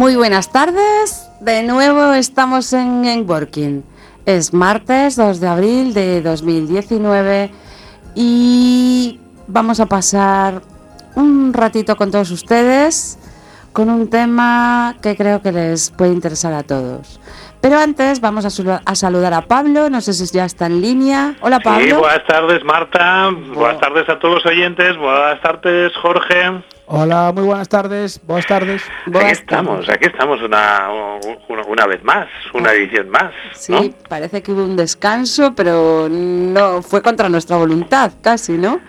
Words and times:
Muy 0.00 0.16
buenas 0.16 0.50
tardes. 0.50 1.30
De 1.40 1.62
nuevo 1.62 2.14
estamos 2.14 2.72
en, 2.72 3.04
en 3.04 3.28
Working. 3.28 3.84
Es 4.24 4.54
martes 4.54 5.14
2 5.16 5.40
de 5.40 5.46
abril 5.46 5.92
de 5.92 6.22
2019 6.22 7.50
y 8.14 9.20
vamos 9.46 9.78
a 9.78 9.84
pasar 9.84 10.62
un 11.16 11.52
ratito 11.52 11.96
con 11.96 12.10
todos 12.10 12.30
ustedes 12.30 13.18
con 13.74 13.90
un 13.90 14.08
tema 14.08 14.96
que 15.02 15.16
creo 15.16 15.42
que 15.42 15.52
les 15.52 15.90
puede 15.90 16.12
interesar 16.12 16.54
a 16.54 16.62
todos. 16.62 17.20
Pero 17.60 17.78
antes 17.78 18.22
vamos 18.22 18.46
a, 18.46 18.94
saludar 18.94 19.34
a 19.34 19.42
Pablo, 19.42 19.90
no 19.90 20.00
sé 20.00 20.14
si 20.14 20.24
ya 20.34 20.46
está 20.46 20.64
en 20.64 20.80
línea. 20.80 21.36
Hola 21.42 21.60
Pablo. 21.60 21.84
Sí, 21.84 21.92
buenas 21.92 22.26
tardes 22.26 22.64
Marta, 22.64 23.28
buenas 23.54 23.78
tardes 23.78 24.08
a 24.08 24.18
todos 24.18 24.36
los 24.36 24.46
oyentes, 24.46 24.96
buenas 24.96 25.42
tardes 25.42 25.92
Jorge. 26.00 26.62
Hola, 26.92 27.30
muy 27.32 27.44
buenas 27.44 27.68
tardes, 27.68 28.20
buenas 28.26 28.48
tardes. 28.48 28.82
Aquí 29.06 29.30
estamos, 29.30 29.88
aquí 29.88 30.06
estamos 30.06 30.42
una, 30.42 30.88
una, 31.68 31.86
vez 31.86 32.02
más, 32.02 32.26
una 32.52 32.72
edición 32.72 33.08
más. 33.10 33.32
Sí, 33.52 33.94
parece 34.08 34.42
que 34.42 34.50
hubo 34.50 34.64
un 34.64 34.74
descanso, 34.74 35.54
pero 35.54 36.08
no 36.10 36.82
fue 36.82 37.00
contra 37.00 37.28
nuestra 37.28 37.58
voluntad, 37.58 38.10
casi, 38.20 38.58
¿no? 38.58 38.80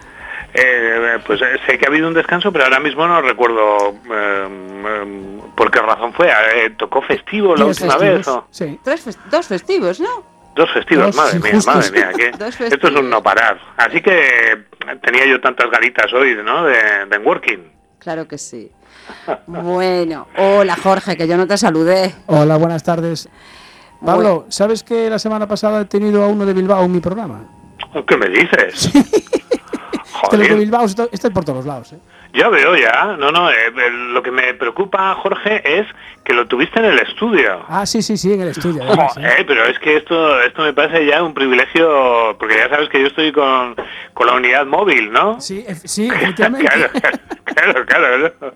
Eh, 0.51 1.19
pues 1.27 1.43
eh, 1.43 1.59
sé 1.67 1.77
que 1.77 1.85
ha 1.85 1.89
habido 1.89 2.07
un 2.07 2.15
descanso, 2.15 2.51
pero 2.51 2.63
ahora 2.63 2.79
mismo 2.79 3.05
no 3.05 3.21
recuerdo 3.21 3.93
eh, 4.11 5.51
por 5.55 5.69
qué 5.69 5.79
razón 5.79 6.11
fue. 6.13 6.33
¿Tocó 6.79 7.03
festivo 7.03 7.55
la 7.55 7.65
última 7.65 7.97
vez? 7.97 8.25
Sí. 8.49 8.79
dos 9.29 9.47
festivos, 9.47 9.99
¿no? 9.99 10.23
Dos 10.55 10.71
festivos, 10.71 11.15
madre 11.15 11.39
mía, 11.39 11.59
madre 11.67 11.91
mía. 11.91 12.09
esto 12.39 12.87
es 12.87 12.95
un 12.95 13.11
no 13.11 13.21
parar. 13.21 13.59
Así 13.77 14.01
que 14.01 14.57
tenía 15.03 15.27
yo 15.27 15.39
tantas 15.39 15.69
galitas 15.69 16.11
hoy, 16.13 16.35
¿no? 16.43 16.63
De, 16.63 17.05
de 17.07 17.17
working. 17.19 17.80
Claro 18.01 18.27
que 18.27 18.39
sí. 18.39 18.71
bueno, 19.45 20.27
hola 20.35 20.75
Jorge, 20.75 21.15
que 21.15 21.27
yo 21.27 21.37
no 21.37 21.45
te 21.45 21.55
saludé. 21.55 22.15
Hola, 22.25 22.57
buenas 22.57 22.81
tardes. 22.81 23.29
Pablo, 24.03 24.47
¿sabes 24.49 24.81
que 24.81 25.07
la 25.07 25.19
semana 25.19 25.47
pasada 25.47 25.81
he 25.81 25.85
tenido 25.85 26.23
a 26.23 26.27
uno 26.27 26.43
de 26.47 26.53
Bilbao 26.53 26.83
en 26.83 26.91
mi 26.91 26.99
programa? 26.99 27.47
¿Qué 28.07 28.17
me 28.17 28.27
dices? 28.29 28.89
Este 30.23 30.37
de 30.37 30.55
Bilbao 30.55 30.85
está 30.85 31.29
por 31.29 31.45
todos 31.45 31.65
lados. 31.65 31.93
¿eh? 31.93 31.99
Ya 32.33 32.47
veo, 32.49 32.75
ya. 32.75 33.17
No, 33.17 33.29
no, 33.31 33.49
eh, 33.49 33.71
lo 34.13 34.23
que 34.23 34.31
me 34.31 34.53
preocupa, 34.53 35.13
Jorge, 35.15 35.61
es 35.79 35.87
que 36.23 36.33
lo 36.33 36.47
tuviste 36.47 36.79
en 36.79 36.85
el 36.85 36.99
estudio. 36.99 37.65
Ah, 37.67 37.85
sí, 37.85 38.01
sí, 38.01 38.15
sí, 38.15 38.33
en 38.33 38.41
el 38.41 38.47
estudio. 38.49 38.83
eh, 38.83 39.43
pero 39.45 39.65
es 39.65 39.77
que 39.79 39.97
esto 39.97 40.39
esto 40.41 40.61
me 40.61 40.73
parece 40.73 41.05
ya 41.05 41.23
un 41.23 41.33
privilegio, 41.33 42.35
porque 42.39 42.55
ya 42.55 42.69
sabes 42.69 42.89
que 42.89 43.01
yo 43.01 43.07
estoy 43.07 43.31
con, 43.33 43.75
con 44.13 44.27
la 44.27 44.33
unidad 44.33 44.65
móvil, 44.65 45.11
¿no? 45.11 45.41
Sí, 45.41 45.65
sí, 45.83 46.07
efectivamente. 46.07 46.69
claro, 47.45 47.85
claro, 47.85 47.85
claro, 47.85 48.53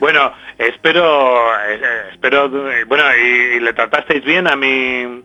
Bueno, 0.00 0.32
espero, 0.58 1.54
eh, 1.68 1.80
espero, 2.12 2.50
bueno, 2.86 3.04
y, 3.16 3.60
le 3.60 3.72
tratasteis 3.74 4.24
bien 4.24 4.48
a 4.48 4.56
mi... 4.56 5.22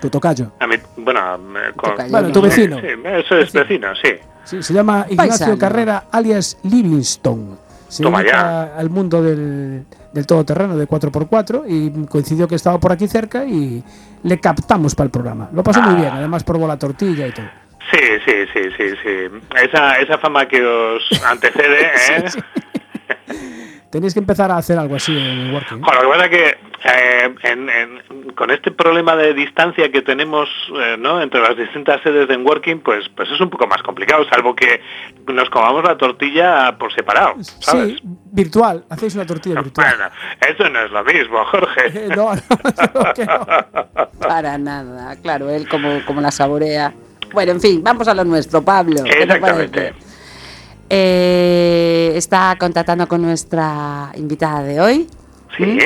Tu 0.00 0.10
tocayo. 0.10 0.50
A 0.58 0.66
mi, 0.66 0.76
bueno, 0.96 1.38
con, 1.76 1.94
bueno, 2.10 2.32
tu 2.32 2.42
vecino. 2.42 2.80
Sí, 2.80 2.88
eso 3.04 3.38
es 3.38 3.52
vecino, 3.52 3.94
sí. 3.94 4.14
Sí, 4.44 4.62
se 4.62 4.74
llama 4.74 5.06
Ignacio 5.08 5.58
Carrera, 5.58 6.04
alias 6.10 6.58
Livingstone. 6.62 7.56
Se 7.88 8.02
dedica 8.02 8.76
al 8.76 8.90
mundo 8.90 9.22
del, 9.22 9.84
del 10.12 10.26
todoterreno 10.26 10.76
de 10.76 10.86
4x4 10.86 11.64
y 11.66 12.06
coincidió 12.06 12.48
que 12.48 12.54
estaba 12.54 12.78
por 12.78 12.92
aquí 12.92 13.06
cerca 13.08 13.44
y 13.44 13.82
le 14.22 14.40
captamos 14.40 14.94
para 14.94 15.06
el 15.06 15.10
programa. 15.10 15.48
Lo 15.52 15.62
pasó 15.62 15.82
muy 15.82 15.96
bien, 15.96 16.08
ah. 16.12 16.16
además 16.16 16.44
probó 16.44 16.66
la 16.66 16.78
tortilla 16.78 17.26
y 17.26 17.32
todo. 17.32 17.46
Sí, 17.90 18.00
sí, 18.24 18.32
sí, 18.52 18.60
sí, 18.76 18.84
sí. 19.02 19.10
Esa, 19.62 19.96
esa 19.96 20.18
fama 20.18 20.46
que 20.46 20.64
os 20.64 21.24
antecede, 21.26 21.90
¿eh? 22.16 22.24
Tenéis 23.94 24.12
que 24.12 24.18
empezar 24.18 24.50
a 24.50 24.56
hacer 24.56 24.76
algo 24.76 24.96
así 24.96 25.16
en 25.16 25.54
Working. 25.54 25.80
lo 25.80 25.86
que 25.86 26.08
pasa 26.08 26.24
es 26.24 26.30
que 26.30 26.58
eh, 26.82 28.34
con 28.34 28.50
este 28.50 28.72
problema 28.72 29.14
de 29.14 29.32
distancia 29.34 29.88
que 29.92 30.02
tenemos 30.02 30.48
eh, 30.76 30.96
¿no? 30.98 31.22
entre 31.22 31.40
las 31.40 31.56
distintas 31.56 32.02
sedes 32.02 32.26
de 32.26 32.36
Working, 32.36 32.80
pues, 32.80 33.08
pues 33.14 33.30
es 33.30 33.40
un 33.40 33.50
poco 33.50 33.68
más 33.68 33.80
complicado, 33.84 34.24
salvo 34.28 34.52
que 34.56 34.80
nos 35.32 35.48
comamos 35.48 35.84
la 35.84 35.96
tortilla 35.96 36.76
por 36.76 36.92
separado. 36.92 37.36
¿sabes? 37.60 37.90
Sí, 37.90 37.98
virtual, 38.32 38.84
hacéis 38.90 39.14
una 39.14 39.26
tortilla 39.26 39.62
virtual. 39.62 39.86
Bueno, 39.86 40.10
eso 40.40 40.68
no 40.68 40.80
es 40.80 40.90
lo 40.90 41.04
mismo, 41.04 41.44
Jorge. 41.44 42.08
no, 42.16 42.34
no, 42.34 44.08
Para 44.18 44.58
nada, 44.58 45.14
claro, 45.22 45.50
él 45.50 45.68
como, 45.68 46.04
como 46.04 46.20
la 46.20 46.32
saborea. 46.32 46.92
Bueno, 47.32 47.52
en 47.52 47.60
fin, 47.60 47.80
vamos 47.80 48.08
a 48.08 48.14
lo 48.14 48.24
nuestro, 48.24 48.60
Pablo. 48.60 49.04
Exactamente. 49.04 49.94
Eh, 50.90 52.12
está 52.14 52.56
contactando 52.58 53.06
con 53.08 53.22
nuestra 53.22 54.10
invitada 54.16 54.62
de 54.62 54.80
hoy. 54.80 55.06
Sí. 55.56 55.78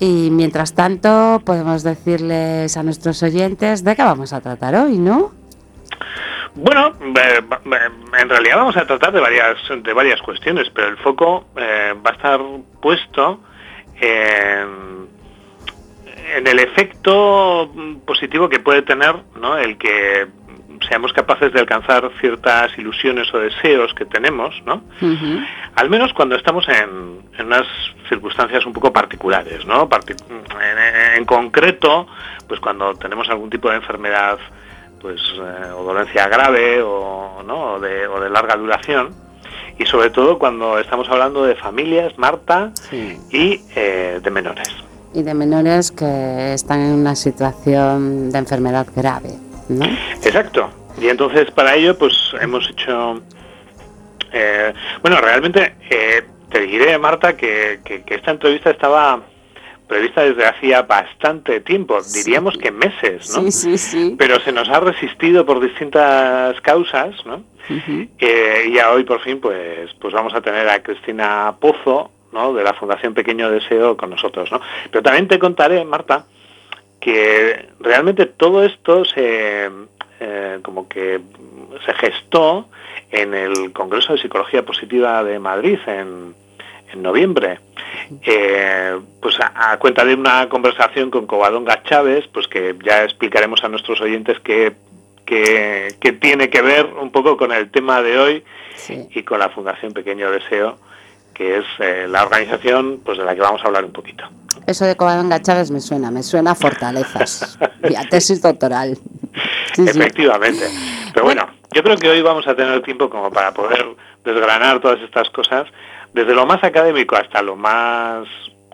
Y 0.00 0.30
mientras 0.30 0.74
tanto, 0.74 1.42
podemos 1.44 1.82
decirles 1.82 2.76
a 2.76 2.82
nuestros 2.82 3.22
oyentes 3.22 3.82
de 3.82 3.96
qué 3.96 4.02
vamos 4.02 4.32
a 4.32 4.40
tratar 4.40 4.74
hoy, 4.74 4.98
¿no? 4.98 5.32
Bueno, 6.54 6.92
en 7.00 8.28
realidad 8.28 8.56
vamos 8.56 8.76
a 8.76 8.86
tratar 8.86 9.12
de 9.12 9.20
varias, 9.20 9.56
de 9.82 9.92
varias 9.92 10.20
cuestiones, 10.22 10.70
pero 10.72 10.88
el 10.88 10.96
foco 10.98 11.46
eh, 11.56 11.94
va 12.06 12.10
a 12.10 12.12
estar 12.12 12.40
puesto 12.80 13.40
en, 14.00 15.08
en 16.36 16.46
el 16.46 16.58
efecto 16.60 17.72
positivo 18.06 18.48
que 18.48 18.60
puede 18.60 18.82
tener 18.82 19.16
¿no? 19.40 19.58
el 19.58 19.76
que 19.78 20.26
seamos 20.88 21.12
capaces 21.12 21.52
de 21.52 21.60
alcanzar 21.60 22.10
ciertas 22.20 22.76
ilusiones 22.78 23.32
o 23.34 23.38
deseos 23.38 23.94
que 23.94 24.04
tenemos, 24.04 24.54
¿no? 24.66 24.82
Al 25.76 25.90
menos 25.90 26.12
cuando 26.12 26.36
estamos 26.36 26.66
en, 26.68 27.20
unas 27.44 27.66
circunstancias 28.08 28.64
un 28.66 28.72
poco 28.72 28.92
particulares, 28.92 29.66
¿no? 29.66 29.88
en, 31.16 31.24
concreto, 31.24 32.06
pues 32.46 32.60
cuando 32.60 32.94
tenemos 32.94 33.28
algún 33.28 33.50
tipo 33.50 33.70
de 33.70 33.76
enfermedad, 33.76 34.38
pues 35.00 35.20
eh, 35.36 35.72
o 35.76 35.84
dolencia 35.84 36.28
grave 36.28 36.82
o, 36.82 37.42
¿no? 37.44 37.80
de, 37.80 38.06
o 38.06 38.20
de 38.20 38.30
larga 38.30 38.56
duración, 38.56 39.14
y 39.78 39.86
sobre 39.86 40.10
todo 40.10 40.38
cuando 40.38 40.78
estamos 40.78 41.08
hablando 41.08 41.44
de 41.44 41.56
familias, 41.56 42.16
Marta, 42.18 42.72
y 42.92 43.60
eh, 43.74 44.20
de 44.22 44.30
menores. 44.30 44.68
Y 45.12 45.22
de 45.22 45.34
menores 45.34 45.90
que 45.92 46.54
están 46.54 46.80
en 46.80 46.92
una 46.92 47.14
situación 47.14 48.30
de 48.30 48.38
enfermedad 48.38 48.86
grave. 48.94 49.43
Exacto. 49.68 50.70
Y 51.00 51.08
entonces 51.08 51.50
para 51.50 51.74
ello 51.74 51.96
pues 51.98 52.14
hemos 52.40 52.68
hecho... 52.70 53.22
Eh, 54.32 54.72
bueno, 55.00 55.18
realmente 55.20 55.76
eh, 55.90 56.24
te 56.50 56.60
diré, 56.60 56.98
Marta, 56.98 57.36
que, 57.36 57.80
esta 58.06 58.30
entrevista 58.30 58.70
estaba 58.70 59.20
prevista 59.86 60.22
desde 60.22 60.46
hacía 60.46 60.82
bastante 60.82 61.60
tiempo, 61.60 61.98
diríamos 62.14 62.56
que 62.56 62.70
meses, 62.70 63.36
¿no? 63.36 63.42
Sí, 63.42 63.52
sí, 63.52 63.78
sí. 63.78 64.14
Pero 64.18 64.40
se 64.40 64.50
nos 64.50 64.68
ha 64.68 64.80
resistido 64.80 65.44
por 65.44 65.60
distintas 65.60 66.58
causas, 66.62 67.14
¿no? 67.26 67.44
Eh, 67.68 68.64
y 68.68 68.74
ya 68.74 68.90
hoy 68.92 69.04
por 69.04 69.20
fin 69.20 69.40
pues, 69.40 69.90
pues 70.00 70.12
vamos 70.12 70.34
a 70.34 70.40
tener 70.40 70.68
a 70.68 70.82
Cristina 70.82 71.54
Pozo, 71.60 72.10
¿no? 72.32 72.52
De 72.52 72.62
la 72.62 72.74
Fundación 72.74 73.14
Pequeño 73.14 73.50
Deseo 73.50 73.96
con 73.96 74.10
nosotros, 74.10 74.50
¿no? 74.50 74.60
Pero 74.90 75.02
también 75.02 75.28
te 75.28 75.38
contaré, 75.38 75.84
Marta, 75.84 76.26
que 77.04 77.68
realmente 77.80 78.24
todo 78.24 78.64
esto 78.64 79.04
se, 79.04 79.68
eh, 80.20 80.58
como 80.62 80.88
que 80.88 81.20
se 81.84 81.92
gestó 81.92 82.70
en 83.10 83.34
el 83.34 83.74
Congreso 83.74 84.14
de 84.14 84.22
Psicología 84.22 84.64
Positiva 84.64 85.22
de 85.22 85.38
Madrid 85.38 85.78
en, 85.86 86.34
noviembre. 86.96 87.58
Eh, 88.22 88.96
pues 89.20 89.36
a, 89.40 89.76
cuenta 89.78 90.04
de 90.04 90.14
una 90.14 90.48
conversación 90.48 91.10
con 91.10 91.26
Covadonga 91.26 91.82
Chávez, 91.82 92.26
pues 92.32 92.46
que 92.46 92.74
ya 92.84 93.02
explicaremos 93.02 93.64
a 93.64 93.68
nuestros 93.68 94.00
oyentes 94.00 94.38
que, 94.38 94.72
que, 95.26 96.12
tiene 96.20 96.48
que 96.48 96.62
ver 96.62 96.86
un 96.86 97.10
poco 97.10 97.36
con 97.36 97.50
el 97.52 97.70
tema 97.72 98.00
de 98.00 98.18
hoy 98.18 98.44
y 99.12 99.24
con 99.24 99.40
la 99.40 99.48
Fundación 99.48 99.92
Pequeño 99.92 100.30
Deseo, 100.30 100.78
que 101.34 101.58
es 101.58 101.64
eh, 101.80 102.06
la 102.08 102.22
organización 102.22 103.00
pues 103.04 103.18
de 103.18 103.24
la 103.24 103.34
que 103.34 103.40
vamos 103.40 103.62
a 103.64 103.66
hablar 103.66 103.84
un 103.84 103.92
poquito. 103.92 104.24
Eso 104.66 104.84
de 104.86 104.96
Covadonga 104.96 105.40
Chávez 105.40 105.70
me 105.70 105.80
suena, 105.80 106.10
me 106.10 106.22
suena 106.22 106.52
a 106.52 106.54
fortalezas 106.54 107.58
y 107.88 107.94
a 107.94 108.02
tesis 108.08 108.40
doctoral. 108.40 108.96
Efectivamente. 109.76 110.66
Pero 111.12 111.24
bueno, 111.24 111.46
yo 111.72 111.82
creo 111.82 111.96
que 111.96 112.08
hoy 112.08 112.22
vamos 112.22 112.46
a 112.46 112.54
tener 112.54 112.82
tiempo 112.82 113.10
como 113.10 113.30
para 113.30 113.52
poder 113.52 113.84
desgranar 114.24 114.80
todas 114.80 115.00
estas 115.00 115.28
cosas, 115.30 115.66
desde 116.12 116.34
lo 116.34 116.46
más 116.46 116.62
académico 116.64 117.16
hasta 117.16 117.42
lo 117.42 117.56
más 117.56 118.26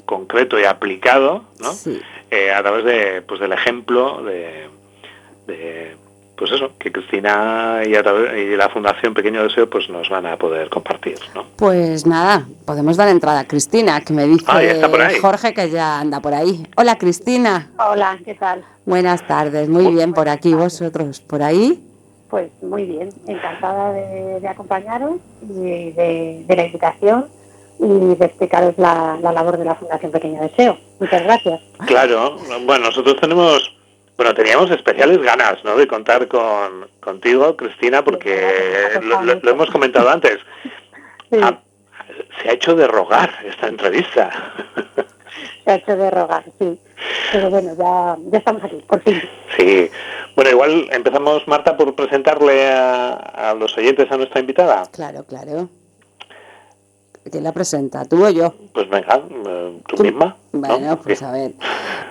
concreto 0.05 0.59
y 0.59 0.65
aplicado, 0.65 1.45
¿no? 1.59 1.73
Eh, 2.31 2.53
a 2.53 2.63
través 2.63 2.85
de, 2.85 3.23
pues, 3.23 3.41
del 3.41 3.53
ejemplo 3.53 4.23
de, 4.23 4.69
de 5.47 5.97
pues 6.41 6.53
eso, 6.53 6.73
que 6.79 6.91
Cristina 6.91 7.83
y, 7.85 8.57
la 8.57 8.71
Fundación 8.71 9.13
Pequeño 9.13 9.43
Deseo 9.43 9.69
pues 9.69 9.91
nos 9.91 10.09
van 10.09 10.25
a 10.25 10.39
poder 10.39 10.71
compartir, 10.71 11.19
¿no? 11.35 11.45
Pues 11.57 12.07
nada, 12.07 12.47
podemos 12.65 12.97
dar 12.97 13.09
entrada 13.09 13.41
a 13.41 13.47
Cristina, 13.47 14.01
que 14.01 14.15
me 14.15 14.25
dice 14.25 14.47
Jorge 15.21 15.53
que 15.53 15.69
ya 15.69 16.01
anda 16.01 16.21
por 16.21 16.33
ahí. 16.33 16.67
Hola 16.79 16.97
Cristina. 16.97 17.69
Hola, 17.79 18.19
¿qué 18.25 18.35
tal? 18.37 18.65
Buenas 18.87 19.27
tardes, 19.27 19.69
muy 19.69 19.93
bien 19.93 20.15
por 20.15 20.31
aquí, 20.31 20.55
vosotros, 20.55 21.21
¿por 21.21 21.43
ahí? 21.43 21.79
Pues 22.31 22.51
muy 22.63 22.87
bien, 22.87 23.11
encantada 23.27 23.93
de, 23.93 24.49
acompañaros 24.49 25.17
y 25.43 25.91
de, 25.91 26.45
la 26.49 26.65
invitación 26.65 27.27
y 27.79 28.15
de 28.15 28.25
explicaros 28.25 28.79
la, 28.79 29.19
labor 29.21 29.59
de 29.59 29.67
la 29.67 29.75
Fundación 29.75 30.11
Pequeño 30.11 30.41
Deseo. 30.41 30.79
Muchas 31.01 31.23
gracias. 31.23 31.61
Claro, 31.85 32.39
bueno, 32.65 32.87
nosotros 32.87 33.17
tenemos, 33.21 33.77
bueno, 34.21 34.35
teníamos 34.35 34.71
especiales 34.71 35.17
ganas, 35.23 35.65
¿no? 35.65 35.77
De 35.77 35.87
contar 35.87 36.29
con 36.29 36.87
contigo, 37.01 37.57
Cristina, 37.57 38.05
porque 38.05 39.01
lo, 39.01 39.51
hemos 39.51 39.71
comentado 39.71 40.11
antes. 40.11 40.37
se 41.31 42.51
ha 42.51 42.53
hecho 42.53 42.75
de 42.75 42.87
rogar 42.87 43.31
esta 43.47 43.69
entrevista. 43.69 44.31
Se 45.65 45.71
ha 45.71 45.75
hecho 45.77 45.97
de 45.97 46.11
rogar, 46.11 46.45
sí. 46.59 46.79
Pero 47.33 47.49
bueno, 47.49 47.75
ya, 47.79 48.17
ya 48.31 48.39
estamos 48.39 48.63
aquí, 48.63 48.85
por 48.87 49.01
fin. 49.01 49.23
Sí. 49.57 49.91
Bueno, 50.37 50.51
igual 50.51 50.89
empezamos, 50.93 51.49
Marta, 51.49 51.75
por 51.79 51.95
presentarle 51.95 52.69
a, 52.69 53.13
a 53.13 53.55
los 53.55 53.75
oyentes 53.79 54.13
a 54.13 54.19
nuestra 54.19 54.41
invitada. 54.41 54.83
Claro, 54.93 55.25
claro. 55.25 55.71
¿Quién 57.29 57.45
la 57.45 57.53
presenta? 57.53 58.05
¿Tú 58.07 58.25
o 58.25 58.31
yo? 58.31 58.55
Pues 58.73 58.89
venga, 58.89 59.23
eh, 59.47 59.81
tú, 59.87 60.03
misma. 60.03 60.37
Bueno, 60.53 60.99
pues 61.03 61.23
a 61.23 61.31
ver. 61.31 61.53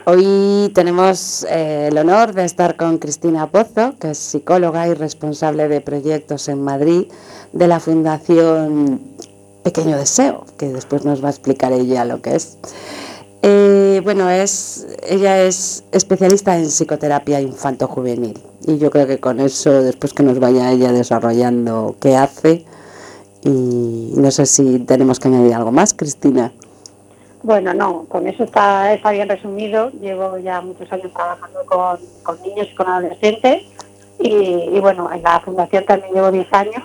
Hoy 0.06 0.71
tenemos 0.75 1.45
eh, 1.50 1.88
el 1.91 1.97
honor 1.97 2.33
de 2.33 2.45
estar 2.45 2.75
con 2.75 3.00
Cristina 3.00 3.47
Pozo, 3.47 3.95
que 4.00 4.11
es 4.11 4.19
psicóloga 4.19 4.88
y 4.88 4.94
responsable 4.94 5.67
de 5.67 5.81
proyectos 5.81 6.47
en 6.47 6.61
Madrid 6.61 7.07
de 7.53 7.67
la 7.67 7.79
Fundación 7.79 9.01
Pequeño 9.63 9.97
Deseo, 9.97 10.45
que 10.59 10.67
después 10.67 11.06
nos 11.06 11.23
va 11.23 11.29
a 11.29 11.31
explicar 11.31 11.73
ella 11.73 12.06
lo 12.06 12.21
que 12.21 12.35
es. 12.35 12.59
Eh, 13.41 14.01
bueno, 14.03 14.29
es, 14.29 14.85
ella 15.07 15.41
es 15.41 15.85
especialista 15.91 16.57
en 16.57 16.65
psicoterapia 16.65 17.39
infanto-juvenil 17.39 18.38
y 18.67 18.77
yo 18.77 18.91
creo 18.91 19.07
que 19.07 19.19
con 19.19 19.39
eso, 19.39 19.81
después 19.81 20.13
que 20.13 20.23
nos 20.23 20.39
vaya 20.39 20.71
ella 20.71 20.91
desarrollando 20.91 21.95
qué 22.01 22.17
hace, 22.17 22.65
y 23.44 24.13
no 24.15 24.31
sé 24.31 24.45
si 24.45 24.80
tenemos 24.80 25.19
que 25.19 25.27
añadir 25.27 25.53
algo 25.53 25.71
más, 25.71 25.94
Cristina. 25.94 26.51
Bueno, 27.41 27.74
no, 27.74 28.06
con 28.09 28.27
eso 28.27 28.44
está, 28.44 28.94
está 28.94 29.12
bien 29.12 29.30
resumido. 29.30 29.91
Llevo 30.01 30.38
ya 30.38 30.59
muchos 30.62 30.91
años 30.91 31.12
trabajando 31.13 31.59
con, 31.65 32.41
niños 32.41 32.68
y 32.71 32.75
con 32.75 32.88
adolescentes 32.88 33.63
y, 34.19 34.77
bueno, 34.81 35.09
en 35.13 35.24
la 35.24 35.39
fundación 35.39 35.86
también 35.86 36.13
llevo 36.13 36.31
10 36.31 36.53
años 36.53 36.83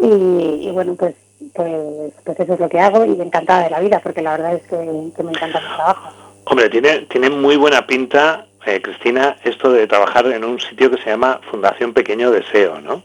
y, 0.00 0.70
bueno, 0.72 0.96
pues, 0.96 1.14
pues, 1.54 2.12
pues, 2.24 2.40
eso 2.40 2.54
es 2.54 2.60
lo 2.60 2.68
que 2.68 2.80
hago 2.80 3.04
y 3.04 3.20
encantada 3.20 3.64
de 3.64 3.70
la 3.70 3.80
vida 3.80 4.00
porque 4.02 4.22
la 4.22 4.32
verdad 4.32 4.54
es 4.54 4.62
que, 4.64 4.76
me 4.76 5.30
encanta 5.30 5.60
mi 5.60 5.74
trabajo. 5.76 6.08
Hombre, 6.46 6.68
tiene, 6.68 7.00
tiene 7.02 7.30
muy 7.30 7.56
buena 7.56 7.86
pinta, 7.86 8.46
eh, 8.66 8.82
Cristina, 8.82 9.36
esto 9.44 9.70
de 9.70 9.86
trabajar 9.86 10.26
en 10.26 10.44
un 10.44 10.58
sitio 10.58 10.90
que 10.90 10.98
se 10.98 11.10
llama 11.10 11.40
Fundación 11.50 11.92
Pequeño 11.92 12.32
Deseo, 12.32 12.80
¿no? 12.80 13.02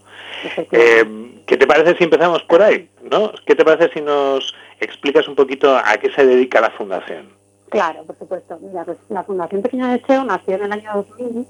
Eh, 0.72 1.06
¿Qué 1.46 1.58
te 1.58 1.68
parece 1.68 1.98
si 1.98 2.06
empezamos 2.06 2.44
por 2.44 2.62
ahí? 2.62 2.90
¿no? 3.10 3.32
¿Qué 3.46 3.56
te 3.56 3.66
parece 3.66 3.94
si 3.94 4.02
nos 4.02 4.54
explicas 4.80 5.28
un 5.28 5.36
poquito 5.36 5.76
a 5.76 5.98
qué 5.98 6.12
se 6.12 6.26
dedica 6.26 6.62
la 6.62 6.72
fundación? 6.72 7.30
Claro, 7.70 8.04
por 8.04 8.18
supuesto. 8.18 8.60
Mira, 8.62 8.84
pues 8.84 8.98
la 9.10 9.24
Fundación 9.24 9.62
Pequeño 9.62 9.88
Deseo 9.88 10.24
nació 10.26 10.56
en 10.56 10.64
el 10.64 10.72
año 10.74 10.92
2000 10.94 11.46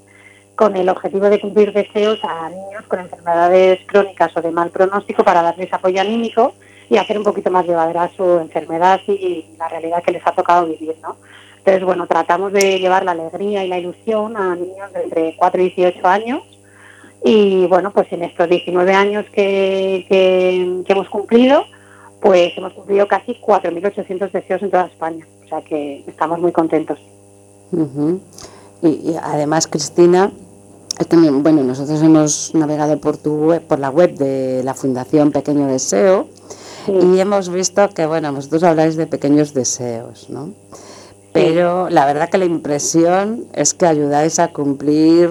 con 0.56 0.76
el 0.76 0.90
objetivo 0.90 1.30
de 1.30 1.40
cumplir 1.40 1.74
deseos 1.74 2.20
a 2.24 2.50
niños 2.50 2.86
con 2.88 3.00
enfermedades 3.00 3.80
crónicas 3.88 4.36
o 4.38 4.42
de 4.42 4.52
mal 4.52 4.70
pronóstico 4.70 5.24
para 5.24 5.42
darles 5.42 5.74
apoyo 5.74 6.00
anímico 6.00 6.54
y 6.90 6.98
hacer 6.98 7.18
un 7.18 7.24
poquito 7.24 7.50
más 7.50 7.66
llevadera 7.66 8.12
su 8.16 8.24
enfermedad 8.40 9.02
y 9.08 9.46
la 9.58 9.70
realidad 9.70 10.04
que 10.04 10.12
les 10.12 10.28
ha 10.28 10.34
tocado 10.34 10.68
vivir, 10.68 10.96
¿no? 11.02 11.16
Entonces, 11.58 11.84
bueno, 11.84 12.06
tratamos 12.06 12.52
de 12.54 12.80
llevar 12.80 13.04
la 13.04 13.12
alegría 13.12 13.64
y 13.64 13.68
la 13.68 13.80
ilusión 13.80 14.36
a 14.36 14.56
niños 14.56 14.92
de 14.94 15.04
entre 15.04 15.36
4 15.38 15.62
y 15.62 15.70
18 15.70 16.08
años 16.08 16.42
y 17.24 17.68
bueno, 17.68 17.92
pues 17.92 18.12
en 18.12 18.24
estos 18.24 18.50
19 18.50 18.94
años 18.94 19.26
que, 19.32 20.06
que, 20.10 20.84
hemos 20.88 21.10
cumplido, 21.10 21.64
pues 22.20 22.58
hemos 22.58 22.74
cumplido 22.74 23.08
casi 23.08 23.34
4.800 23.34 24.32
deseos 24.32 24.62
en 24.64 24.72
toda 24.72 24.86
España. 24.88 25.26
O 25.46 25.48
sea 25.48 25.62
que 25.62 26.04
estamos 26.08 26.40
muy 26.40 26.52
contentos. 26.52 27.00
y, 28.82 29.16
además, 29.22 29.68
Cristina, 29.68 30.32
también, 31.10 31.44
bueno, 31.44 31.64
nosotros 31.64 32.02
hemos 32.02 32.56
navegado 32.56 33.00
por 33.00 33.18
tu 33.18 33.36
web, 33.48 33.62
por 33.62 33.80
la 33.80 33.90
web 33.90 34.16
de 34.16 34.64
la 34.64 34.74
Fundación 34.74 35.32
Pequeño 35.32 35.68
Deseo 35.68 36.28
y 36.88 37.20
hemos 37.20 37.50
visto 37.50 37.88
que, 37.90 38.06
bueno, 38.06 38.34
vosotros 38.34 38.64
habláis 38.64 38.96
de 38.96 39.06
pequeños 39.06 39.54
deseos, 39.54 40.30
¿no? 40.30 40.54
Pero 41.34 41.90
la 41.90 42.06
verdad 42.06 42.30
que 42.30 42.38
la 42.38 42.46
impresión 42.46 43.46
es 43.54 43.74
que 43.74 43.86
ayudáis 43.86 44.40
a 44.40 44.50
cumplir 44.50 45.30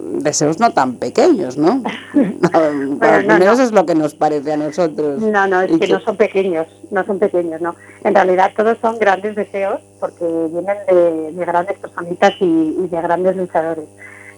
deseos 0.00 0.58
no 0.60 0.72
tan 0.72 0.96
pequeños, 0.96 1.56
¿no? 1.56 1.82
Al 2.52 3.26
menos 3.26 3.58
es 3.58 3.72
lo 3.72 3.86
que 3.86 3.94
nos 3.94 4.14
parece 4.14 4.52
a 4.52 4.56
nosotros. 4.56 5.20
No, 5.20 5.46
no, 5.46 5.62
es 5.62 5.78
que, 5.78 5.88
no 5.88 6.00
son 6.00 6.16
pequeños, 6.16 6.66
no 6.90 7.04
son 7.04 7.18
pequeños, 7.18 7.60
no. 7.60 7.74
En 8.04 8.14
realidad 8.14 8.52
todos 8.56 8.78
son 8.80 8.98
grandes 8.98 9.36
deseos 9.36 9.80
porque 10.00 10.24
vienen 10.24 10.76
de, 11.36 11.44
grandes 11.44 11.78
personitas 11.78 12.34
y, 12.40 12.44
y 12.44 12.88
de 12.88 13.00
grandes 13.00 13.36
luchadores 13.36 13.86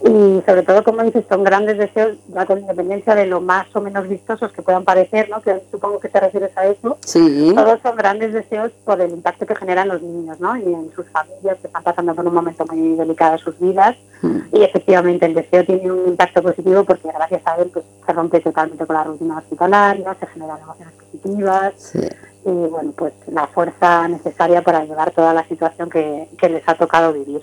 y 0.02 0.42
sobre 0.46 0.62
todo, 0.62 0.82
como 0.82 1.02
dices, 1.02 1.24
son 1.28 1.44
grandes 1.44 1.76
deseos, 1.76 2.16
ya 2.28 2.46
con 2.46 2.58
independencia 2.58 3.14
de 3.14 3.26
lo 3.26 3.40
más 3.40 3.66
o 3.74 3.80
menos 3.82 4.08
vistosos 4.08 4.50
que 4.52 4.62
puedan 4.62 4.84
parecer, 4.84 5.28
¿no? 5.28 5.42
que 5.42 5.60
supongo 5.70 6.00
que 6.00 6.08
te 6.08 6.20
refieres 6.20 6.56
a 6.56 6.66
eso, 6.66 6.96
sí. 7.04 7.52
todos 7.54 7.80
son 7.82 7.96
grandes 7.96 8.32
deseos 8.32 8.72
por 8.84 9.00
el 9.00 9.10
impacto 9.10 9.44
que 9.44 9.54
generan 9.54 9.88
los 9.88 10.00
niños 10.00 10.40
¿no? 10.40 10.56
y 10.56 10.72
en 10.72 10.90
sus 10.94 11.06
familias 11.08 11.58
que 11.60 11.66
están 11.66 11.82
pasando 11.82 12.14
por 12.14 12.26
un 12.26 12.34
momento 12.34 12.64
muy 12.66 12.96
delicado 12.96 13.34
en 13.34 13.38
sus 13.38 13.58
vidas 13.60 13.96
mm. 14.22 14.38
y 14.52 14.62
efectivamente 14.62 15.26
el 15.26 15.34
deseo 15.34 15.64
tiene 15.64 15.92
un 15.92 16.08
impacto 16.08 16.42
positivo 16.42 16.84
porque 16.84 17.08
gracias 17.12 17.42
a 17.44 17.56
él 17.56 17.70
pues, 17.70 17.84
se 18.06 18.12
rompe 18.12 18.40
totalmente 18.40 18.86
con 18.86 18.96
la 18.96 19.04
rutina 19.04 19.38
hospitalaria, 19.38 20.16
se 20.18 20.26
generan 20.28 20.58
emociones 20.62 20.94
positivas. 20.94 21.92
Y 22.42 22.50
bueno, 22.50 22.92
pues 22.96 23.12
la 23.26 23.46
fuerza 23.48 24.08
necesaria 24.08 24.62
para 24.62 24.82
llevar 24.86 25.10
toda 25.10 25.34
la 25.34 25.46
situación 25.46 25.90
que 25.90 26.26
les 26.40 26.66
ha 26.66 26.74
tocado 26.74 27.12
vivir. 27.12 27.42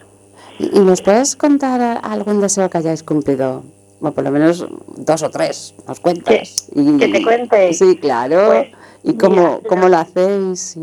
¿Y 0.60 0.80
nos 0.80 1.02
puedes 1.02 1.36
contar 1.36 2.00
algún 2.04 2.42
deseo 2.42 2.70
que 2.70 2.78
hayáis 2.80 3.04
cumplido? 3.04 3.64
O 4.00 4.12
por 4.12 4.24
lo 4.24 4.32
menos 4.32 4.66
dos 4.96 5.24
o 5.24 5.30
tres, 5.30 5.74
nos 5.88 6.00
cuentas. 6.00 6.70
que 6.74 7.08
te 7.08 7.24
cuente. 7.24 7.74
Sí, 7.74 7.98
claro. 7.98 8.48
Pues, 8.48 8.68
¿Y 9.04 9.18
cómo, 9.18 9.62
cómo 9.68 9.88
lo 9.88 9.98
hacéis? 9.98 10.78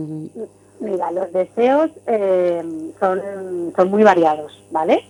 Mira, 0.81 1.11
los 1.13 1.33
deseos 1.33 1.91
eh, 2.07 2.63
son, 2.99 3.73
son 3.77 3.91
muy 3.91 4.03
variados, 4.03 4.63
¿vale? 4.71 5.05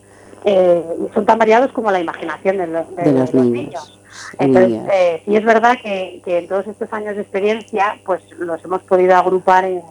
Eh, 0.45 0.83
son 1.15 1.25
tan 1.25 1.39
variados 1.39 1.73
como 1.73 1.91
la 1.91 2.01
imaginación 2.01 2.59
de, 2.59 2.67
los, 2.67 3.35
niños. 3.35 3.99
Entonces, 4.39 4.81
eh, 4.93 5.23
sí 5.25 5.37
es 5.37 5.45
verdad 5.45 5.77
que, 5.83 6.21
que, 6.25 6.39
en 6.39 6.49
todos 6.49 6.67
estos 6.67 6.93
años 6.93 7.17
de 7.17 7.23
experiencia, 7.23 7.99
pues 8.05 8.23
los 8.39 8.63
hemos 8.65 8.83
podido 8.83 9.17
agrupar 9.17 9.65
en, 9.65 9.83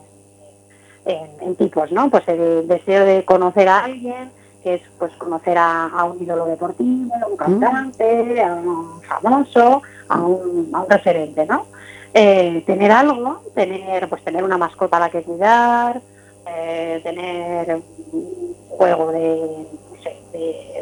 en 1.05 1.55
tipos, 1.55 1.91
¿no? 1.91 2.09
Pues 2.09 2.27
el 2.27 2.67
deseo 2.67 3.05
de 3.05 3.25
conocer 3.25 3.67
a 3.67 3.85
alguien, 3.85 4.31
que 4.63 4.75
es 4.75 4.81
pues 4.97 5.11
conocer 5.13 5.57
a, 5.57 6.03
un 6.05 6.23
ídolo 6.23 6.45
deportivo, 6.45 7.13
a 7.21 7.27
un 7.27 7.37
cantante, 7.37 8.41
a 8.41 8.53
un 8.55 9.01
famoso, 9.01 9.81
a 10.07 10.21
un, 10.21 10.69
a 10.73 10.81
un 10.81 10.89
referente, 10.89 11.45
¿no? 11.45 11.65
Eh, 12.13 12.63
tener 12.65 12.91
algo, 12.91 13.41
tener 13.55 14.07
pues 14.07 14.23
tener 14.23 14.43
una 14.43 14.57
mascota 14.57 14.97
a 14.97 14.99
la 15.01 15.09
que 15.09 15.23
cuidar, 15.23 15.99
eh, 16.47 17.01
tener 17.03 17.81
un 18.11 18.55
juego 18.69 19.11
de, 19.11 19.67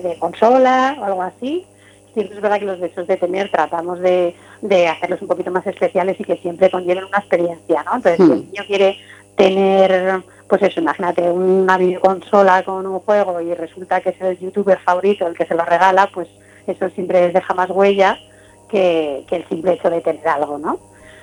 de, 0.03 0.19
consola 0.19 0.97
o 0.99 1.05
algo 1.05 1.21
así. 1.23 1.65
Siempre 2.13 2.35
es 2.35 2.41
verdad 2.41 2.59
que 2.59 2.65
los 2.65 2.79
deseos 2.81 3.07
de 3.07 3.15
tener 3.15 3.49
tratamos 3.49 3.99
de, 4.01 4.35
de, 4.61 4.87
hacerlos 4.89 5.21
un 5.21 5.29
poquito 5.29 5.51
más 5.51 5.65
especiales 5.65 6.19
y 6.19 6.25
que 6.25 6.35
siempre 6.37 6.69
conlleven 6.69 7.05
una 7.05 7.19
experiencia, 7.19 7.83
¿no? 7.83 7.95
Entonces, 7.95 8.17
si 8.17 8.31
el 8.31 8.45
niño 8.51 8.63
quiere 8.67 8.97
tener 9.37 10.21
pues 10.51 10.63
eso, 10.63 10.81
imagínate 10.81 11.21
una 11.31 11.77
videoconsola 11.77 12.63
con 12.63 12.85
un 12.85 12.99
juego 12.99 13.39
y 13.39 13.53
resulta 13.53 14.01
que 14.01 14.09
es 14.09 14.19
el 14.19 14.37
youtuber 14.37 14.77
favorito 14.79 15.25
el 15.25 15.33
que 15.33 15.45
se 15.45 15.55
lo 15.55 15.63
regala, 15.63 16.09
pues 16.13 16.27
eso 16.67 16.89
siempre 16.89 17.31
deja 17.31 17.53
más 17.53 17.69
huella 17.69 18.19
que, 18.67 19.25
el 19.31 19.47
simple 19.47 19.75
hecho 19.75 19.89
de 19.89 20.01
tener 20.01 20.27
algo, 20.27 20.57
¿no? 20.57 20.77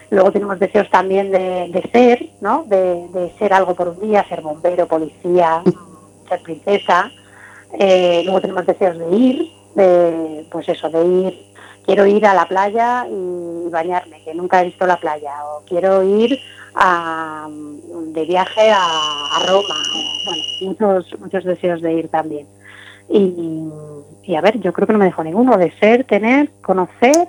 Luego 0.08 0.32
tenemos 0.32 0.58
deseos 0.58 0.88
también 0.88 1.30
de, 1.30 1.90
ser, 1.92 2.30
¿no? 2.40 2.64
De, 2.68 3.30
ser 3.38 3.52
algo 3.52 3.74
por 3.74 3.88
un 3.88 4.00
día, 4.00 4.24
ser 4.30 4.40
bombero, 4.40 4.88
policía, 4.88 5.62
ser 6.26 6.40
princesa. 6.40 7.10
Eh, 7.78 8.22
luego 8.24 8.40
tenemos 8.40 8.64
deseos 8.64 8.96
de 8.96 9.14
ir, 9.14 9.52
de, 9.74 10.46
pues 10.50 10.70
eso, 10.70 10.88
de 10.88 11.04
ir, 11.04 11.52
quiero 11.84 12.06
ir 12.06 12.24
a 12.24 12.32
la 12.32 12.46
playa 12.46 13.06
y 13.06 13.68
bañarme, 13.68 14.22
que 14.24 14.34
nunca 14.34 14.62
he 14.62 14.64
visto 14.64 14.86
la 14.86 14.96
playa, 14.96 15.34
o 15.44 15.64
quiero 15.66 16.02
ir 16.02 16.40
de 16.78 18.24
viaje 18.24 18.70
a, 18.70 19.46
Roma. 19.48 19.74
Bueno, 20.24 20.42
muchos, 20.62 21.20
muchos 21.20 21.44
deseos 21.44 21.80
de 21.80 21.92
ir 21.94 22.08
también. 22.08 22.46
Y, 23.08 24.36
a 24.36 24.40
ver, 24.40 24.60
yo 24.60 24.72
creo 24.72 24.86
que 24.86 24.92
no 24.92 24.98
me 24.98 25.06
dejo 25.06 25.24
ninguno, 25.24 25.56
de 25.56 25.70
ser, 25.78 26.04
tener, 26.04 26.50
conocer 26.62 27.28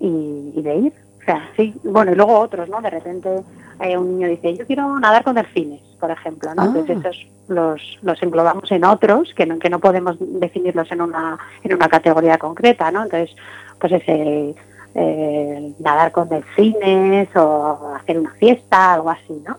y, 0.00 0.60
de 0.60 0.76
ir. 0.76 0.92
O 1.20 1.24
sea, 1.24 1.48
sí, 1.56 1.74
bueno, 1.84 2.12
y 2.12 2.16
luego 2.16 2.38
otros, 2.38 2.68
¿no? 2.68 2.82
De 2.82 2.90
repente 2.90 3.30
hay 3.78 3.96
un 3.96 4.18
niño 4.18 4.28
dice, 4.28 4.56
yo 4.56 4.66
quiero 4.66 4.98
nadar 5.00 5.24
con 5.24 5.36
delfines, 5.36 5.80
por 5.98 6.10
ejemplo, 6.10 6.54
¿no? 6.54 6.64
Entonces 6.64 6.96
ah. 6.96 7.08
esos 7.08 7.26
los, 7.48 7.98
los 8.02 8.22
englobamos 8.22 8.70
en 8.70 8.84
otros, 8.84 9.32
que 9.34 9.46
no, 9.46 9.58
que 9.58 9.70
no 9.70 9.78
podemos 9.78 10.16
definirlos 10.20 10.90
en 10.92 11.00
una, 11.00 11.38
en 11.62 11.74
una 11.74 11.88
categoría 11.88 12.38
concreta, 12.38 12.90
¿no? 12.90 13.04
Entonces, 13.04 13.34
pues 13.78 13.92
ese 13.92 14.54
eh, 14.94 15.72
nadar 15.80 16.12
con 16.12 16.28
delfines 16.28 17.28
o 17.36 17.94
hacer 17.96 18.18
una 18.18 18.32
fiesta, 18.34 18.94
algo 18.94 19.10
así, 19.10 19.42
¿no? 19.46 19.56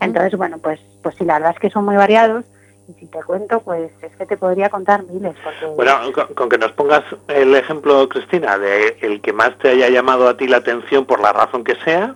Entonces, 0.00 0.36
bueno, 0.36 0.58
pues, 0.58 0.80
pues 1.02 1.14
sí, 1.16 1.24
la 1.24 1.34
verdad 1.34 1.52
es 1.54 1.60
que 1.60 1.70
son 1.70 1.84
muy 1.84 1.96
variados 1.96 2.44
y 2.88 2.92
si 2.94 3.06
te 3.06 3.22
cuento, 3.22 3.60
pues 3.60 3.90
es 4.02 4.14
que 4.16 4.26
te 4.26 4.36
podría 4.36 4.68
contar 4.68 5.04
miles. 5.04 5.34
Bueno, 5.76 5.94
con, 6.34 6.48
que 6.48 6.58
nos 6.58 6.72
pongas 6.72 7.04
el 7.28 7.54
ejemplo, 7.54 8.08
Cristina, 8.08 8.58
de 8.58 8.98
el 9.00 9.20
que 9.20 9.32
más 9.32 9.56
te 9.58 9.70
haya 9.70 9.88
llamado 9.88 10.28
a 10.28 10.36
ti 10.36 10.46
la 10.46 10.58
atención 10.58 11.06
por 11.06 11.20
la 11.20 11.32
razón 11.32 11.64
que 11.64 11.76
sea. 11.76 12.14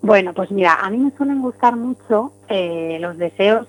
Bueno, 0.00 0.32
pues 0.32 0.50
mira, 0.50 0.78
a 0.80 0.88
mí 0.88 0.98
me 0.98 1.10
suelen 1.16 1.42
gustar 1.42 1.76
mucho 1.76 2.32
eh, 2.48 2.98
los 3.00 3.18
deseos 3.18 3.66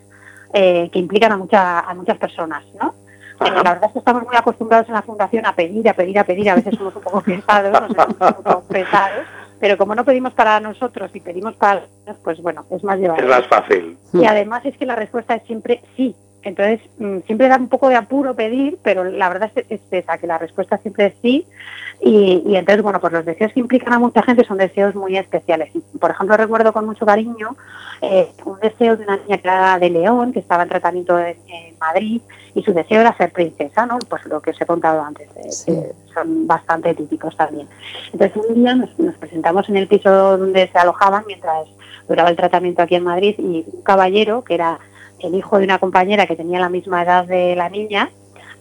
eh, 0.53 0.89
que 0.91 0.99
implican 0.99 1.31
a, 1.31 1.37
mucha, 1.37 1.79
a 1.79 1.93
muchas 1.93 2.17
personas, 2.17 2.63
¿no? 2.79 2.93
Eh, 3.39 3.51
la 3.51 3.63
verdad 3.63 3.85
es 3.85 3.91
que 3.91 3.99
estamos 3.99 4.23
muy 4.23 4.35
acostumbrados 4.35 4.87
en 4.87 4.95
la 4.95 5.01
fundación 5.01 5.45
a 5.45 5.53
pedir, 5.53 5.87
a 5.87 5.93
pedir, 5.93 6.19
a 6.19 6.23
pedir, 6.23 6.49
a 6.49 6.55
veces 6.55 6.75
somos 6.77 6.95
un 6.95 7.01
poco 7.01 7.21
pesados, 7.21 7.89
un 7.89 8.33
poco 8.33 8.63
pesados, 8.67 9.25
pero 9.59 9.77
como 9.77 9.95
no 9.95 10.03
pedimos 10.03 10.33
para 10.33 10.59
nosotros 10.59 11.11
y 11.13 11.19
pedimos 11.19 11.55
para 11.55 11.83
pues 12.23 12.41
bueno, 12.41 12.65
es 12.71 12.83
más 12.83 12.99
llevadero. 12.99 13.27
Es 13.27 13.39
más 13.39 13.47
fácil. 13.47 13.97
Y 14.13 14.25
además 14.25 14.65
es 14.65 14.77
que 14.77 14.85
la 14.85 14.95
respuesta 14.95 15.35
es 15.35 15.43
siempre 15.43 15.81
sí. 15.95 16.15
Entonces, 16.43 16.79
mm, 16.99 17.19
siempre 17.25 17.47
da 17.47 17.57
un 17.57 17.67
poco 17.67 17.89
de 17.89 17.95
apuro 17.95 18.35
pedir, 18.35 18.77
pero 18.83 19.03
la 19.03 19.29
verdad 19.29 19.51
es, 19.55 19.81
esa, 19.91 20.17
que 20.17 20.27
la 20.27 20.37
respuesta 20.37 20.77
siempre 20.77 21.07
es 21.07 21.13
sí. 21.21 21.45
Y, 21.99 22.43
y, 22.45 22.55
entonces, 22.55 22.83
bueno, 22.83 22.99
pues 22.99 23.11
los 23.11 23.25
deseos 23.25 23.51
que 23.53 23.59
implican 23.59 23.93
a 23.93 23.99
mucha 23.99 24.21
gente 24.21 24.45
son 24.45 24.57
deseos 24.57 24.93
muy 24.95 25.17
especiales. 25.17 25.71
Por 25.99 26.11
ejemplo, 26.11 26.37
recuerdo 26.37 26.71
con 26.71 26.85
mucho 26.85 27.05
cariño 27.05 27.55
eh, 28.01 28.29
un 28.45 28.59
deseo 28.59 28.95
de 28.95 29.03
una 29.03 29.17
niña 29.17 29.37
que 29.37 29.47
era 29.47 29.79
de 29.79 29.89
León, 29.89 30.31
que 30.31 30.39
estaba 30.39 30.63
en 30.63 30.69
tratamiento 30.69 31.17
en, 31.17 31.35
Madrid, 31.79 32.21
y 32.53 32.63
su 32.63 32.73
deseo 32.73 33.01
era 33.01 33.15
ser 33.17 33.31
princesa, 33.31 33.85
¿no? 33.85 33.97
Pues 33.99 34.25
lo 34.25 34.41
que 34.41 34.51
os 34.51 34.61
he 34.61 34.65
contado 34.65 35.01
antes, 35.01 35.27
eh, 35.67 35.93
son 36.13 36.47
bastante 36.47 36.93
típicos 36.93 37.35
también. 37.35 37.67
Entonces, 38.13 38.35
un 38.35 38.55
día 38.55 38.75
nos, 38.75 38.97
nos 38.99 39.15
presentamos 39.15 39.67
en 39.69 39.77
el 39.77 39.87
piso 39.87 40.37
donde 40.37 40.67
se 40.67 40.77
alojaban 40.77 41.23
mientras 41.27 41.67
duraba 42.07 42.29
el 42.29 42.35
tratamiento 42.35 42.81
aquí 42.81 42.95
en 42.95 43.03
Madrid 43.03 43.35
y 43.37 43.65
un 43.71 43.81
caballero 43.81 44.43
que 44.43 44.53
era 44.53 44.79
el 45.19 45.35
hijo 45.35 45.57
de 45.57 45.65
una 45.65 45.79
compañera 45.79 46.27
que 46.27 46.35
tenía 46.35 46.59
la 46.59 46.69
misma 46.69 47.03
edad 47.03 47.25
de 47.25 47.55
la 47.55 47.69
niña, 47.69 48.11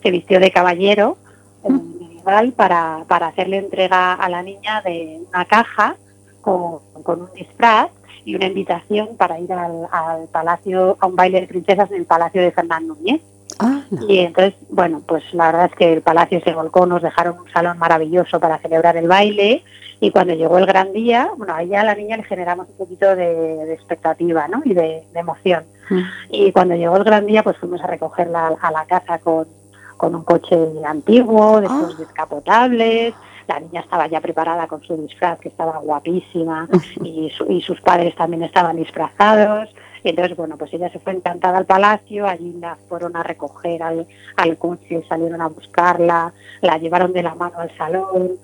se 0.03 0.11
vistió 0.11 0.41
de 0.41 0.51
caballero 0.51 1.17
medieval 1.69 2.53
para, 2.53 3.05
para 3.09 3.29
hacerle 3.29 3.59
entrega 3.59 4.15
a 4.15 4.29
la 4.29 4.43
niña 4.43 4.83
de 4.83 5.21
una 5.29 5.45
caja 5.45 5.97
con, 6.41 6.81
un 7.05 7.29
disfraz 7.35 7.91
y 8.25 8.35
una 8.35 8.47
invitación 8.47 9.17
para 9.17 9.39
ir 9.39 9.53
al, 9.53 10.29
palacio, 10.31 10.97
a 11.01 11.07
un 11.07 11.17
baile 11.17 11.41
de 11.41 11.47
princesas 11.47 11.91
en 11.91 11.99
el 11.99 12.07
palacio 12.07 12.43
de 12.43 12.53
Fernán 12.53 12.87
Núñez. 12.87 13.21
Ah, 13.59 13.83
y 14.09 14.19
entonces, 14.19 14.55
bueno, 14.69 15.03
pues 15.07 15.23
la 15.33 15.47
verdad 15.47 15.67
es 15.67 15.75
que 15.77 15.93
el 15.93 16.03
palacio 16.03 16.41
se 16.43 16.53
volcó, 16.53 16.87
nos 16.87 17.03
dejaron 17.03 17.39
un 17.39 17.51
salón 17.51 17.79
maravilloso 17.79 18.39
para 18.39 18.59
celebrar 18.59 18.97
el 18.97 19.09
baile 19.09 19.65
y 20.01 20.11
cuando 20.11 20.35
llegó 20.35 20.59
el 20.59 20.67
gran 20.67 20.93
día, 20.93 21.31
bueno, 21.37 21.55
ahí 21.55 21.75
a 21.75 21.83
la 21.83 21.95
niña 21.95 22.19
le 22.19 22.25
generamos 22.25 22.69
un 22.69 22.77
poquito 22.77 23.17
de, 23.17 23.73
expectativa 23.73 24.47
¿no? 24.47 24.61
y 24.65 24.75
de, 24.75 25.05
emoción. 25.15 25.65
Mm. 25.89 26.01
Y 26.31 26.53
cuando 26.53 26.75
llegó 26.75 26.97
el 26.97 27.05
gran 27.05 27.25
día, 27.25 27.43
pues 27.43 27.57
fuimos 27.57 27.81
a 27.83 27.87
recogerla 27.87 28.49
a 28.61 28.71
la 28.71 28.85
casa 28.85 29.19
con, 29.19 29.47
un 30.01 30.25
coche 30.25 30.57
antiguo, 30.87 31.61
de 31.61 31.67
esos 31.67 31.95
ah. 31.95 31.97
descapotables. 31.99 33.15
La 33.49 33.61
niña 33.61 33.81
estaba 33.81 34.07
ya 34.09 34.21
preparada 34.21 34.67
con 34.67 34.83
su 34.83 34.97
disfraz, 34.97 35.39
que 35.39 35.49
estaba 35.49 35.79
guapísima, 35.79 36.69
y, 37.03 37.33
y 37.49 37.61
sus 37.63 37.81
padres 37.81 38.15
también 38.17 38.43
estaban 38.43 38.77
disfrazados. 38.77 39.71
Y 40.07 40.11
entonces, 40.11 40.37
bueno, 40.37 40.57
pues 40.57 40.73
ella 40.73 40.89
se 40.89 41.01
fue 41.01 41.15
encantada 41.15 41.59
al 41.59 41.67
palacio, 41.67 42.29
allí 42.29 42.53
la 42.61 42.77
fueron 42.89 43.17
a 43.17 43.25
recoger 43.25 43.83
al, 43.83 44.07
al 44.37 44.57
coche, 44.57 45.03
salieron 45.09 45.41
a 45.41 45.49
buscarla, 45.49 46.33
la 46.61 46.79
llevaron 46.79 47.13
de 47.13 47.25
la 47.25 47.35
mano 47.35 47.59
al 47.59 47.77
salón, 47.77 48.35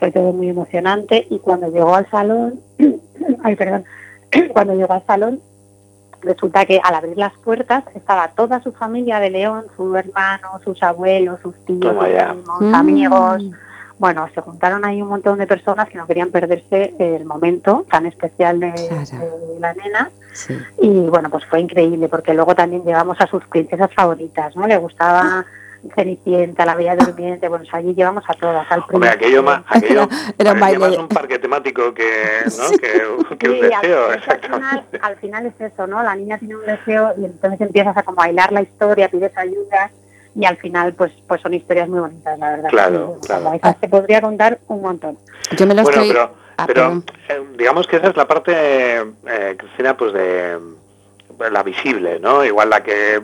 fue 0.00 0.10
todo 0.10 0.32
muy 0.32 0.48
emocionante 0.48 1.24
y 1.30 1.38
cuando 1.38 1.68
llegó 1.68 1.94
al 1.94 2.10
salón, 2.10 2.58
ay 3.44 3.54
perdón, 3.54 3.84
cuando 4.52 4.74
llegó 4.74 4.94
al 4.94 5.06
salón 5.06 5.40
resulta 6.22 6.66
que 6.66 6.80
al 6.82 6.96
abrir 6.96 7.16
las 7.16 7.34
puertas 7.34 7.84
estaba 7.94 8.32
toda 8.34 8.60
su 8.60 8.72
familia 8.72 9.20
de 9.20 9.30
León, 9.30 9.66
su 9.76 9.94
hermano, 9.94 10.58
sus 10.64 10.82
abuelos, 10.82 11.38
sus 11.40 11.54
tíos, 11.64 11.94
sus 12.58 12.68
mm. 12.68 12.74
Bueno, 14.02 14.28
se 14.34 14.40
juntaron 14.40 14.84
ahí 14.84 15.00
un 15.00 15.10
montón 15.10 15.38
de 15.38 15.46
personas 15.46 15.88
que 15.88 15.96
no 15.96 16.08
querían 16.08 16.32
perderse 16.32 16.92
el 16.98 17.24
momento 17.24 17.86
tan 17.88 18.04
especial 18.04 18.58
de, 18.58 18.72
la 19.60 19.72
nena. 19.74 20.10
Y 20.80 20.88
bueno, 21.02 21.30
pues 21.30 21.44
fue 21.46 21.60
increíble 21.60 22.08
porque 22.08 22.34
luego 22.34 22.52
también 22.52 22.82
llevamos 22.82 23.20
a 23.20 23.28
sus 23.28 23.44
princesas 23.44 23.94
favoritas, 23.94 24.56
¿no? 24.56 24.66
Le 24.66 24.76
gustaba 24.76 25.46
Cenicienta, 25.94 26.66
la 26.66 26.74
Bella 26.74 26.96
Durmiente, 26.96 27.46
bueno, 27.46 27.64
allí 27.70 27.94
llevamos 27.94 28.24
a 28.26 28.34
todas. 28.34 28.66
Al 28.72 28.82
Hombre, 28.90 29.10
aquello 29.10 29.40
más, 29.44 29.62
aquello 29.68 30.08
era, 30.36 30.54
más 30.54 30.72
un 30.98 31.06
parque 31.06 31.38
temático 31.38 31.94
que, 31.94 32.42
¿no? 32.58 32.70
que, 32.78 33.36
que 33.36 33.50
un 33.50 33.60
deseo, 33.60 34.12
exactamente. 34.14 34.98
Al 35.00 35.14
final, 35.18 35.46
es 35.46 35.60
eso, 35.60 35.86
¿no? 35.86 36.02
La 36.02 36.16
niña 36.16 36.38
tiene 36.38 36.56
un 36.56 36.66
deseo 36.66 37.14
y 37.18 37.24
entonces 37.24 37.60
empiezas 37.60 37.96
a 37.96 38.02
como 38.02 38.16
bailar 38.16 38.50
la 38.50 38.62
historia, 38.62 39.08
pides 39.08 39.38
ayuda 39.38 39.92
y 40.34 40.44
al 40.44 40.56
final 40.56 40.94
pues 40.94 41.12
pues 41.26 41.40
son 41.40 41.54
historias 41.54 41.88
muy 41.88 42.00
bonitas, 42.00 42.38
la 42.38 42.50
verdad. 42.50 42.70
Claro, 42.70 43.18
claro. 43.24 43.60
te 43.80 43.88
podría 43.88 44.20
contar 44.20 44.58
un 44.68 44.82
montón. 44.82 45.18
Yo 45.56 45.66
me 45.66 45.74
lo 45.74 45.82
bueno, 45.82 46.02
pero, 46.06 46.30
ah, 46.56 46.66
pero 46.66 47.02
eh, 47.28 47.42
digamos 47.56 47.86
que 47.86 47.96
esa 47.96 48.08
es 48.08 48.16
la 48.16 48.26
parte, 48.26 48.52
eh, 48.54 49.54
Cristina, 49.58 49.96
pues 49.96 50.12
de 50.12 50.58
la 51.50 51.62
visible, 51.62 52.20
¿no? 52.20 52.44
Igual 52.44 52.70
la 52.70 52.82
que 52.82 53.20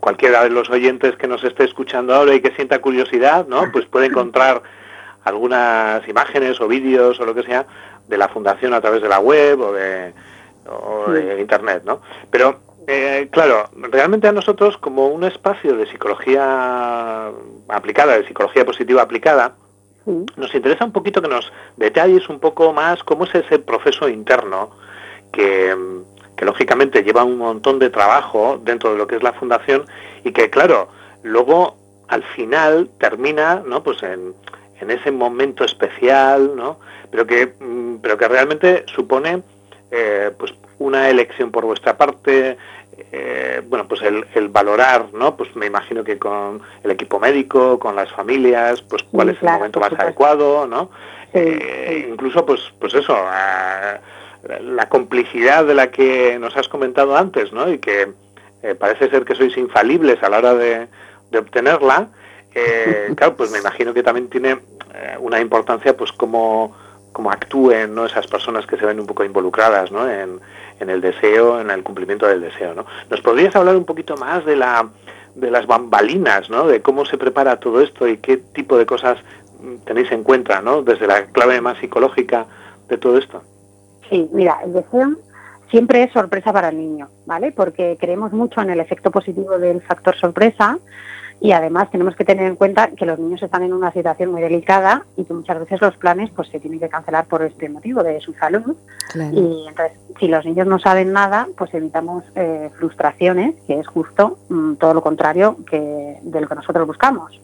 cualquiera 0.00 0.44
de 0.44 0.50
los 0.50 0.70
oyentes 0.70 1.16
que 1.16 1.26
nos 1.26 1.42
esté 1.44 1.64
escuchando 1.64 2.14
ahora 2.14 2.34
y 2.34 2.40
que 2.40 2.52
sienta 2.52 2.80
curiosidad, 2.80 3.46
¿no? 3.46 3.70
Pues 3.72 3.86
puede 3.86 4.06
encontrar 4.06 4.62
algunas 5.24 6.06
imágenes 6.08 6.60
o 6.60 6.68
vídeos 6.68 7.20
o 7.20 7.24
lo 7.24 7.34
que 7.34 7.42
sea 7.42 7.66
de 8.06 8.18
la 8.18 8.28
fundación 8.28 8.74
a 8.74 8.80
través 8.80 9.02
de 9.02 9.08
la 9.08 9.20
web 9.20 9.60
o 9.60 9.72
de, 9.72 10.12
internet, 11.40 11.82
¿no? 11.84 12.00
Pero 12.30 12.60
eh, 12.90 13.28
claro, 13.30 13.68
realmente 13.76 14.28
a 14.28 14.32
nosotros 14.32 14.78
como 14.78 15.08
un 15.08 15.22
espacio 15.22 15.76
de 15.76 15.86
psicología 15.90 17.30
aplicada, 17.68 18.16
de 18.16 18.26
psicología 18.26 18.64
positiva 18.64 19.02
aplicada, 19.02 19.54
nos 20.06 20.54
interesa 20.54 20.86
un 20.86 20.92
poquito 20.92 21.20
que 21.20 21.28
nos 21.28 21.52
detalles 21.76 22.30
un 22.30 22.40
poco 22.40 22.72
más 22.72 23.04
cómo 23.04 23.24
es 23.24 23.34
ese 23.34 23.58
proceso 23.58 24.08
interno 24.08 24.70
que, 25.30 25.76
que 26.34 26.44
lógicamente 26.46 27.02
lleva 27.02 27.24
un 27.24 27.36
montón 27.36 27.78
de 27.78 27.90
trabajo 27.90 28.58
dentro 28.64 28.92
de 28.92 28.96
lo 28.96 29.06
que 29.06 29.16
es 29.16 29.22
la 29.22 29.34
fundación 29.34 29.84
y 30.24 30.32
que 30.32 30.48
claro, 30.48 30.88
luego 31.22 31.76
al 32.08 32.22
final 32.22 32.88
termina, 32.98 33.62
¿no? 33.66 33.82
Pues 33.82 34.02
en, 34.02 34.34
ese 34.80 35.10
momento 35.10 35.64
especial, 35.64 36.56
¿no? 36.56 36.78
Pero 37.10 37.26
que, 37.26 37.52
mm, 37.60 37.96
pero 38.00 38.16
que 38.16 38.28
realmente 38.28 38.86
supone 38.86 39.42
eh, 39.90 40.30
pues 40.38 40.54
una 40.78 41.08
elección 41.08 41.50
por 41.50 41.64
vuestra 41.64 41.96
parte, 41.96 42.56
eh, 43.12 43.62
bueno, 43.66 43.86
pues 43.86 44.02
el, 44.02 44.48
valorar, 44.48 45.06
¿no? 45.12 45.36
Pues 45.36 45.54
me 45.56 45.66
imagino 45.66 46.04
que 46.04 46.18
con 46.18 46.60
el 46.82 46.90
equipo 46.90 47.18
médico, 47.18 47.78
con 47.78 47.94
las 47.96 48.10
familias, 48.12 48.82
pues 48.82 49.02
cuál 49.10 49.30
es 49.30 49.42
el 49.42 49.48
momento 49.50 49.80
más 49.80 49.92
adecuado, 49.92 50.66
¿no? 50.66 50.90
Eh, 51.32 52.08
incluso, 52.10 52.44
pues, 52.44 52.60
pues 52.80 52.94
eso, 52.94 53.16
la 54.60 54.88
complicidad 54.88 55.64
de 55.64 55.74
la 55.74 55.90
que 55.90 56.38
nos 56.38 56.56
has 56.56 56.68
comentado 56.68 57.16
antes, 57.16 57.52
¿no? 57.52 57.70
Y 57.70 57.78
que 57.78 58.08
eh, 58.62 58.74
parece 58.74 59.08
ser 59.08 59.24
que 59.24 59.34
sois 59.34 59.56
infalibles 59.56 60.22
a 60.22 60.28
la 60.28 60.38
hora 60.38 60.54
de, 60.54 60.88
obtenerla, 61.36 62.08
eh, 62.54 63.12
claro, 63.16 63.36
pues 63.36 63.50
me 63.50 63.58
imagino 63.58 63.94
que 63.94 64.02
también 64.02 64.28
tiene 64.28 64.58
eh, 64.94 65.16
una 65.20 65.40
importancia, 65.40 65.96
pues 65.96 66.10
cómo, 66.12 66.76
cómo 67.12 67.30
actúen 67.30 67.94
¿no? 67.94 68.06
esas 68.06 68.26
personas 68.26 68.66
que 68.66 68.76
se 68.76 68.86
ven 68.86 68.98
un 68.98 69.06
poco 69.06 69.24
involucradas 69.24 69.92
¿no? 69.92 70.10
en, 70.10 70.40
en 70.80 70.90
el 70.90 71.00
deseo, 71.00 71.60
en 71.60 71.70
el 71.70 71.82
cumplimiento 71.82 72.26
del 72.26 72.40
deseo. 72.40 72.74
¿no? 72.74 72.86
¿Nos 73.10 73.20
podrías 73.20 73.54
hablar 73.56 73.76
un 73.76 73.84
poquito 73.84 74.16
más 74.16 74.44
de, 74.44 74.56
la, 74.56 74.88
de 75.34 75.50
las 75.50 75.66
bambalinas, 75.66 76.50
¿no? 76.50 76.66
de 76.66 76.80
cómo 76.80 77.04
se 77.04 77.18
prepara 77.18 77.58
todo 77.58 77.80
esto 77.80 78.06
y 78.06 78.18
qué 78.18 78.36
tipo 78.36 78.76
de 78.76 78.86
cosas 78.86 79.18
tenéis 79.84 80.10
en 80.12 80.22
cuenta 80.22 80.60
¿no? 80.60 80.82
desde 80.82 81.06
la 81.06 81.26
clave 81.26 81.60
más 81.60 81.78
psicológica 81.78 82.46
de 82.88 82.98
todo 82.98 83.18
esto? 83.18 83.42
Sí, 84.08 84.28
mira, 84.32 84.58
el 84.64 84.72
deseo 84.72 85.16
siempre 85.70 86.02
es 86.02 86.12
sorpresa 86.12 86.52
para 86.52 86.70
el 86.70 86.78
niño, 86.78 87.08
¿vale? 87.26 87.52
Porque 87.52 87.96
creemos 88.00 88.32
mucho 88.32 88.60
en 88.62 88.70
el 88.70 88.80
efecto 88.80 89.10
positivo 89.10 89.58
del 89.58 89.82
factor 89.82 90.16
sorpresa 90.16 90.78
y 91.40 91.52
además 91.52 91.90
tenemos 91.90 92.16
que 92.16 92.24
tener 92.24 92.46
en 92.46 92.56
cuenta 92.56 92.88
que 92.88 93.06
los 93.06 93.18
niños 93.18 93.42
están 93.42 93.62
en 93.62 93.72
una 93.72 93.92
situación 93.92 94.32
muy 94.32 94.40
delicada 94.40 95.04
y 95.16 95.24
que 95.24 95.34
muchas 95.34 95.58
veces 95.60 95.80
los 95.80 95.96
planes 95.96 96.30
pues 96.34 96.48
se 96.48 96.58
tienen 96.58 96.80
que 96.80 96.88
cancelar 96.88 97.26
por 97.26 97.42
este 97.42 97.68
motivo 97.68 98.02
de 98.02 98.20
su 98.20 98.32
salud. 98.34 98.76
Y 99.14 99.66
entonces 99.68 99.98
si 100.18 100.26
los 100.26 100.44
niños 100.44 100.66
no 100.66 100.78
saben 100.78 101.12
nada 101.12 101.46
pues 101.56 101.72
evitamos 101.74 102.24
eh, 102.34 102.70
frustraciones 102.76 103.54
que 103.66 103.78
es 103.78 103.86
justo 103.86 104.38
mm, 104.48 104.74
todo 104.74 104.94
lo 104.94 105.02
contrario 105.02 105.56
que 105.68 106.18
de 106.22 106.40
lo 106.40 106.48
que 106.48 106.54
nosotros 106.56 106.86
buscamos. 106.86 107.40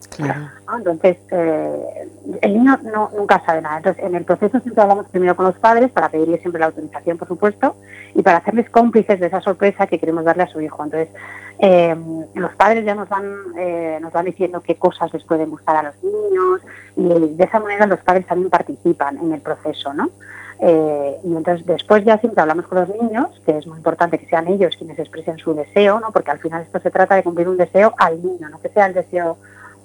Entonces 0.77 1.19
eh, 1.31 2.09
el 2.43 2.53
niño 2.53 2.79
no, 2.83 3.11
nunca 3.17 3.41
sabe 3.47 3.63
nada. 3.63 3.77
Entonces 3.77 4.05
en 4.05 4.15
el 4.17 4.25
proceso 4.25 4.59
siempre 4.59 4.83
hablamos 4.83 5.07
primero 5.07 5.37
con 5.37 5.47
los 5.47 5.59
padres 5.59 5.93
para 5.93 6.09
pedirles 6.09 6.41
siempre 6.41 6.59
la 6.59 6.67
autorización 6.67 7.17
por 7.17 7.29
supuesto 7.29 7.77
y 8.15 8.23
para 8.23 8.39
hacerles 8.39 8.69
cómplices 8.71 9.21
de 9.21 9.27
esa 9.27 9.41
sorpresa 9.41 9.87
que 9.87 10.01
queremos 10.01 10.25
darle 10.25 10.43
a 10.43 10.49
su 10.49 10.61
hijo. 10.61 10.83
Entonces 10.83 11.09
eh, 11.59 11.97
los 12.35 12.55
padres 12.57 12.85
ya 12.85 12.95
nos 12.95 13.09
van, 13.09 13.25
eh, 13.57 13.99
nos 14.01 14.13
van 14.13 14.25
diciendo 14.25 14.61
qué 14.61 14.77
cosas 14.77 15.13
les 15.13 15.25
pueden 15.25 15.51
gustar 15.51 15.77
a 15.77 15.83
los 15.83 15.95
niños 16.03 16.61
y 16.97 17.37
de 17.37 17.45
esa 17.45 17.61
manera 17.61 17.87
los 17.87 18.01
padres 18.01 18.27
también 18.27 18.51
participan 18.51 19.19
en 19.19 19.33
el 19.33 19.41
proceso, 19.41 19.93
¿no? 19.95 20.11
Eh, 20.61 21.21
y 21.25 21.37
entonces 21.37 21.67
después 21.67 22.05
ya 22.05 22.19
siempre 22.19 22.41
hablamos 22.41 22.67
con 22.67 22.79
los 22.81 22.89
niños, 22.89 23.29
que 23.45 23.59
es 23.59 23.67
muy 23.67 23.77
importante 23.77 24.19
que 24.19 24.27
sean 24.27 24.47
ellos 24.49 24.75
quienes 24.77 24.99
expresen 24.99 25.39
su 25.39 25.53
deseo, 25.53 25.99
¿no? 26.01 26.13
porque 26.13 26.31
al 26.31 26.39
final 26.39 26.63
esto 26.63 26.79
se 26.81 26.91
trata 26.91 27.17
de 27.17 27.25
cumplir 27.25 27.49
un 27.49 27.57
deseo 27.57 27.93
al 27.99 28.23
niño, 28.23 28.49
no 28.49 28.61
que 28.61 28.69
sea 28.69 28.87
el 28.87 28.95
deseo 28.95 29.37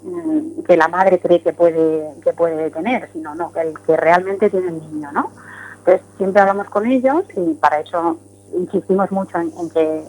mm, 0.03 0.61
que 0.63 0.77
la 0.77 0.87
madre 0.87 1.19
cree 1.19 1.41
que 1.41 1.53
puede, 1.53 2.07
que 2.23 2.33
puede 2.33 2.69
tener, 2.69 3.09
sino 3.11 3.33
no, 3.33 3.51
el 3.55 3.73
que 3.79 3.97
realmente 3.97 4.49
tiene 4.49 4.67
el 4.67 4.79
niño. 4.79 5.11
¿no? 5.11 5.31
Entonces 5.79 6.01
siempre 6.17 6.41
hablamos 6.41 6.69
con 6.69 6.85
ellos 6.85 7.23
y 7.35 7.55
para 7.55 7.79
eso 7.79 8.17
insistimos 8.55 9.11
mucho 9.11 9.37
en, 9.37 9.51
que, 9.69 10.03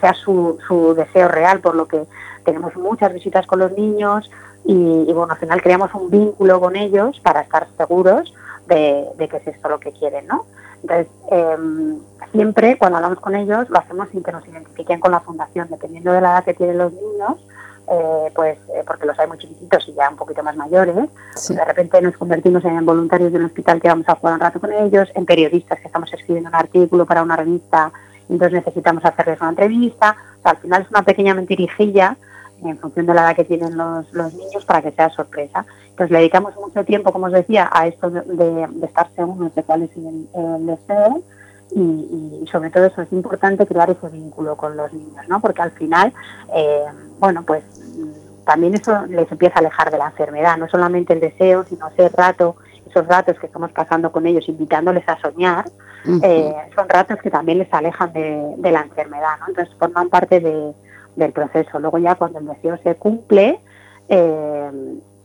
sea 0.00 0.14
su, 0.14 0.58
su 0.66 0.94
deseo 0.94 1.28
real, 1.28 1.60
por 1.60 1.74
lo 1.74 1.86
que 1.86 2.04
tenemos 2.44 2.74
muchas 2.76 3.12
visitas 3.12 3.46
con 3.46 3.58
los 3.58 3.72
niños 3.72 4.30
y, 4.64 5.12
bueno, 5.12 5.32
al 5.32 5.38
final 5.38 5.62
creamos 5.62 5.94
un 5.94 6.10
vínculo 6.10 6.60
con 6.60 6.76
ellos 6.76 7.20
para 7.20 7.42
estar 7.42 7.66
seguros 7.76 8.34
de, 8.66 9.06
que 9.18 9.36
es 9.36 9.46
esto 9.46 9.68
lo 9.68 9.78
que 9.78 9.92
quieren, 9.92 10.26
¿no? 10.26 10.46
Entonces, 10.82 11.06
em, 11.30 11.98
siempre 12.32 12.78
cuando 12.78 12.96
hablamos 12.96 13.20
con 13.20 13.34
ellos 13.34 13.68
lo 13.70 13.78
hacemos 13.78 14.08
sin 14.10 14.22
que 14.22 14.32
nos 14.32 14.46
identifiquen 14.46 15.00
con 15.00 15.12
la 15.12 15.20
fundación, 15.20 15.68
dependiendo 15.70 16.12
de 16.12 16.20
la 16.20 16.32
edad 16.32 16.44
que 16.44 16.54
tienen 16.54 16.78
los 16.78 16.92
niños, 16.92 17.38
eh, 17.88 18.32
pues 18.34 18.58
eh, 18.74 18.82
porque 18.86 19.06
los 19.06 19.18
hay 19.18 19.26
muy 19.26 19.38
chiquititos 19.38 19.88
y 19.88 19.94
ya 19.94 20.08
un 20.08 20.16
poquito 20.16 20.42
más 20.42 20.56
mayores, 20.56 20.94
de 20.94 21.64
repente 21.64 22.00
nos 22.00 22.16
convertimos 22.16 22.64
en 22.64 22.84
voluntarios 22.84 23.32
del 23.32 23.44
hospital 23.44 23.80
que 23.80 23.88
vamos 23.88 24.08
a 24.08 24.14
jugar 24.14 24.34
un 24.34 24.40
rato 24.40 24.60
con 24.60 24.72
ellos, 24.72 25.08
en 25.14 25.26
periodistas 25.26 25.80
que 25.80 25.86
estamos 25.86 26.12
escribiendo 26.12 26.48
un 26.48 26.56
artículo 26.56 27.06
para 27.06 27.22
una 27.22 27.36
revista 27.36 27.92
y 28.28 28.34
entonces 28.34 28.64
necesitamos 28.64 29.04
hacerles 29.04 29.40
una 29.40 29.50
entrevista, 29.50 30.16
al 30.42 30.56
final 30.58 30.82
es 30.82 30.90
una 30.90 31.02
pequeña 31.02 31.34
mentirijilla 31.34 32.16
en 32.62 32.78
función 32.78 33.06
de 33.06 33.14
la 33.14 33.22
edad 33.22 33.36
que 33.36 33.44
tienen 33.44 33.76
los, 33.76 34.12
los 34.12 34.32
niños 34.34 34.64
para 34.64 34.82
que 34.82 34.92
sea 34.92 35.10
sorpresa. 35.10 35.66
Entonces 35.90 36.10
le 36.10 36.18
dedicamos 36.18 36.56
mucho 36.56 36.84
tiempo, 36.84 37.12
como 37.12 37.26
os 37.26 37.32
decía, 37.32 37.70
a 37.72 37.86
esto 37.86 38.10
de, 38.10 38.68
estar 38.82 39.08
seguros 39.14 39.54
de 39.54 39.62
cuál 39.62 39.82
es 39.82 39.90
el, 39.96 40.66
deseo 40.66 41.22
y, 41.70 42.44
sobre 42.50 42.70
todo 42.70 42.86
eso 42.86 43.02
es 43.02 43.12
importante 43.12 43.66
crear 43.66 43.90
ese 43.90 44.08
vínculo 44.08 44.56
con 44.56 44.76
los 44.76 44.92
niños, 44.92 45.28
¿no? 45.28 45.40
Porque 45.40 45.62
al 45.62 45.70
final, 45.72 46.12
eh, 46.54 46.84
bueno, 47.18 47.44
pues 47.44 47.62
también 48.44 48.74
eso 48.74 49.06
les 49.06 49.30
empieza 49.30 49.56
a 49.56 49.58
alejar 49.60 49.90
de 49.90 49.98
la 49.98 50.06
enfermedad, 50.06 50.56
no 50.56 50.68
solamente 50.68 51.12
el 51.12 51.20
deseo, 51.20 51.64
sino 51.64 51.88
ese 51.88 52.08
rato, 52.10 52.56
esos 52.88 53.06
ratos 53.06 53.38
que 53.38 53.46
estamos 53.46 53.72
pasando 53.72 54.12
con 54.12 54.26
ellos, 54.26 54.48
invitándoles 54.48 55.08
a 55.08 55.18
soñar, 55.20 55.64
eh, 56.22 56.54
son 56.74 56.88
ratos 56.88 57.18
que 57.20 57.30
también 57.30 57.58
les 57.58 57.72
alejan 57.72 58.12
de, 58.12 58.54
de 58.58 58.70
la 58.70 58.82
enfermedad, 58.82 59.38
¿no? 59.40 59.48
Entonces 59.48 59.74
forman 59.78 60.10
parte 60.10 60.40
de, 60.40 60.72
del 61.16 61.32
proceso. 61.32 61.78
Luego 61.78 61.98
ya 61.98 62.14
cuando 62.14 62.38
el 62.38 62.46
deseo 62.46 62.78
se 62.82 62.94
cumple, 62.96 63.58
eh, 64.08 64.70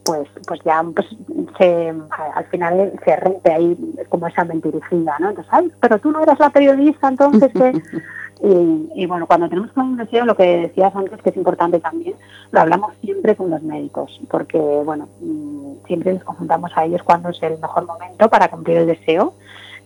pues, 0.06 0.28
pues 0.48 0.60
ya 0.64 0.84
pues, 0.96 1.08
se, 1.58 1.94
al 2.36 2.46
final 2.46 2.94
se 3.04 3.16
rompe 3.18 3.52
ahí 3.52 3.78
como 4.10 4.28
esa 4.28 4.44
mentirijilla, 4.44 5.18
¿no? 5.20 5.30
Entonces, 5.30 5.54
ay, 5.54 5.72
pero 5.80 6.00
tú 6.00 6.12
no 6.12 6.24
eras 6.24 6.40
la 6.40 6.50
periodista, 6.50 7.10
entonces 7.10 7.52
y, 8.42 9.06
bueno, 9.06 9.28
cuando 9.28 9.50
tenemos 9.50 9.70
un 9.76 9.98
deseo, 9.98 10.26
lo 10.26 10.36
que 10.36 10.44
decías 10.44 10.96
antes, 10.96 11.22
que 11.22 11.30
es 11.30 11.38
importante 11.38 11.80
también, 11.80 12.16
lo 12.52 12.62
hablamos 12.62 12.94
siempre 13.02 13.36
con 13.36 13.50
los 13.50 13.62
médicos, 13.62 14.20
porque, 14.30 14.58
bueno, 14.58 15.10
mm, 15.20 15.86
siempre 15.86 16.14
les 16.14 16.24
conjuntamos 16.24 16.72
a 16.76 16.86
ellos 16.86 17.04
cuándo 17.04 17.30
es 17.30 17.44
el 17.44 17.60
mejor 17.60 17.86
momento 17.86 18.30
para 18.30 18.48
cumplir 18.48 18.78
el 18.78 18.88
deseo. 18.88 19.34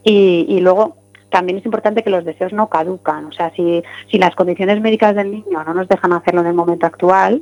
Y, 0.04 0.46
y 0.48 0.60
luego 0.60 0.98
también 1.30 1.58
es 1.58 1.66
importante 1.66 2.04
que 2.04 2.12
los 2.12 2.26
deseos 2.26 2.54
no 2.54 2.70
caducan. 2.70 3.26
O 3.26 3.32
sea, 3.32 3.50
si, 3.56 3.84
si 4.12 4.20
las 4.20 4.36
condiciones 4.36 4.80
médicas 4.82 5.16
del 5.16 5.32
niño 5.32 5.64
no 5.64 5.74
nos 5.74 5.88
dejan 5.88 6.14
hacerlo 6.14 6.42
en 6.42 6.48
el 6.48 6.54
momento 6.54 6.86
actual, 6.86 7.42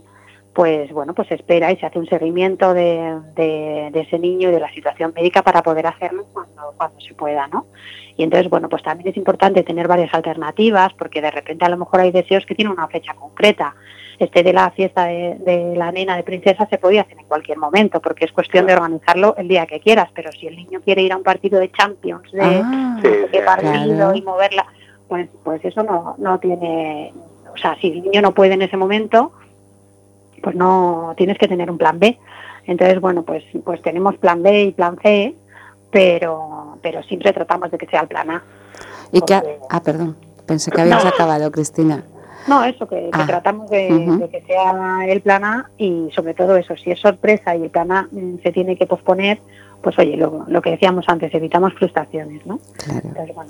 pues 0.53 0.91
bueno, 0.91 1.13
pues 1.13 1.29
se 1.29 1.35
espera 1.35 1.71
y 1.71 1.77
se 1.77 1.85
hace 1.85 1.97
un 1.97 2.07
seguimiento 2.07 2.73
de, 2.73 3.19
de, 3.35 3.91
ese 3.93 4.19
niño 4.19 4.49
y 4.49 4.51
de 4.51 4.59
la 4.59 4.71
situación 4.73 5.13
médica 5.15 5.41
para 5.41 5.63
poder 5.63 5.87
hacerlo 5.87 6.25
cuando, 6.33 6.73
cuando 6.75 6.99
se 6.99 7.13
pueda, 7.13 7.47
¿no? 7.47 7.67
Y 8.17 8.23
entonces, 8.23 8.49
bueno, 8.49 8.67
pues 8.67 8.83
también 8.83 9.09
es 9.09 9.17
importante 9.17 9.63
tener 9.63 9.87
varias 9.87 10.13
alternativas 10.13 10.93
porque 10.93 11.21
de 11.21 11.31
repente 11.31 11.63
a 11.63 11.69
lo 11.69 11.77
mejor 11.77 12.01
hay 12.01 12.11
deseos 12.11 12.45
que 12.45 12.55
tienen 12.55 12.73
una 12.73 12.87
fecha 12.87 13.13
concreta. 13.13 13.75
Este 14.19 14.43
de 14.43 14.53
la 14.53 14.69
fiesta 14.69 15.05
de, 15.05 15.73
la 15.75 15.91
nena 15.91 16.15
de 16.15 16.21
princesa 16.21 16.67
se 16.67 16.77
podía 16.77 17.01
hacer 17.01 17.17
en 17.17 17.25
cualquier 17.25 17.57
momento, 17.57 17.99
porque 17.99 18.25
es 18.25 18.31
cuestión 18.31 18.67
de 18.67 18.73
organizarlo 18.73 19.35
el 19.37 19.47
día 19.47 19.65
que 19.65 19.79
quieras, 19.79 20.09
pero 20.13 20.31
si 20.31 20.45
el 20.45 20.57
niño 20.57 20.81
quiere 20.81 21.01
ir 21.01 21.13
a 21.13 21.17
un 21.17 21.23
partido 21.23 21.59
de 21.59 21.71
Champions, 21.71 22.31
de, 22.31 22.61
ah, 22.63 23.01
partido 23.43 24.13
y 24.13 24.21
moverla, 24.21 24.67
pues, 25.07 25.27
pues 25.43 25.65
eso 25.65 25.81
no, 25.81 26.15
no 26.19 26.37
tiene, 26.39 27.11
o 27.51 27.57
sea, 27.57 27.75
si 27.81 27.87
el 27.87 28.03
niño 28.03 28.21
no 28.21 28.33
puede 28.35 28.53
en 28.53 28.61
ese 28.61 28.77
momento, 28.77 29.31
pues 30.41 30.56
no 30.56 31.13
tienes 31.17 31.38
que 31.38 31.47
tener 31.47 31.69
un 31.69 31.77
plan 31.77 31.99
B. 31.99 32.17
Entonces, 32.65 32.99
bueno, 32.99 33.23
pues, 33.23 33.43
pues 33.63 33.82
tenemos 33.82 34.17
plan 34.17 34.43
B 34.43 34.63
y 34.63 34.71
plan 34.71 34.97
C, 35.01 35.36
pero, 35.91 36.77
pero 36.82 37.04
siempre 37.04 37.34
tratamos 37.34 37.71
de 37.71 37.77
que 37.77 37.88
sea 37.88 38.01
el 38.01 38.08
plan 38.08 38.30
A. 38.30 38.43
Y 39.12 39.21
que, 39.21 39.41
ah, 39.69 39.82
perdón, 39.82 40.15
pensé 40.45 40.71
que 40.71 40.82
habías 40.82 41.06
acabado, 41.06 41.51
Cristina. 41.51 42.04
No, 42.47 42.63
eso, 42.63 42.88
que, 42.88 43.10
ah. 43.12 43.25
tratamos 43.27 43.69
de, 43.69 44.30
que 44.32 44.41
sea 44.41 45.06
el 45.08 45.21
plan 45.21 45.43
A 45.43 45.69
y 45.77 46.10
sobre 46.15 46.34
todo 46.34 46.56
eso, 46.56 46.75
si 46.75 46.91
es 46.91 46.99
sorpresa 46.99 47.56
y 47.56 47.63
el 47.63 47.69
plan 47.69 47.91
A 47.91 48.08
mm, 48.12 48.39
se 48.41 48.51
tiene 48.51 48.75
que 48.75 48.88
posponer, 48.88 49.39
pues 49.82 49.97
oye, 49.99 50.17
lo, 50.17 50.45
lo 50.47 50.62
que 50.62 50.71
decíamos 50.71 51.06
antes, 51.08 51.34
evitamos 51.34 51.73
frustraciones, 51.73 52.45
¿no? 52.45 52.60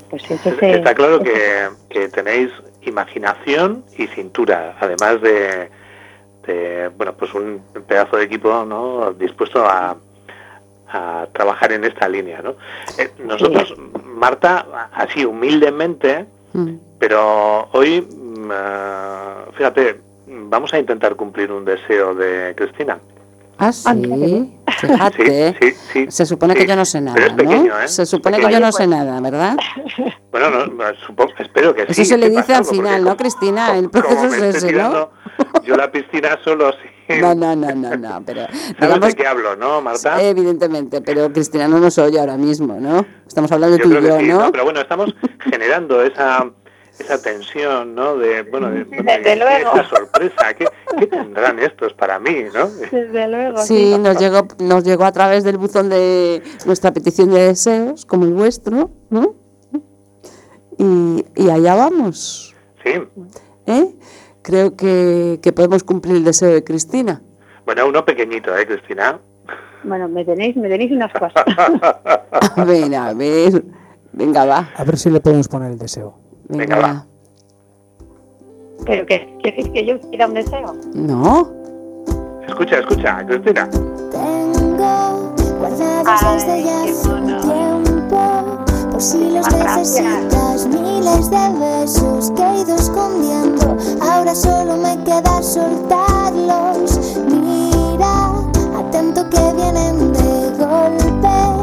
pues 0.10 0.30
Está 0.30 0.94
claro 0.94 1.22
que, 1.22 2.08
tenéis 2.10 2.50
imaginación 2.84 3.84
y 3.98 4.08
cintura, 4.08 4.76
además 4.80 5.22
de, 5.22 5.70
bueno, 6.98 7.14
pues 7.14 7.34
un 7.34 7.62
pedazo 7.88 8.18
de 8.18 8.24
equipo, 8.24 8.66
¿no? 8.66 9.14
Dispuesto 9.14 9.66
a, 9.66 9.96
trabajar 11.32 11.72
en 11.72 11.86
esta 11.86 12.10
línea, 12.10 12.42
¿no? 12.42 12.56
Eh, 12.98 13.12
nosotros, 13.24 13.74
Marta, 14.04 14.90
así 14.92 15.24
humildemente, 15.24 16.26
mm. 16.52 16.74
pero 17.00 17.70
hoy 17.72 18.06
Mm, 18.42 19.52
fíjate, 19.54 20.00
vamos 20.28 20.74
a 20.74 20.80
intentar 20.80 21.16
cumplir 21.16 21.52
un 21.52 21.66
deseo 21.66 22.16
de 22.16 22.54
Cristina. 22.56 23.00
Ah, 23.62 23.72
sí. 23.72 24.52
Fíjate. 24.80 25.56
Sí, 25.62 25.74
sí, 25.94 26.06
Se 26.10 26.26
supone 26.26 26.56
que 26.56 26.66
yo 26.66 26.76
no 26.76 26.84
sé 26.84 27.00
nada, 27.00 27.28
¿no? 27.30 27.80
¿eh? 27.80 27.88
Se 27.88 28.08
supone 28.08 28.40
que 28.40 28.52
yo 28.52 28.60
no 28.60 28.72
sé 28.72 28.88
nada, 28.88 29.22
¿verdad? 29.22 29.56
Bueno, 30.32 30.50
no, 30.50 30.84
supongo, 31.06 31.32
espero 31.38 31.76
que 31.76 31.86
sí. 31.94 32.02
Eso 32.02 32.06
se 32.06 32.18
le 32.18 32.32
dice 32.32 32.56
al 32.56 32.66
final, 32.66 33.04
¿no, 33.04 33.16
Cristina? 33.16 33.78
El 33.78 33.92
proceso 33.92 34.26
es 34.26 34.56
ese, 34.56 34.72
¿no? 34.74 35.12
Yo 35.64 35.76
la 35.76 35.92
piscina 35.92 36.40
solo 36.44 36.72
sí. 36.72 37.20
No, 37.20 37.36
no, 37.36 37.56
no, 37.56 37.76
no, 37.76 37.96
no, 37.96 38.24
pero... 38.26 38.48
Digamos, 38.80 39.10
de 39.10 39.14
qué 39.14 39.28
hablo, 39.28 39.56
no, 39.56 39.80
Marta? 39.82 40.20
Evidentemente, 40.24 41.02
pero 41.02 41.32
Cristina 41.32 41.68
no 41.68 41.80
nos 41.80 42.00
oye 42.00 42.20
ahora 42.20 42.38
mismo, 42.38 42.80
¿no? 42.80 43.06
Estamos 43.28 43.52
hablando 43.52 43.78
de 43.78 43.84
tú 43.84 43.92
y 43.92 44.02
yo, 44.02 44.22
¿no? 44.22 44.52
Pero 44.52 44.64
bueno, 44.64 44.82
estamos 44.82 45.14
generando 45.40 46.02
esa 46.02 46.50
esa 47.02 47.22
tensión, 47.22 47.96
¿no? 47.96 48.18
De, 48.18 48.44
bueno, 48.44 48.70
de, 48.70 48.82
esa 48.82 49.90
sorpresa, 49.90 50.54
¿qué, 50.54 50.68
tendrán 51.08 51.60
estos 51.60 51.94
para 51.94 52.20
mí, 52.20 52.46
no? 52.54 52.68
Desde 52.68 53.28
luego. 53.28 53.58
Sí, 53.60 53.96
nos 54.00 54.18
llegó, 54.20 54.48
nos 54.60 54.84
llegó 54.84 55.06
a 55.06 55.12
través 55.12 55.44
del 55.44 55.58
buzón 55.58 55.90
de 55.90 56.42
nuestra 56.66 56.92
petición 56.92 57.30
de 57.32 57.48
deseos, 57.48 58.06
como 58.06 58.26
el 58.26 58.34
vuestro, 58.34 58.92
¿no? 59.10 59.36
Y, 60.78 61.26
y 61.36 61.50
allá 61.50 61.76
vamos. 61.76 62.56
Sí. 62.84 62.92
¿Eh? 63.68 63.96
Creo 64.42 64.76
que, 64.76 65.40
que 65.42 65.52
podemos 65.52 65.84
cumplir 65.84 66.16
el 66.16 66.24
deseo 66.24 66.50
de 66.50 66.64
Cristina. 66.64 67.22
Bueno, 67.66 67.88
uno 67.88 68.04
pequeñito, 68.04 68.56
¿eh, 68.58 68.66
Cristina? 68.66 69.20
Bueno, 69.84 70.08
me 70.08 70.26
tenéis, 70.26 70.56
me 70.56 70.70
tenéis 70.70 70.92
unas 70.92 71.12
cosas. 71.14 71.44
a 72.56 72.66
ver, 72.66 72.96
a 72.96 73.14
ver. 73.14 73.64
Venga, 74.14 74.46
va. 74.46 74.70
A 74.76 74.84
ver 74.84 74.98
si 74.98 75.10
le 75.10 75.20
podemos 75.20 75.48
poner 75.48 75.72
el 75.72 75.78
deseo. 75.78 76.16
Venga, 76.52 76.80
va. 76.80 77.06
¿Pero 78.86 79.06
qué? 79.06 79.38
¿Quieres 79.42 79.70
que 79.70 79.86
yo 79.86 80.00
quiera 80.02 80.28
un 80.28 80.34
deseo? 80.34 80.76
No. 80.94 81.50
Escucha, 82.48 82.80
escucha, 82.80 83.26
Cristina. 83.26 83.70
Tengo 84.12 85.34
guardados 85.60 86.46
desde 86.46 86.64
ya 86.64 86.84
hace 86.84 87.10
tiempo 87.42 88.66
Por 88.92 89.02
si 89.02 89.30
los 89.30 89.50
necesitas 89.54 90.68
Miles 90.68 91.30
de 91.30 91.50
besos 91.60 92.32
que 92.32 92.44
he 92.44 92.62
ido 92.62 92.76
escondiendo 92.76 93.78
Ahora 94.02 94.36
solo 94.36 94.76
me 94.78 94.98
queda 95.04 95.42
soltarlos 95.42 97.00
Mira, 97.28 98.32
atento 98.78 99.30
que 99.30 99.54
vienen 99.56 100.12
de 100.12 100.50
golpe 100.58 101.61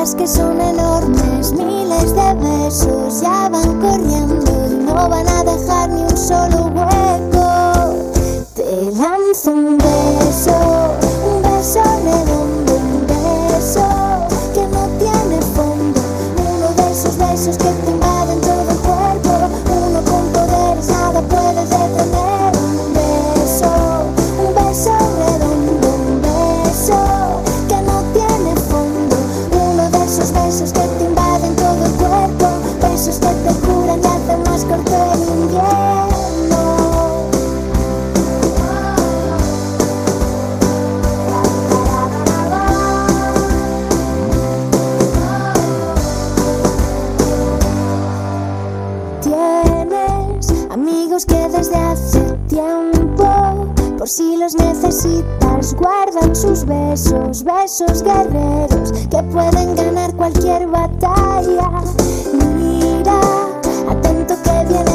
Que 0.00 0.26
son 0.26 0.58
enormes, 0.58 1.52
miles 1.52 2.14
de 2.14 2.34
besos 2.34 3.20
ya 3.20 3.50
van 3.50 3.78
corriendo 3.82 4.66
y 4.70 4.74
no 4.82 4.94
van 4.94 5.28
a 5.28 5.44
dejar 5.44 5.90
ni 5.90 6.02
un 6.02 6.16
solo 6.16 6.70
hueco. 6.74 7.94
Te 8.54 8.90
lanzo 8.92 9.50
un 9.52 9.76
beso, 9.76 10.96
un 11.22 11.42
beso 11.42 11.82
redondo, 12.02 12.39
besos 57.52 58.02
guerreros 58.02 58.92
que 59.10 59.22
pueden 59.24 59.74
ganar 59.74 60.14
cualquier 60.14 60.66
batalla. 60.68 61.70
Mira, 62.56 63.20
atento 63.88 64.34
que 64.42 64.64
vienen 64.68 64.89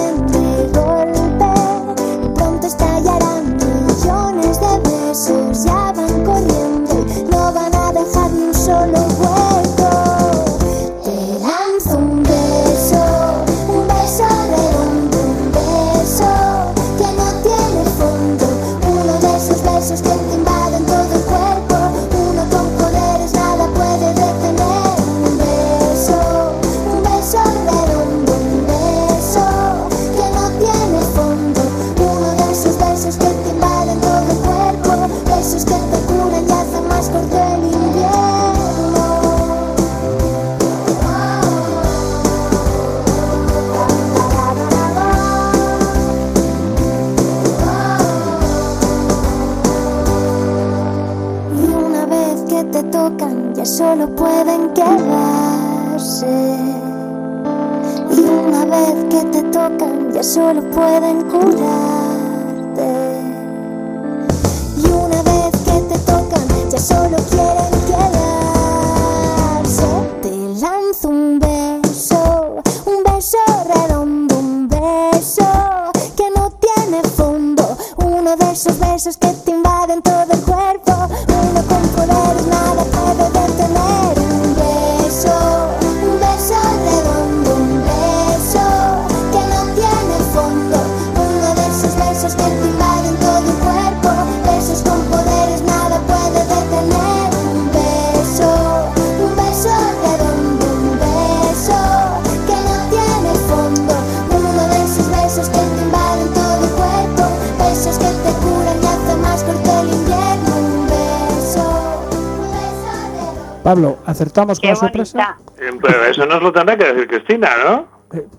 Pablo, 113.66 113.98
¿acertamos 114.06 114.60
con 114.60 114.68
Qué 114.68 114.74
la 114.74 114.76
sorpresa? 114.76 115.38
bonita, 115.44 115.76
Eh, 115.76 115.80
Pero 115.82 116.04
eso 116.06 116.26
nos 116.28 116.40
lo 116.44 116.52
tendrá 116.54 116.78
que 116.78 116.86
decir 116.94 117.08
Cristina, 117.08 117.50
¿no? 117.66 117.88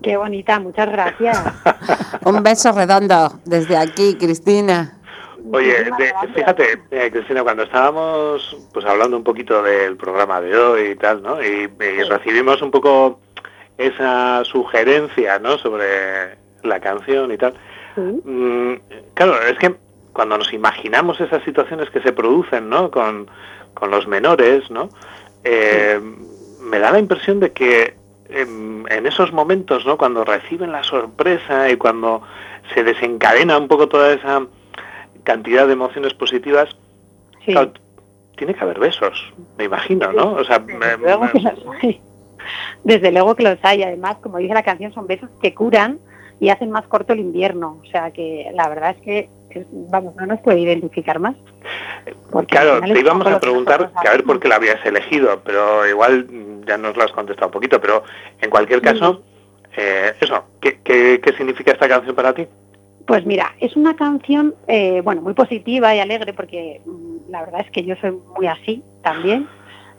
qué 0.01 0.15
bonita, 0.15 0.57
muchas 0.61 0.89
gracias. 0.89 1.37
Un 2.23 2.41
beso 2.43 2.71
redondo 2.71 3.33
desde 3.43 3.75
aquí, 3.75 4.15
Cristina. 4.15 4.97
Oye, 5.51 5.83
de- 5.83 6.13
fíjate, 6.33 6.81
eh, 6.91 7.11
Cristina, 7.11 7.43
cuando 7.43 7.63
estábamos 7.63 8.55
pues 8.73 8.85
hablando 8.85 9.17
un 9.17 9.25
poquito 9.25 9.61
del 9.61 9.97
programa 9.97 10.39
de 10.39 10.57
hoy 10.57 10.81
y 10.91 10.95
tal, 10.95 11.21
¿no? 11.21 11.43
Y, 11.43 11.69
y 11.77 12.03
recibimos 12.03 12.61
un 12.61 12.71
poco 12.71 13.19
esa 13.77 14.45
sugerencia, 14.45 15.39
¿no? 15.39 15.57
Sobre 15.57 16.37
la 16.63 16.79
canción 16.79 17.33
y 17.33 17.37
tal. 17.37 17.53
Sí. 17.95 18.01
Mm, 18.01 18.75
claro, 19.13 19.41
es 19.45 19.57
que 19.59 19.75
cuando 20.13 20.37
nos 20.37 20.53
imaginamos 20.53 21.19
esas 21.19 21.43
situaciones 21.43 21.89
que 21.89 22.01
se 22.01 22.13
producen, 22.13 22.69
¿no? 22.69 22.89
Con, 22.89 23.29
con 23.73 23.91
los 23.91 24.07
menores, 24.07 24.71
¿no? 24.71 24.89
Eh, 25.49 25.99
Me 26.61 26.79
da 26.79 26.91
la 26.91 26.99
impresión 26.99 27.39
de 27.39 27.53
que 27.53 27.93
em, 28.29 28.85
en 28.87 29.05
esos 29.07 29.31
momentos, 29.31 29.85
¿no? 29.85 29.97
Cuando 29.97 30.25
reciben 30.25 30.73
la 30.73 30.83
sorpresa 30.83 31.69
y 31.69 31.77
cuando 31.77 32.21
se 32.73 32.83
desencadena 32.83 33.57
un 33.57 33.69
poco 33.69 33.87
toda 33.87 34.11
esa 34.13 34.45
cantidad 35.23 35.65
de 35.65 35.73
emociones 35.73 36.13
positivas, 36.13 36.67
Sí. 37.45 37.53
claro, 37.53 37.71
tiene 38.35 38.53
que 38.53 38.59
haber 38.61 38.79
besos, 38.79 39.33
me 39.57 39.63
imagino, 39.63 40.11
¿no? 40.11 40.33
O 40.33 40.43
sea, 40.43 40.59
me- 40.59 40.73
Desde 40.73 40.97
luego, 40.97 41.23
me- 41.23 41.31
que 41.31 41.39
los 41.39 41.59
hay. 41.81 42.01
Desde 42.83 43.11
luego 43.13 43.35
que 43.35 43.43
los 43.43 43.59
hay. 43.63 43.83
Además, 43.83 44.17
como 44.21 44.37
dice 44.39 44.53
la 44.53 44.63
canción, 44.63 44.91
son 44.93 45.07
besos 45.07 45.29
que 45.41 45.53
curan 45.55 45.99
y 46.41 46.49
hacen 46.49 46.69
más 46.69 46.85
corto 46.87 47.13
el 47.13 47.19
invierno. 47.21 47.79
O 47.81 47.85
sea 47.89 48.11
que 48.11 48.49
la 48.53 48.67
verdad 48.67 48.89
es 48.91 48.97
que, 49.03 49.29
vamos, 49.71 50.15
no 50.15 50.25
nos 50.25 50.39
puede 50.41 50.59
identificar 50.59 51.19
más. 51.19 51.35
Porque 52.31 52.55
Claro, 52.55 52.81
te 52.81 52.99
íbamos 52.99 53.27
a 53.27 53.39
preguntar 53.39 53.91
que 54.01 54.07
a 54.07 54.11
ver 54.11 54.23
por 54.23 54.39
qué 54.39 54.47
la 54.47 54.55
habías 54.55 54.85
elegido, 54.85 55.41
pero 55.43 55.87
igual 55.87 56.27
ya 56.65 56.77
nos 56.77 56.95
lo 56.95 57.03
has 57.03 57.11
contestado 57.11 57.47
un 57.47 57.53
poquito, 57.53 57.79
pero 57.79 58.03
en 58.41 58.49
cualquier 58.49 58.81
caso, 58.81 59.23
eh, 59.75 60.13
eso, 60.19 60.43
¿qué, 60.61 60.79
qué, 60.83 61.21
qué 61.21 61.33
significa 61.33 61.71
esta 61.71 61.87
canción 61.87 62.15
para 62.15 62.33
ti? 62.33 62.47
Pues 63.05 63.25
mira, 63.25 63.55
es 63.59 63.75
una 63.77 63.95
canción, 63.95 64.53
eh, 64.67 65.01
bueno, 65.01 65.21
muy 65.21 65.33
positiva 65.33 65.95
y 65.95 65.99
alegre 65.99 66.33
porque 66.33 66.81
mm, 66.85 67.31
la 67.31 67.41
verdad 67.41 67.61
es 67.61 67.71
que 67.71 67.85
yo 67.85 67.95
soy 67.95 68.11
muy 68.35 68.47
así 68.47 68.83
también 69.01 69.47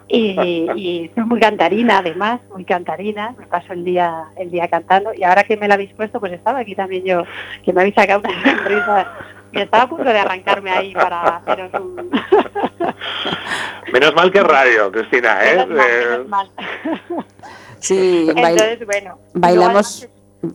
y, 0.08 0.68
y 0.74 1.10
soy 1.14 1.24
muy 1.24 1.40
cantarina 1.40 1.98
además, 1.98 2.40
muy 2.52 2.64
cantarina, 2.64 3.34
me 3.38 3.46
paso 3.46 3.72
el 3.72 3.84
día 3.84 4.24
el 4.36 4.50
día 4.50 4.68
cantando 4.68 5.12
y 5.14 5.22
ahora 5.22 5.44
que 5.44 5.56
me 5.56 5.68
la 5.68 5.74
habéis 5.74 5.92
puesto 5.92 6.18
pues 6.20 6.32
estaba 6.32 6.58
aquí 6.58 6.74
también 6.74 7.04
yo, 7.04 7.24
que 7.64 7.72
me 7.72 7.80
habéis 7.80 7.94
sacado 7.94 8.20
una 8.20 8.42
sonrisa 8.42 9.12
estaba 9.52 9.84
a 9.84 9.88
punto 9.88 10.04
de 10.04 10.18
arrancarme 10.18 10.70
ahí 10.70 10.92
para 10.94 11.36
haceros 11.36 11.70
un... 11.74 12.10
Menos 13.92 14.14
mal 14.14 14.30
que 14.30 14.42
radio, 14.42 14.90
Cristina, 14.92 15.38
¿eh? 15.44 15.66
Menos 15.66 15.68
mal, 15.68 15.86
Eh, 15.88 16.06
menos 16.10 16.28
mal. 16.28 16.50
Sí, 17.80 18.26
Entonces, 18.28 18.84
bueno. 18.86 19.18
bailamos. 19.34 20.02
además 20.02 20.08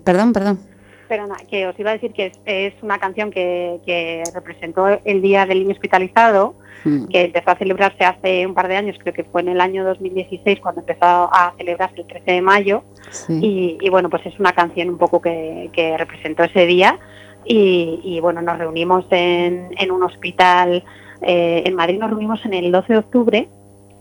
Perdón, 0.03 0.33
perdón. 0.33 0.59
Perdona, 1.07 1.35
que 1.49 1.67
os 1.67 1.77
iba 1.79 1.91
a 1.91 1.93
decir 1.93 2.13
que 2.13 2.27
es, 2.27 2.39
es 2.45 2.73
una 2.81 2.97
canción 2.99 3.31
que, 3.31 3.79
que 3.85 4.23
representó 4.33 4.87
el 5.03 5.21
Día 5.21 5.45
del 5.45 5.59
Niño 5.59 5.71
Hospitalizado, 5.73 6.55
Mm. 6.85 7.05
que 7.07 7.21
empezó 7.25 7.51
a 7.51 7.55
celebrarse 7.55 8.03
hace 8.03 8.45
un 8.45 8.53
par 8.53 8.67
de 8.67 8.75
años, 8.75 8.97
creo 8.99 9.13
que 9.13 9.23
fue 9.23 9.39
en 9.41 9.47
el 9.47 9.61
año 9.61 9.85
2016 9.85 10.59
cuando 10.59 10.81
empezó 10.81 11.05
a 11.05 11.53
celebrarse 11.57 12.01
el 12.01 12.07
13 12.07 12.31
de 12.31 12.41
mayo. 12.41 12.83
Sí. 13.09 13.39
Y, 13.41 13.77
y, 13.79 13.89
bueno, 13.89 14.09
pues 14.09 14.25
es 14.25 14.37
una 14.37 14.51
canción 14.51 14.89
un 14.89 14.97
poco 14.97 15.21
que, 15.21 15.69
que 15.71 15.97
representó 15.97 16.43
ese 16.43 16.65
día. 16.65 16.99
Y, 17.45 17.99
y, 18.03 18.19
bueno, 18.19 18.41
nos 18.41 18.57
reunimos 18.57 19.05
en, 19.09 19.69
en 19.77 19.91
un 19.91 20.03
hospital 20.03 20.83
eh, 21.21 21.63
en 21.65 21.75
Madrid, 21.75 21.99
nos 21.99 22.09
reunimos 22.09 22.43
en 22.45 22.53
el 22.53 22.71
12 22.71 22.93
de 22.93 22.99
octubre. 22.99 23.49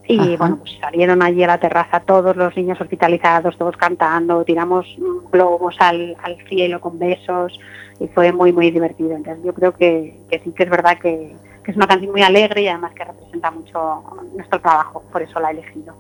Y 0.09 0.19
Ajá. 0.19 0.37
bueno, 0.37 0.57
pues 0.59 0.73
salieron 0.81 1.23
allí 1.23 1.45
a 1.45 1.47
la 1.47 1.59
terraza 1.59 2.01
todos 2.01 2.37
los 2.37 2.57
niños 2.57 2.81
hospitalizados, 2.81 3.57
todos 3.57 3.77
cantando, 3.77 4.45
tiramos 4.45 4.87
globos 5.31 5.77
al, 5.79 6.17
al 6.23 6.37
cielo 6.49 6.81
con 6.81 6.99
besos 6.99 7.59
y 8.01 8.09
fue 8.09 8.33
muy, 8.33 8.53
muy 8.53 8.71
divertido. 8.73 9.13
Entonces 9.13 9.45
yo 9.45 9.55
creo 9.55 9.73
que, 9.73 10.19
que 10.29 10.41
sí 10.41 10.51
que 10.51 10.65
es 10.65 10.71
verdad 10.71 10.99
que, 10.99 11.37
que 11.63 11.71
es 11.71 11.77
una 11.77 11.87
canción 11.87 12.11
muy 12.11 12.23
alegre 12.23 12.63
y 12.63 12.69
además 12.69 12.93
que 12.95 13.05
representa 13.05 13.51
mucho 13.53 14.03
nuestro 14.35 14.61
trabajo, 14.61 15.05
por 15.13 15.23
eso 15.23 15.39
la 15.39 15.51
he 15.51 15.53
elegido. 15.53 15.95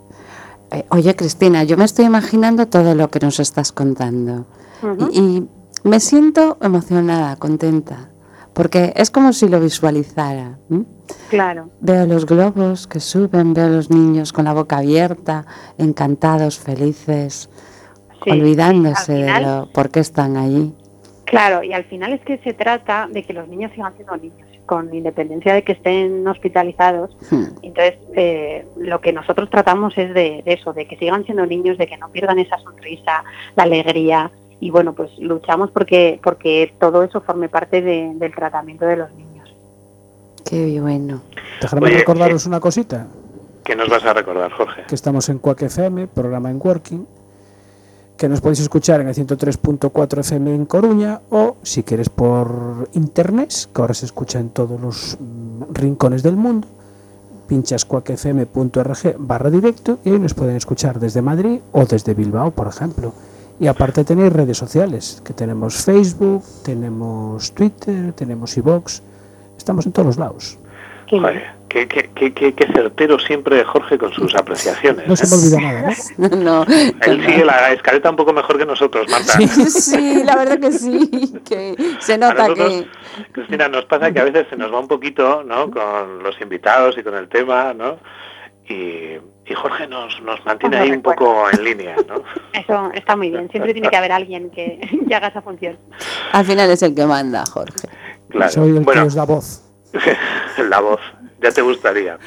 Eh, 0.72 0.84
Oye, 0.88 1.14
Cristina, 1.14 1.62
yo 1.62 1.76
me 1.76 1.84
estoy 1.84 2.06
imaginando 2.06 2.66
todo 2.66 2.94
lo 2.94 3.08
que 3.08 3.20
nos 3.20 3.38
estás 3.38 3.72
contando. 3.72 4.46
Y 5.12 5.44
me 5.84 6.00
siento 6.00 6.58
emocionada, 6.60 7.36
contenta, 7.36 8.08
porque 8.54 8.92
es 8.96 9.10
como 9.10 9.32
si 9.32 9.48
lo 9.48 9.60
visualizara. 9.60 10.58
Claro. 11.28 11.70
Veo 11.80 12.06
los 12.06 12.26
globos 12.26 12.86
que 12.86 13.00
suben, 13.00 13.54
veo 13.54 13.68
los 13.68 13.90
niños 13.90 14.32
con 14.32 14.44
la 14.44 14.52
boca 14.54 14.78
abierta, 14.78 15.44
encantados, 15.78 16.58
felices, 16.58 17.48
Sí, 18.24 18.30
olvidándose 18.30 19.04
sí, 19.04 19.12
al 19.12 19.18
final- 19.18 19.42
de 19.44 19.50
lo, 19.50 19.66
por 19.72 19.90
qué 19.90 20.00
están 20.00 20.36
allí. 20.36 20.72
Claro, 21.24 21.62
y 21.64 21.72
al 21.72 21.84
final 21.84 22.12
es 22.12 22.20
que 22.20 22.38
se 22.38 22.52
trata 22.52 23.08
de 23.10 23.24
que 23.24 23.32
los 23.32 23.48
niños 23.48 23.72
sigan 23.74 23.94
siendo 23.94 24.16
niños, 24.16 24.46
con 24.66 24.94
independencia 24.94 25.54
de 25.54 25.64
que 25.64 25.72
estén 25.72 26.26
hospitalizados. 26.28 27.16
Hmm. 27.30 27.44
Entonces, 27.62 27.94
eh, 28.14 28.66
lo 28.76 29.00
que 29.00 29.12
nosotros 29.12 29.50
tratamos 29.50 29.96
es 29.96 30.14
de, 30.14 30.42
de 30.44 30.52
eso, 30.52 30.72
de 30.72 30.86
que 30.86 30.96
sigan 30.98 31.24
siendo 31.24 31.44
niños, 31.46 31.78
de 31.78 31.86
que 31.86 31.96
no 31.96 32.10
pierdan 32.10 32.38
esa 32.38 32.58
sonrisa, 32.58 33.24
la 33.56 33.62
alegría 33.64 34.30
y 34.62 34.70
bueno, 34.70 34.92
pues 34.92 35.10
luchamos 35.18 35.72
porque, 35.72 36.20
porque 36.22 36.72
todo 36.78 37.02
eso 37.02 37.20
forme 37.20 37.48
parte 37.48 37.82
del 37.82 38.32
tratamiento 38.32 38.86
de 38.86 38.96
los 38.96 39.12
niños. 39.12 39.52
Qué 40.48 40.80
bueno. 40.80 41.20
Déjame 41.60 41.90
recordaros 41.90 42.46
una 42.46 42.60
cosita. 42.60 43.08
¿Qué 43.64 43.74
nos 43.74 43.88
vas 43.88 44.04
a 44.04 44.12
recordar, 44.12 44.52
Jorge? 44.52 44.84
Que 44.86 44.94
estamos 44.94 45.28
en 45.30 45.40
Quack 45.40 45.62
FM, 45.62 46.06
programa 46.06 46.48
en 46.48 46.60
Working, 46.62 47.04
que 48.16 48.28
nos 48.28 48.40
podéis 48.40 48.60
escuchar 48.60 49.00
en 49.00 49.08
el 49.08 49.16
103.4 49.16 50.20
FM 50.20 50.54
en 50.54 50.66
Coruña 50.66 51.20
o 51.30 51.56
si 51.64 51.82
quieres 51.82 52.08
por 52.08 52.88
internet, 52.92 53.52
que 53.74 53.80
ahora 53.80 53.94
se 53.94 54.06
escucha 54.06 54.38
en 54.38 54.50
todos 54.50 54.80
los 54.80 55.18
mm, 55.18 55.74
rincones 55.74 56.22
del 56.22 56.36
mundo, 56.36 56.68
pinchas 57.48 57.84
cuacfm.org 57.84 59.16
barra 59.18 59.50
directo 59.50 59.98
y 60.04 60.10
ahí 60.10 60.20
nos 60.20 60.34
pueden 60.34 60.54
escuchar 60.54 61.00
desde 61.00 61.20
Madrid 61.20 61.58
o 61.72 61.84
desde 61.84 62.14
Bilbao, 62.14 62.52
por 62.52 62.68
ejemplo. 62.68 63.12
Y 63.62 63.68
aparte 63.68 64.02
tenéis 64.02 64.32
redes 64.32 64.58
sociales, 64.58 65.22
que 65.24 65.32
tenemos 65.34 65.84
Facebook, 65.84 66.42
tenemos 66.64 67.54
Twitter, 67.54 68.12
tenemos 68.12 68.56
iVox, 68.56 69.04
estamos 69.56 69.86
en 69.86 69.92
todos 69.92 70.06
los 70.06 70.16
lados. 70.16 70.58
Qué, 71.68 71.86
qué, 71.86 72.66
certero 72.74 73.20
siempre 73.20 73.62
Jorge 73.62 73.98
con 73.98 74.12
sus 74.12 74.34
apreciaciones. 74.34 75.06
No 75.06 75.14
se 75.14 75.28
me 75.28 75.40
olvida 75.40 75.60
nada, 75.60 75.94
¿no? 76.18 76.28
no 76.36 76.64
Él 77.02 77.24
sigue 77.24 77.44
la 77.44 77.70
escaleta 77.70 78.10
un 78.10 78.16
poco 78.16 78.32
mejor 78.32 78.58
que 78.58 78.66
nosotros, 78.66 79.08
Marta. 79.08 79.38
Sí, 79.70 80.24
la 80.26 80.34
verdad 80.34 80.58
que 80.58 80.72
sí, 80.72 81.32
que 81.48 81.76
se 82.00 82.18
nota 82.18 82.52
que... 82.52 82.88
Cristina, 83.30 83.68
nos 83.68 83.84
pasa 83.84 84.10
que 84.10 84.18
a 84.18 84.24
veces 84.24 84.48
se 84.50 84.56
nos 84.56 84.74
va 84.74 84.80
un 84.80 84.88
poquito, 84.88 85.44
¿no? 85.44 85.70
Con 85.70 86.20
los 86.24 86.40
invitados 86.40 86.98
y 86.98 87.04
con 87.04 87.14
el 87.14 87.28
tema, 87.28 87.72
¿no? 87.74 87.98
Y, 88.72 89.54
Jorge 89.54 89.86
nos, 89.86 90.22
nos 90.22 90.42
mantiene 90.46 90.78
ahí 90.78 90.90
un 90.92 91.02
poco 91.02 91.44
en 91.50 91.62
línea, 91.62 91.94
¿no? 92.08 92.22
Eso 92.58 92.90
está 92.94 93.16
muy 93.16 93.30
bien. 93.30 93.50
Siempre 93.50 93.74
tiene 93.74 93.90
que 93.90 93.96
haber 93.96 94.12
alguien 94.12 94.50
que, 94.50 94.80
haga 95.14 95.28
esa 95.28 95.42
función. 95.42 95.76
Al 96.32 96.44
final 96.44 96.70
es 96.70 96.82
el 96.82 96.94
que 96.94 97.04
manda, 97.04 97.44
Jorge. 97.46 97.88
Claro. 98.30 98.50
Soy 98.50 98.76
el 98.76 98.86
que 98.86 98.98
os 99.00 99.14
da 99.14 99.24
voz. 99.24 99.62
la 100.70 100.80
voz, 100.80 101.00
ya 101.42 101.50
te 101.50 101.60
gustaría. 101.60 102.18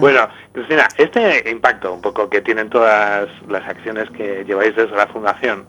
Bueno, 0.00 0.28
Cristina, 0.52 0.88
este 0.98 1.48
impacto 1.50 1.94
un 1.94 2.02
poco 2.02 2.28
que 2.28 2.42
tienen 2.42 2.68
todas 2.68 3.30
las 3.48 3.66
acciones 3.66 4.10
que 4.10 4.44
lleváis 4.44 4.76
desde 4.76 4.94
la 4.94 5.06
Fundación, 5.06 5.66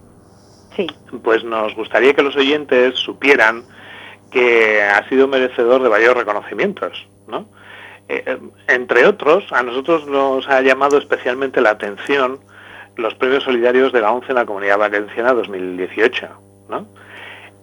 sí. 0.76 0.88
pues 1.24 1.46
nos 1.46 1.74
gustaría 1.76 2.14
que 2.14 2.24
los 2.24 2.36
oyentes 2.36 2.96
supieran 2.96 3.64
que 4.32 4.82
ha 4.82 5.08
sido 5.08 5.28
merecedor 5.30 5.82
de 5.82 5.88
varios 5.88 6.14
reconocimientos, 6.16 7.08
¿no? 7.28 7.48
Eh, 8.10 8.24
eh, 8.26 8.38
entre 8.68 9.06
otros, 9.06 9.52
a 9.52 9.64
nosotros 9.64 10.08
nos 10.08 10.48
ha 10.50 10.62
llamado 10.62 10.98
especialmente 10.98 11.62
la 11.62 11.72
atención 11.72 12.40
los 12.96 13.16
premios 13.16 13.44
solidarios 13.44 13.92
de 13.92 14.02
la 14.02 14.12
ONCE 14.12 14.30
en 14.30 14.36
la 14.36 14.46
Comunidad 14.46 14.78
Valenciana 14.78 15.34
2018, 15.34 16.28
¿no? 16.70 16.86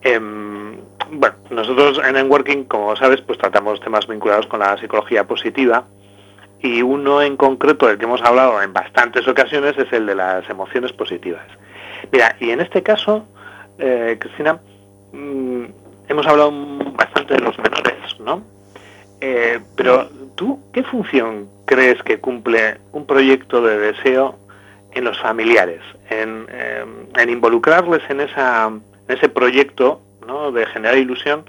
Em, 0.02 0.76
bueno, 1.12 1.36
nosotros 1.50 2.00
en 2.04 2.16
Enworking, 2.16 2.64
como 2.64 2.96
sabes, 2.96 3.20
pues 3.20 3.38
tratamos 3.38 3.80
temas 3.80 4.06
vinculados 4.06 4.46
con 4.46 4.60
la 4.60 4.76
psicología 4.78 5.24
positiva 5.24 5.84
y 6.60 6.82
uno 6.82 7.22
en 7.22 7.36
concreto 7.36 7.86
del 7.86 7.98
que 7.98 8.04
hemos 8.04 8.22
hablado 8.22 8.60
en 8.62 8.72
bastantes 8.72 9.26
ocasiones 9.28 9.76
es 9.78 9.92
el 9.92 10.06
de 10.06 10.14
las 10.14 10.48
emociones 10.48 10.92
positivas. 10.92 11.46
Mira, 12.10 12.36
y 12.40 12.50
en 12.50 12.60
este 12.60 12.82
caso, 12.82 13.26
eh, 13.78 14.16
Cristina, 14.18 14.58
mm, 15.12 15.64
hemos 16.08 16.26
hablado 16.26 16.52
bastante 16.92 17.34
de 17.34 17.40
los 17.40 17.58
menores, 17.58 18.20
¿no? 18.20 18.42
Eh, 19.20 19.60
pero 19.76 20.08
tú, 20.34 20.58
¿qué 20.72 20.82
función 20.82 21.48
crees 21.66 22.02
que 22.02 22.18
cumple 22.18 22.78
un 22.92 23.06
proyecto 23.06 23.62
de 23.62 23.78
deseo 23.78 24.36
en 24.92 25.04
los 25.04 25.20
familiares, 25.20 25.80
en, 26.08 26.46
em, 26.50 27.28
involucrarles 27.28 28.02
en, 28.08 28.20
esa, 28.20 28.70
ese 29.08 29.28
proyecto 29.28 30.00
de 30.54 30.66
generar 30.66 30.96
ilusión 30.96 31.44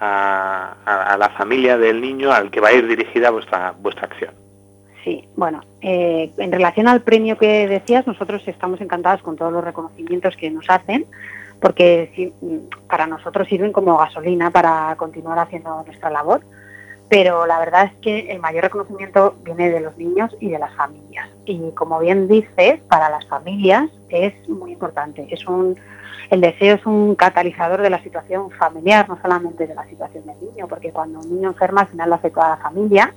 a, 0.00 1.16
la 1.18 1.28
familia 1.30 1.76
del 1.76 2.00
niño 2.00 2.32
al 2.32 2.50
que 2.50 2.60
va 2.60 2.68
a 2.68 2.72
ir 2.72 2.86
dirigida 2.88 3.30
vuestra, 3.30 3.74
acción. 4.00 4.34
Sí, 5.04 5.28
bueno, 5.36 5.60
eh, 5.80 6.32
en 6.38 6.50
relación 6.50 6.88
al 6.88 7.02
premio 7.02 7.36
que 7.36 7.68
decías, 7.68 8.06
nosotros 8.06 8.42
estamos 8.46 8.80
encantados 8.80 9.22
con 9.22 9.36
todos 9.36 9.52
los 9.52 9.62
reconocimientos 9.62 10.36
que 10.36 10.50
nos 10.50 10.68
hacen, 10.68 11.06
porque 11.60 12.32
para 12.88 13.06
nosotros 13.06 13.46
sirven 13.48 13.72
como 13.72 13.96
gasolina 13.96 14.50
para 14.50 14.94
continuar 14.96 15.38
haciendo 15.38 15.84
nuestra 15.84 16.10
labor, 16.10 16.40
pero 17.12 17.44
la 17.44 17.58
verdad 17.58 17.84
es 17.84 17.92
que 18.00 18.32
el 18.32 18.40
mayor 18.40 18.62
reconocimiento 18.62 19.34
viene 19.42 19.68
de 19.68 19.80
los 19.80 19.98
niños 19.98 20.34
y 20.40 20.48
de 20.48 20.58
las 20.58 20.74
familias. 20.74 21.28
Y 21.44 21.70
como 21.72 21.98
bien 21.98 22.26
dices, 22.26 22.80
para 22.88 23.10
las 23.10 23.26
familias 23.26 23.90
es 24.08 24.32
muy 24.48 24.72
importante, 24.72 25.26
es 25.30 25.46
un 25.46 25.76
el 26.30 26.40
deseo 26.40 26.76
es 26.76 26.86
un 26.86 27.14
catalizador 27.14 27.82
de 27.82 27.90
la 27.90 28.02
situación 28.02 28.50
familiar, 28.52 29.06
no 29.10 29.20
solamente 29.20 29.66
de 29.66 29.74
la 29.74 29.84
situación 29.84 30.24
del 30.24 30.40
niño, 30.40 30.66
porque 30.66 30.90
cuando 30.90 31.18
un 31.20 31.28
niño 31.34 31.50
enferma 31.50 31.82
al 31.82 31.88
final 31.88 32.08
lo 32.08 32.14
hace 32.14 32.30
toda 32.30 32.48
la 32.48 32.56
familia. 32.56 33.12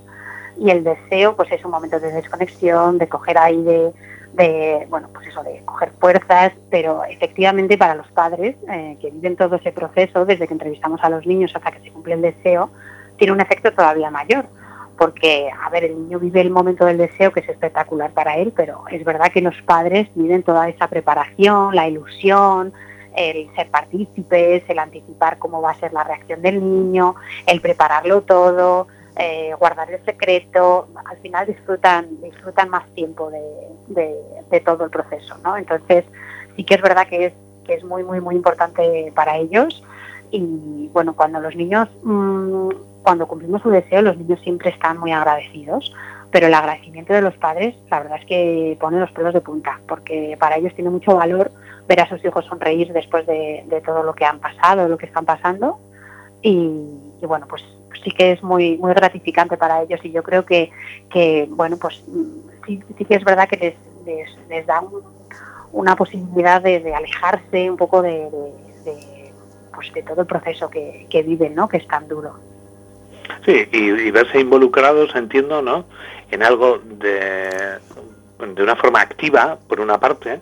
Y 0.58 0.68
el 0.68 0.84
deseo 0.84 1.34
pues 1.34 1.50
es 1.50 1.64
un 1.64 1.70
momento 1.70 1.98
de 1.98 2.12
desconexión, 2.12 2.98
de 2.98 3.08
coger 3.08 3.38
aire, 3.38 3.92
de 4.34 4.86
bueno 4.90 5.08
pues 5.14 5.28
eso 5.28 5.42
de 5.42 5.62
coger 5.64 5.92
fuerzas, 5.98 6.52
pero 6.68 7.02
efectivamente 7.04 7.78
para 7.78 7.94
los 7.94 8.08
padres 8.08 8.56
eh, 8.70 8.98
que 9.00 9.10
viven 9.10 9.36
todo 9.36 9.56
ese 9.56 9.72
proceso 9.72 10.26
desde 10.26 10.46
que 10.46 10.52
entrevistamos 10.52 11.02
a 11.02 11.08
los 11.08 11.26
niños 11.26 11.50
hasta 11.54 11.72
que 11.72 11.80
se 11.80 11.90
cumple 11.90 12.12
el 12.12 12.20
deseo 12.20 12.68
tiene 13.16 13.32
un 13.32 13.40
efecto 13.40 13.72
todavía 13.72 14.10
mayor 14.10 14.46
porque, 14.96 15.50
a 15.62 15.68
ver, 15.68 15.84
el 15.84 15.98
niño 15.98 16.18
vive 16.18 16.40
el 16.40 16.50
momento 16.50 16.84
del 16.86 16.96
deseo, 16.96 17.32
que 17.32 17.40
es 17.40 17.48
espectacular 17.48 18.12
para 18.12 18.36
él, 18.36 18.52
pero 18.56 18.84
es 18.90 19.04
verdad 19.04 19.30
que 19.30 19.42
los 19.42 19.54
padres 19.62 20.08
viven 20.14 20.42
toda 20.42 20.68
esa 20.68 20.88
preparación, 20.88 21.74
la 21.74 21.86
ilusión, 21.86 22.72
el 23.14 23.48
ser 23.54 23.68
partícipes, 23.68 24.62
el 24.68 24.78
anticipar 24.78 25.38
cómo 25.38 25.60
va 25.60 25.72
a 25.72 25.74
ser 25.78 25.92
la 25.92 26.04
reacción 26.04 26.40
del 26.42 26.60
niño, 26.60 27.14
el 27.46 27.60
prepararlo 27.60 28.22
todo, 28.22 28.88
eh, 29.16 29.54
guardar 29.58 29.90
el 29.90 30.04
secreto, 30.04 30.88
al 31.04 31.16
final 31.18 31.46
disfrutan, 31.46 32.06
disfrutan 32.22 32.68
más 32.70 32.86
tiempo 32.94 33.30
de, 33.30 34.60
todo 34.64 34.84
el 34.84 34.90
proceso, 34.90 35.36
¿no? 35.44 35.56
Entonces, 35.56 36.04
sí 36.56 36.64
que 36.64 36.74
es 36.74 36.82
verdad 36.82 37.06
que 37.06 37.26
es, 37.26 37.32
que 37.64 37.74
es 37.74 37.84
muy, 37.84 38.02
muy, 38.02 38.20
muy 38.20 38.34
importante 38.34 39.12
para 39.14 39.36
ellos 39.36 39.82
y 40.30 40.88
bueno, 40.92 41.14
cuando 41.14 41.40
los 41.40 41.54
niños, 41.54 41.88
mm, 42.02 42.70
cuando 43.06 43.28
cumplimos 43.28 43.62
su 43.62 43.70
deseo, 43.70 44.02
los 44.02 44.16
niños 44.16 44.40
siempre 44.40 44.70
están 44.70 44.98
muy 44.98 45.12
agradecidos, 45.12 45.94
pero 46.32 46.48
el 46.48 46.54
agradecimiento 46.54 47.12
de 47.12 47.22
los 47.22 47.36
padres, 47.36 47.76
la 47.88 48.00
verdad 48.00 48.18
es 48.18 48.26
que 48.26 48.76
pone 48.80 48.98
los 48.98 49.12
pelos 49.12 49.32
de 49.32 49.40
punta, 49.40 49.78
porque 49.86 50.36
para 50.40 50.56
ellos 50.56 50.74
tiene 50.74 50.90
mucho 50.90 51.14
valor 51.14 51.52
ver 51.86 52.00
a 52.00 52.08
sus 52.08 52.24
hijos 52.24 52.44
sonreír 52.46 52.92
después 52.92 53.24
de, 53.24 53.80
todo 53.86 54.02
lo 54.02 54.12
que 54.12 54.24
han 54.24 54.40
pasado, 54.40 54.88
lo 54.88 54.98
que 54.98 55.06
están 55.06 55.24
pasando. 55.24 55.78
Y, 56.42 56.68
bueno, 57.22 57.46
pues 57.48 57.62
sí 58.02 58.10
que 58.10 58.32
es 58.32 58.42
muy 58.42 58.76
gratificante 58.76 59.56
para 59.56 59.82
ellos 59.82 60.00
y 60.02 60.10
yo 60.10 60.24
creo 60.24 60.44
que, 60.44 60.72
que 61.08 61.46
bueno, 61.48 61.76
pues 61.76 62.02
sí, 62.66 62.82
que 63.06 63.14
es 63.14 63.22
verdad 63.22 63.48
que 63.48 63.76
les, 64.04 64.36
les, 64.48 64.66
da 64.66 64.82
una 65.70 65.94
posibilidad 65.94 66.60
de, 66.60 66.92
alejarse 66.92 67.70
un 67.70 67.76
poco 67.76 68.02
pues 68.02 69.92
de 69.94 70.02
todo 70.02 70.22
el 70.22 70.26
proceso 70.26 70.68
que, 70.68 71.22
viven, 71.24 71.54
¿no? 71.54 71.68
Que 71.68 71.76
es 71.76 71.86
tan 71.86 72.08
duro. 72.08 72.55
Sí, 73.46 73.68
y, 73.70 74.10
verse 74.10 74.40
involucrados, 74.40 75.14
entiendo, 75.14 75.62
¿no? 75.62 75.86
En 76.32 76.42
algo 76.42 76.80
de, 76.84 77.78
de 78.40 78.62
una 78.62 78.74
forma 78.74 79.00
activa, 79.00 79.56
por 79.68 79.80
una 79.80 79.98
parte, 79.98 80.40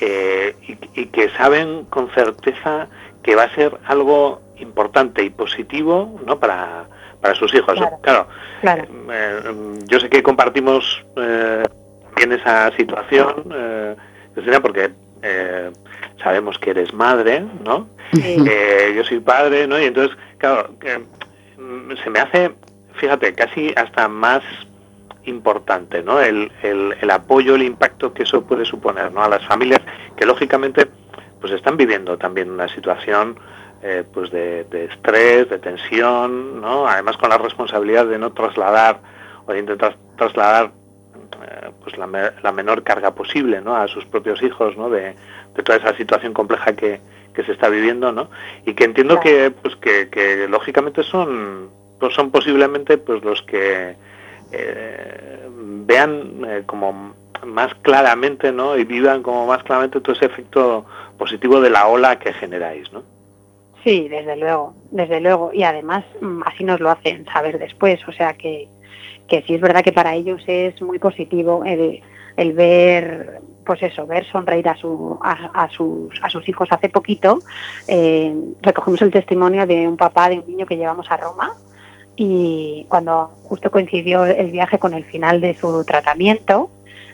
eh, 0.00 0.56
y, 0.94 1.06
que 1.06 1.28
saben 1.30 1.84
con 1.84 2.10
certeza 2.10 2.88
que 3.22 3.36
va 3.36 3.42
a 3.44 3.54
ser 3.54 3.78
algo 3.84 4.40
importante 4.58 5.22
y 5.22 5.28
positivo 5.28 6.18
¿no? 6.24 6.40
para, 6.40 6.84
para 7.20 7.34
sus 7.34 7.52
hijos. 7.54 7.78
Claro, 8.00 8.26
eh, 9.12 9.42
yo 9.86 10.00
sé 10.00 10.08
que 10.08 10.22
compartimos 10.22 11.04
eh, 11.16 11.62
bien 12.16 12.32
esa 12.32 12.74
situación, 12.76 13.44
eh, 13.52 13.96
porque 14.62 14.90
sabemos 16.22 16.58
que 16.58 16.70
eres 16.70 16.94
madre, 16.94 17.44
¿no? 17.62 17.88
yo 18.14 19.04
soy 19.04 19.20
padre, 19.20 19.66
¿no? 19.66 19.78
Y 19.78 19.84
entonces, 19.84 20.16
claro, 20.38 20.70
se 22.02 22.10
me 22.10 22.20
hace, 22.20 22.52
fíjate, 22.94 23.34
casi 23.34 23.72
hasta 23.76 24.08
más 24.08 24.42
importante, 25.24 26.02
¿no? 26.02 26.20
El, 26.20 26.50
el, 26.62 27.10
apoyo, 27.10 27.54
el 27.54 27.62
impacto 27.62 28.12
que 28.12 28.22
eso 28.22 28.42
puede 28.42 28.64
suponer, 28.64 29.12
¿no? 29.12 29.22
A 29.22 29.28
las 29.28 29.44
familias 29.46 29.80
que 30.16 30.24
lógicamente 30.24 30.88
pues 31.40 31.52
están 31.52 31.76
viviendo 31.76 32.18
también 32.18 32.50
una 32.50 32.68
situación 32.68 33.38
eh, 33.82 34.04
pues 34.12 34.30
de, 34.30 34.66
estrés, 34.90 35.48
de 35.48 35.58
tensión, 35.58 36.60
¿no? 36.60 36.86
Además 36.86 37.16
con 37.16 37.30
la 37.30 37.38
responsabilidad 37.38 38.06
de 38.06 38.18
no 38.18 38.32
trasladar 38.32 39.00
o 39.46 39.52
de 39.52 39.58
intentar 39.58 39.96
trasladar 40.16 40.70
eh, 41.42 41.70
pues 41.82 41.96
la, 41.96 42.52
menor 42.52 42.82
carga 42.82 43.14
posible, 43.14 43.60
¿no? 43.60 43.76
A 43.76 43.88
sus 43.88 44.04
propios 44.04 44.42
hijos, 44.42 44.76
¿no? 44.76 44.90
De, 44.90 45.14
toda 45.64 45.76
esa 45.76 45.94
situación 45.96 46.32
compleja 46.32 46.72
que, 46.74 47.00
que, 47.34 47.42
se 47.44 47.52
está 47.52 47.68
viviendo, 47.68 48.12
¿no? 48.12 48.28
Y 48.66 48.74
que 48.74 48.84
entiendo 48.84 49.20
que 49.20 49.50
pues 49.50 49.76
que, 49.76 50.08
que 50.08 50.48
lógicamente 50.48 51.02
son 51.02 51.70
pues 51.98 52.14
son 52.14 52.30
posiblemente 52.30 52.98
pues 52.98 53.22
los 53.22 53.42
que 53.42 53.94
eh, 54.52 55.48
vean 55.86 56.44
eh, 56.46 56.62
como 56.66 57.14
más 57.46 57.74
claramente, 57.82 58.52
¿no? 58.52 58.76
Y 58.76 58.84
vivan 58.84 59.22
como 59.22 59.46
más 59.46 59.62
claramente 59.62 60.00
todo 60.00 60.14
ese 60.14 60.26
efecto 60.26 60.84
positivo 61.18 61.60
de 61.60 61.70
la 61.70 61.86
ola 61.86 62.18
que 62.18 62.32
generáis, 62.32 62.92
¿no? 62.92 63.02
Sí, 63.84 64.08
desde 64.08 64.36
luego, 64.36 64.74
desde 64.90 65.20
luego. 65.20 65.52
Y 65.52 65.62
además 65.62 66.04
mm, 66.20 66.42
así 66.44 66.64
nos 66.64 66.80
lo 66.80 66.90
hacen 66.90 67.24
saber 67.26 67.58
después. 67.58 68.00
O 68.08 68.12
sea 68.12 68.34
que, 68.34 68.68
que 69.28 69.42
sí 69.42 69.54
es 69.54 69.60
verdad 69.60 69.82
que 69.82 69.92
para 69.92 70.14
ellos 70.14 70.42
es 70.46 70.80
muy 70.82 70.98
positivo 70.98 71.62
el, 71.64 72.02
el 72.36 72.52
ver 72.52 73.40
pues 73.70 73.84
eso, 73.84 74.04
ver 74.04 74.26
sonreír 74.26 74.68
a, 74.68 74.74
su, 74.74 75.16
a, 75.22 75.68
sus, 75.70 76.12
a 76.24 76.28
sus 76.28 76.48
hijos. 76.48 76.66
Hace 76.72 76.88
poquito 76.88 77.38
eh, 77.86 78.34
recogimos 78.62 79.00
el 79.00 79.12
testimonio 79.12 79.64
de 79.64 79.86
un 79.86 79.96
papá 79.96 80.28
de 80.28 80.40
un 80.40 80.46
niño 80.48 80.66
que 80.66 80.76
llevamos 80.76 81.08
a 81.08 81.16
Roma 81.16 81.52
y 82.16 82.84
cuando 82.88 83.30
justo 83.44 83.70
coincidió 83.70 84.24
el 84.24 84.50
viaje 84.50 84.80
con 84.80 84.92
el 84.92 85.04
final 85.04 85.40
de 85.40 85.54
su 85.54 85.84
tratamiento 85.84 86.68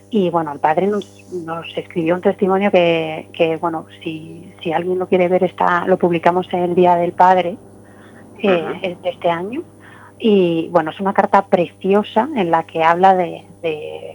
y 0.08 0.30
bueno, 0.30 0.50
el 0.50 0.58
padre 0.58 0.86
nos, 0.86 1.30
nos 1.30 1.66
escribió 1.76 2.14
un 2.14 2.22
testimonio 2.22 2.70
que, 2.70 3.28
que 3.34 3.58
bueno, 3.58 3.84
si, 4.02 4.50
si, 4.62 4.72
alguien 4.72 4.98
lo 4.98 5.08
quiere 5.08 5.28
ver, 5.28 5.44
está, 5.44 5.86
lo 5.86 5.98
publicamos 5.98 6.50
en 6.54 6.60
el 6.60 6.74
Día 6.74 6.96
del 6.96 7.12
Padre 7.12 7.58
eh, 8.38 8.96
de 9.02 9.10
este 9.10 9.28
año 9.28 9.62
y 10.18 10.68
bueno, 10.70 10.90
es 10.90 11.00
una 11.00 11.12
carta 11.12 11.46
preciosa 11.46 12.28
en 12.36 12.50
la 12.50 12.62
que 12.62 12.82
habla 12.82 13.14
de, 13.14 13.44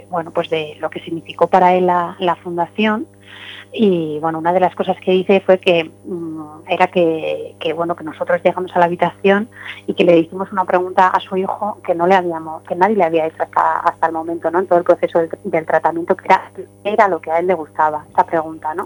bueno, 0.09 0.31
pues 0.31 0.49
de 0.49 0.77
lo 0.79 0.89
que 0.89 0.99
significó 1.01 1.47
para 1.47 1.75
él 1.75 1.87
la, 1.87 2.37
fundación. 2.41 3.05
Y 3.73 4.19
bueno, 4.19 4.39
una 4.39 4.51
de 4.51 4.59
las 4.59 4.75
cosas 4.75 4.97
que 4.99 5.13
hice 5.13 5.39
fue 5.39 5.57
que 5.57 5.89
mm, 6.03 6.63
era 6.67 6.87
que, 6.87 7.55
bueno, 7.75 7.95
que 7.95 8.03
nosotros 8.03 8.41
llegamos 8.43 8.75
a 8.75 8.79
la 8.79 8.85
habitación 8.85 9.47
y 9.87 9.93
que 9.93 10.03
le 10.03 10.17
hicimos 10.17 10.51
una 10.51 10.65
pregunta 10.65 11.07
a 11.07 11.19
su 11.21 11.37
hijo 11.37 11.77
que 11.85 11.95
no 11.95 12.05
le 12.05 12.15
habíamos, 12.15 12.63
que 12.63 12.75
nadie 12.75 12.97
le 12.97 13.05
había 13.05 13.27
hecho 13.27 13.43
hasta, 13.43 13.79
hasta 13.79 14.07
el 14.07 14.13
momento, 14.13 14.51
¿no? 14.51 14.59
En 14.59 14.67
todo 14.67 14.79
el 14.79 14.83
proceso 14.83 15.19
del, 15.43 15.65
tratamiento, 15.65 16.17
que 16.17 16.25
era, 16.25 16.51
era 16.83 17.07
lo 17.07 17.21
que 17.21 17.31
a 17.31 17.39
él 17.39 17.47
le 17.47 17.53
gustaba, 17.53 18.03
esa 18.11 18.25
pregunta, 18.25 18.73
¿no? 18.73 18.85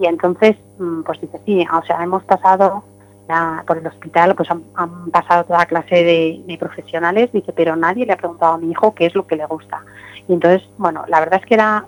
Y 0.00 0.06
entonces, 0.06 0.56
mm, 0.78 1.02
pues 1.02 1.20
dice, 1.20 1.38
sí, 1.44 1.64
o 1.72 1.84
sea, 1.84 2.02
hemos 2.02 2.24
pasado 2.24 2.82
por 3.66 3.78
el 3.78 3.86
hospital, 3.86 4.34
pues 4.34 4.50
han, 4.50 4.62
pasado 5.10 5.44
toda 5.44 5.66
clase 5.66 5.96
de, 6.04 6.56
profesionales, 6.58 7.32
dice, 7.32 7.52
pero 7.52 7.76
nadie 7.76 8.06
le 8.06 8.12
ha 8.12 8.16
preguntado 8.16 8.54
a 8.54 8.58
mi 8.58 8.70
hijo 8.70 8.94
qué 8.94 9.06
es 9.06 9.14
lo 9.14 9.26
que 9.26 9.36
le 9.36 9.46
gusta. 9.46 9.82
Y 10.28 10.32
entonces, 10.32 10.68
bueno, 10.78 11.04
la 11.08 11.20
verdad 11.20 11.40
es 11.40 11.46
que 11.46 11.54
era 11.54 11.84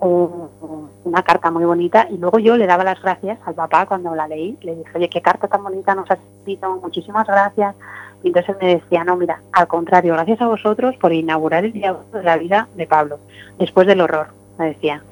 una 0.00 1.22
carta 1.22 1.50
muy 1.50 1.64
bonita 1.64 2.06
y 2.10 2.18
luego 2.18 2.38
yo 2.38 2.56
le 2.56 2.66
daba 2.66 2.84
las 2.84 3.00
gracias 3.00 3.38
al 3.46 3.54
papá 3.54 3.86
cuando 3.86 4.14
la 4.14 4.28
leí, 4.28 4.58
le 4.62 4.76
dije, 4.76 4.90
oye, 4.94 5.08
qué 5.08 5.22
carta 5.22 5.48
tan 5.48 5.62
bonita 5.62 5.94
nos 5.94 6.10
has 6.10 6.18
escrito, 6.38 6.78
muchísimas 6.82 7.26
gracias. 7.26 7.74
Y 8.22 8.28
entonces 8.28 8.56
me 8.60 8.74
decía, 8.74 9.04
no, 9.04 9.16
mira, 9.16 9.40
al 9.52 9.68
contrario, 9.68 10.14
gracias 10.14 10.40
a 10.40 10.48
vosotros 10.48 10.96
por 10.96 11.12
inaugurar 11.12 11.64
el 11.64 11.72
día 11.72 11.96
de 12.12 12.22
la 12.22 12.36
vida 12.36 12.68
de 12.74 12.86
Pablo, 12.86 13.18
después 13.58 13.86
del 13.86 14.00
horror, 14.00 14.28
me 14.58 14.66
decía. 14.66 15.02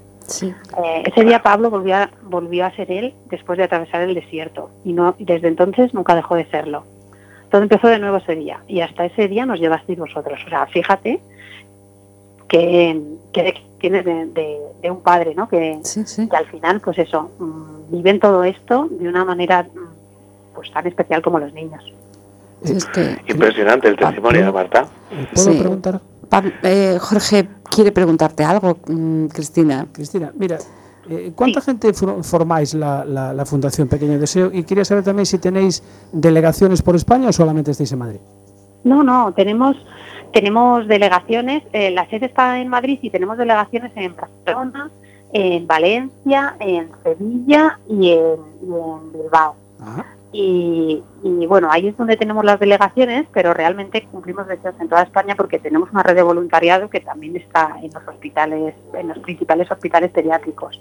Eh, 0.83 1.03
ese 1.07 1.25
día 1.25 1.43
Pablo 1.43 1.71
volvió 1.71 1.97
a, 1.97 2.11
volvió 2.23 2.65
a 2.67 2.71
ser 2.73 2.91
él 2.91 3.15
después 3.31 3.59
de 3.59 3.65
atravesar 3.65 4.03
el 4.03 4.15
desierto 4.15 4.71
y 4.85 4.93
no 4.93 5.15
desde 5.19 5.49
entonces 5.49 5.93
nunca 5.95 6.15
dejó 6.15 6.37
de 6.37 6.47
serlo. 6.47 6.85
Todo 7.51 7.63
empezó 7.63 7.89
de 7.89 7.99
nuevo 7.99 8.17
ese 8.17 8.35
día 8.35 8.61
y 8.67 8.81
hasta 8.81 9.05
ese 9.05 9.29
día 9.29 9.47
nos 9.47 9.61
llevasteis 9.61 9.99
vosotros. 9.99 10.41
O 10.45 10.49
sea, 10.49 10.67
fíjate 10.67 11.21
que, 12.49 13.01
que 13.33 13.55
tienes 13.79 14.05
de, 14.05 14.91
un 14.91 15.03
padre, 15.03 15.35
¿no? 15.35 15.49
Que, 15.49 15.79
al 16.31 16.47
final, 16.47 16.81
pues 16.81 16.99
eso, 16.99 17.31
mm, 17.39 17.93
viven 17.93 18.19
todo 18.19 18.45
esto 18.45 18.89
de 18.91 19.09
una 19.09 19.25
manera 19.25 19.63
mm, 19.63 20.55
pues 20.55 20.73
tan 20.73 20.87
especial 20.87 21.23
como 21.23 21.39
los 21.39 21.53
niños. 21.53 21.93
Impresionante 23.29 23.89
el 23.89 23.97
testimonio 23.97 24.47
de 24.47 24.53
Marta. 24.53 24.87
¿Puedo 25.35 25.59
preguntar? 25.59 26.01
Eh, 26.63 26.99
Jorge 27.01 27.49
quiere 27.71 27.93
preguntarte 27.93 28.45
algo, 28.45 28.79
mm, 28.87 29.27
Cristina. 29.27 29.87
Cristina, 29.93 30.33
mira, 30.37 30.59
eh, 31.09 31.33
¿cuánta 31.35 31.61
gente 31.61 31.93
formáis 31.93 32.75
la, 32.75 33.05
la, 33.05 33.45
Fundación 33.45 33.89
Pequeño 33.89 34.19
Deseo? 34.19 34.51
Y 34.53 34.65
quería 34.65 34.85
saber 34.85 35.05
también 35.05 35.27
si 35.27 35.39
tenéis 35.39 35.83
delegaciones 36.13 36.83
por 36.83 36.97
España 36.97 37.29
o 37.29 37.33
solamente 37.33 37.71
estáis 37.71 37.93
en 37.93 37.99
Madrid. 37.99 38.21
No, 38.85 39.03
no, 39.03 39.33
tenemos 39.33 39.77
tenemos 40.35 40.89
delegaciones, 40.89 41.63
eh, 41.73 41.93
la 41.93 42.11
sede 42.11 42.27
está 42.27 42.59
en 42.59 42.69
Madrid 42.69 42.99
y 43.01 43.09
tenemos 43.09 43.39
delegaciones 43.39 43.93
en 43.95 44.17
Barcelona, 44.17 44.91
en 45.33 45.65
Valencia, 45.65 46.57
en 46.59 46.91
Sevilla 47.05 47.79
y 47.89 48.11
en, 48.11 48.37
Bilbao. 49.13 49.55
Y, 50.37 51.01
bueno, 51.47 51.69
ahí 51.71 51.87
es 51.87 51.97
donde 51.97 52.17
tenemos 52.17 52.45
las 52.45 52.59
delegaciones, 52.59 53.29
pero 53.33 53.55
realmente 53.55 54.05
cumplimos 54.11 54.49
deseos 54.49 54.75
en 54.81 54.89
toda 54.89 55.03
España 55.03 55.37
porque 55.37 55.61
tenemos 55.61 55.93
una 55.93 56.03
red 56.03 56.17
de 56.17 56.23
voluntariado 56.23 56.91
que 56.91 56.99
también 56.99 57.37
está 57.37 57.77
en 57.81 57.93
los 57.95 58.03
hospitales, 58.09 58.75
en 58.95 59.09
los 59.09 59.19
principales 59.21 59.71
hospitales 59.71 60.11
pediátricos. 60.11 60.81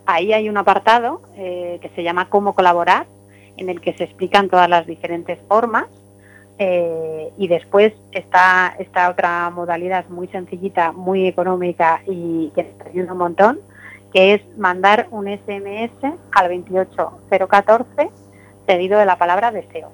ahí 0.08 0.34
hay 0.34 0.50
un 0.50 0.58
apartado 0.58 1.22
eh, 1.36 1.78
que 1.82 1.90
se 1.90 2.02
llama 2.02 2.30
Cómo 2.30 2.56
colaborar, 2.56 3.06
en 3.58 3.70
el 3.70 3.82
que 3.82 3.94
se 3.94 4.06
explican 4.06 4.50
todas 4.50 4.70
las 4.70 4.88
diferentes 4.88 5.38
formas. 5.48 5.86
Eh, 6.60 7.32
y 7.38 7.48
después 7.48 7.94
está 8.12 8.74
esta 8.80 9.12
otra 9.12 9.52
modalidad 9.52 10.06
muy 10.10 10.28
sencillita, 10.30 10.92
muy 10.92 11.28
económica 11.28 12.02
y 12.08 12.52
que 12.56 12.64
nos 12.64 12.88
ayuda 12.88 13.12
un 13.12 13.18
montón, 13.20 13.60
que 14.12 14.34
es 14.34 14.58
mandar 14.58 15.08
un 15.12 15.28
SMS 15.28 15.92
al 16.32 16.48
28014 16.48 18.10
seguido 18.66 18.98
de 18.98 19.06
la 19.06 19.18
palabra 19.18 19.52
deseo. 19.52 19.92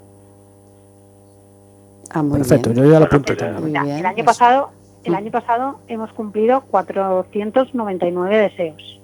Ah, 2.11 2.24
Perfecto, 2.32 2.72
yo 2.72 2.86
ya 2.86 2.99
lo 2.99 3.05
apunto 3.07 3.36
también. 3.36 3.76
el 3.76 4.05
año 4.05 4.24
pasado, 4.24 4.70
el 5.03 5.16
año 5.16 5.32
pasado 5.32 5.80
hemos 5.88 6.14
cumplido 6.14 6.61
499 6.70 8.38
deseos 8.38 9.03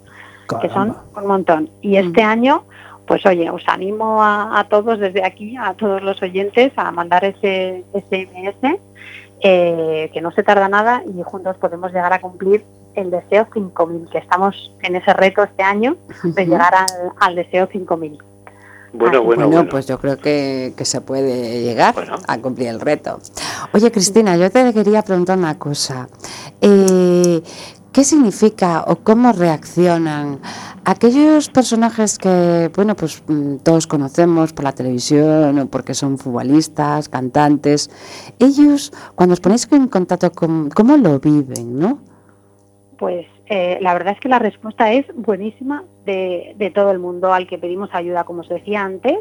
que 0.58 0.70
son 0.70 0.96
un 1.16 1.28
montón. 1.28 1.70
Y 1.82 1.98
este 1.98 2.24
año, 2.24 2.64
pues 3.06 3.26
oye, 3.26 3.50
os 3.50 3.64
animo 3.68 4.24
a, 4.24 4.66
todos 4.70 5.00
desde 5.00 5.24
aquí, 5.24 5.56
a 5.58 5.74
todos 5.74 6.02
los 6.02 6.22
oyentes, 6.22 6.74
a 6.76 6.92
mandar 6.92 7.26
ese 7.26 7.84
SMS, 7.94 8.80
eh, 9.42 10.10
que 10.14 10.22
no 10.22 10.32
se 10.32 10.44
tarda 10.44 10.68
nada 10.68 11.04
y 11.06 11.22
juntos 11.24 11.56
podemos 11.58 11.94
llegar 11.94 12.12
a 12.12 12.20
cumplir 12.20 12.64
el 12.96 13.12
deseo 13.12 13.48
5000, 13.54 14.10
que 14.12 14.18
estamos 14.18 14.72
en 14.82 14.96
ese 14.96 15.14
reto 15.14 15.44
este 15.44 15.64
año 15.64 15.96
de 16.24 16.46
llegar 16.46 16.74
al, 17.20 17.36
deseo 17.36 17.68
5000. 17.68 18.18
Bueno, 18.92 19.22
bueno, 19.22 19.48
bueno, 19.48 19.70
pues 19.70 19.86
yo 19.88 20.00
creo 20.00 20.18
que, 20.18 20.74
se 20.82 21.02
puede 21.02 21.62
llegar 21.62 21.94
a 22.28 22.38
cumplir 22.40 22.70
el 22.70 22.82
reto. 22.82 23.20
Oye, 23.72 23.92
Cristina, 23.92 24.36
yo 24.36 24.50
te 24.50 24.74
quería 24.74 25.04
preguntar 25.04 25.38
una 25.38 25.60
cosa. 25.60 26.10
Eh, 26.60 27.42
¿Qué 28.00 28.06
significa 28.06 28.86
o 28.88 28.96
cómo 28.96 29.34
reaccionan 29.34 30.40
aquellos 30.86 31.50
personajes 31.50 32.18
que, 32.18 32.72
bueno, 32.74 32.96
pues 32.96 33.22
mm, 33.28 33.58
todos 33.58 33.88
conocemos 33.88 34.54
por 34.54 34.64
la 34.64 34.72
televisión 34.72 35.60
o 35.60 35.66
porque 35.66 35.94
son 35.94 36.18
futbolistas, 36.18 37.10
cantantes? 37.10 37.92
Ellos, 38.40 38.94
cuando 39.16 39.34
os 39.34 39.42
ponéis 39.42 39.68
en 39.74 39.90
contacto 39.90 40.32
con, 40.32 40.70
¿cómo 40.70 40.96
lo 40.96 41.20
viven, 41.20 41.78
no? 41.78 42.00
Pues 42.98 43.28
eh, 43.48 43.78
la 43.82 43.92
verdad 43.92 44.14
es 44.14 44.22
que 44.22 44.30
la 44.30 44.40
respuesta 44.40 44.94
es 44.94 45.06
buenísima 45.14 45.84
de, 46.10 46.56
de, 46.58 46.72
todo 46.72 46.92
el 46.92 47.00
mundo 47.00 47.34
al 47.34 47.48
que 47.48 47.58
pedimos 47.58 47.90
ayuda, 47.94 48.24
como 48.24 48.42
os 48.42 48.50
decía 48.50 48.82
antes. 48.82 49.20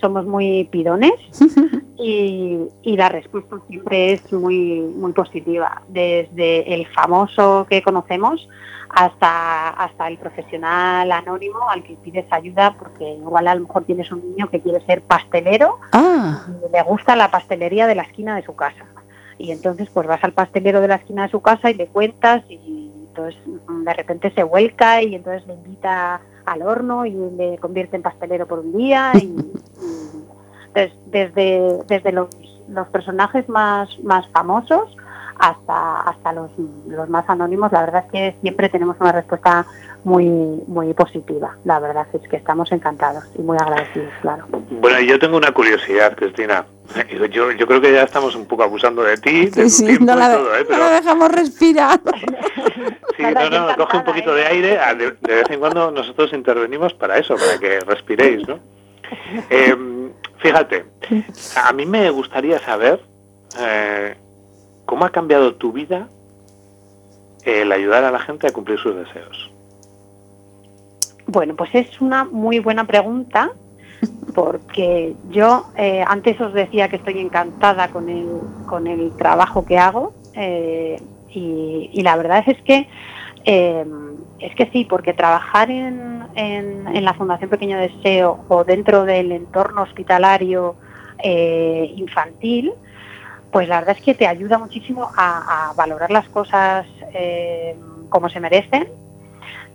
Somos 0.00 0.24
muy 0.26 0.64
pidones 0.64 1.12
y, 1.98 2.58
y, 2.82 2.96
la 2.96 3.08
respuesta 3.08 3.56
siempre 3.68 4.14
es 4.14 4.32
muy, 4.32 4.80
muy 4.80 5.12
positiva. 5.12 5.82
Desde 5.88 6.74
el 6.74 6.86
famoso 6.88 7.66
que 7.68 7.82
conocemos 7.82 8.48
hasta, 8.88 9.70
hasta 9.70 10.08
el 10.08 10.18
profesional 10.18 11.10
anónimo 11.12 11.70
al 11.70 11.82
que 11.82 11.94
pides 11.94 12.26
ayuda 12.30 12.74
porque 12.78 13.14
igual 13.14 13.48
a 13.48 13.54
lo 13.54 13.62
mejor 13.62 13.84
tienes 13.84 14.10
un 14.12 14.22
niño 14.30 14.48
que 14.50 14.60
quiere 14.60 14.84
ser 14.84 15.02
pastelero 15.02 15.78
ah. 15.92 16.46
y 16.46 16.72
le 16.72 16.82
gusta 16.82 17.16
la 17.16 17.30
pastelería 17.30 17.86
de 17.86 17.94
la 17.94 18.02
esquina 18.02 18.36
de 18.36 18.42
su 18.42 18.54
casa. 18.54 18.84
Y 19.38 19.50
entonces 19.50 19.88
pues 19.92 20.06
vas 20.06 20.22
al 20.24 20.32
pastelero 20.32 20.80
de 20.80 20.88
la 20.88 20.96
esquina 20.96 21.22
de 21.22 21.30
su 21.30 21.40
casa 21.40 21.70
y 21.70 21.74
le 21.74 21.86
cuentas 21.86 22.42
y 22.50 22.90
entonces 23.12 23.40
de 23.84 23.94
repente 23.94 24.30
se 24.30 24.42
vuelca 24.42 25.02
y 25.02 25.14
entonces 25.14 25.46
le 25.46 25.54
invita 25.54 26.20
al 26.46 26.62
horno 26.62 27.04
y 27.06 27.12
le 27.12 27.58
convierte 27.58 27.96
en 27.96 28.02
pastelero 28.02 28.46
por 28.46 28.60
un 28.60 28.76
día 28.76 29.12
y, 29.14 29.36
desde, 31.10 31.84
desde 31.86 32.12
los, 32.12 32.28
los, 32.68 32.88
personajes 32.88 33.48
más, 33.48 33.98
más 34.00 34.26
famosos 34.28 34.96
hasta, 35.38 36.00
hasta 36.00 36.32
los, 36.32 36.50
los 36.88 37.08
más 37.08 37.28
anónimos, 37.28 37.72
la 37.72 37.80
verdad 37.80 38.04
es 38.06 38.12
que 38.12 38.36
siempre 38.40 38.68
tenemos 38.68 38.96
una 39.00 39.12
respuesta 39.12 39.66
muy, 40.04 40.26
muy 40.66 40.92
positiva. 40.94 41.56
La 41.64 41.78
verdad 41.78 42.06
es 42.12 42.28
que 42.28 42.36
estamos 42.36 42.72
encantados 42.72 43.24
y 43.38 43.42
muy 43.42 43.56
agradecidos, 43.56 44.12
claro. 44.20 44.46
Bueno, 44.70 45.00
yo 45.00 45.18
tengo 45.18 45.36
una 45.36 45.52
curiosidad, 45.52 46.16
Cristina. 46.16 46.64
Yo, 47.30 47.52
yo 47.52 47.66
creo 47.66 47.80
que 47.80 47.92
ya 47.92 48.02
estamos 48.02 48.34
un 48.34 48.46
poco 48.46 48.64
abusando 48.64 49.02
de 49.02 49.16
ti, 49.16 49.46
de 49.46 49.70
sí, 49.70 49.86
sí, 49.86 49.98
no 50.00 50.14
la, 50.14 50.32
todo, 50.32 50.54
¿eh? 50.56 50.64
Pero... 50.68 50.90
dejamos 50.90 51.32
respirar. 51.32 52.00
Sí, 53.14 53.22
no, 53.22 53.50
no, 53.50 53.76
coge 53.76 53.98
un 53.98 54.04
poquito 54.04 54.34
de 54.34 54.46
aire. 54.46 54.78
De, 54.96 55.34
vez 55.34 55.50
en 55.50 55.60
cuando 55.60 55.90
nosotros 55.90 56.32
intervenimos 56.32 56.94
para 56.94 57.18
eso, 57.18 57.36
para 57.36 57.58
que 57.58 57.80
respiréis, 57.80 58.48
¿no? 58.48 58.58
Eh, 59.50 59.76
fíjate, 60.38 60.86
a 61.62 61.72
mí 61.74 61.84
me 61.84 62.08
gustaría 62.10 62.58
saber 62.60 62.98
eh, 63.60 64.16
cómo 64.86 65.04
ha 65.04 65.10
cambiado 65.10 65.54
tu 65.54 65.72
vida 65.72 66.08
el 67.44 67.72
ayudar 67.72 68.04
a 68.04 68.10
la 68.10 68.20
gente 68.20 68.46
a 68.46 68.52
cumplir 68.52 68.78
sus 68.78 68.94
deseos. 68.94 69.50
Bueno, 71.26 71.54
pues 71.56 71.74
es 71.74 72.00
una 72.00 72.24
muy 72.24 72.58
buena 72.58 72.86
pregunta 72.86 73.52
porque 74.34 75.14
yo 75.30 75.66
eh, 75.76 76.04
antes 76.06 76.40
os 76.40 76.52
decía 76.52 76.88
que 76.88 76.96
estoy 76.96 77.18
encantada 77.20 77.88
con 77.88 78.08
el, 78.08 78.26
con 78.66 78.86
el 78.86 79.12
trabajo 79.16 79.64
que 79.64 79.78
hago 79.78 80.12
eh, 80.34 81.00
y, 81.30 82.02
la 82.02 82.16
verdad 82.16 82.44
es 82.46 82.60
que 82.62 82.88
eh, 83.44 83.84
es 84.38 84.54
que 84.54 84.66
sí, 84.66 84.84
porque 84.84 85.14
trabajar 85.14 85.70
en, 85.70 86.24
en, 86.34 87.04
la 87.04 87.14
Fundación 87.14 87.48
Pequeño 87.48 87.78
Deseo 87.78 88.44
o 88.48 88.64
dentro 88.64 89.04
del 89.04 89.32
entorno 89.32 89.82
hospitalario 89.82 90.76
infantil, 91.24 92.72
pues 93.52 93.68
la 93.68 93.80
verdad 93.80 93.96
es 93.98 94.02
que 94.02 94.14
te 94.14 94.26
ayuda 94.26 94.58
muchísimo 94.58 95.10
a, 95.14 95.72
valorar 95.76 96.10
las 96.10 96.26
cosas 96.30 96.86
como 98.08 98.28
se 98.30 98.40
merecen. 98.40 98.88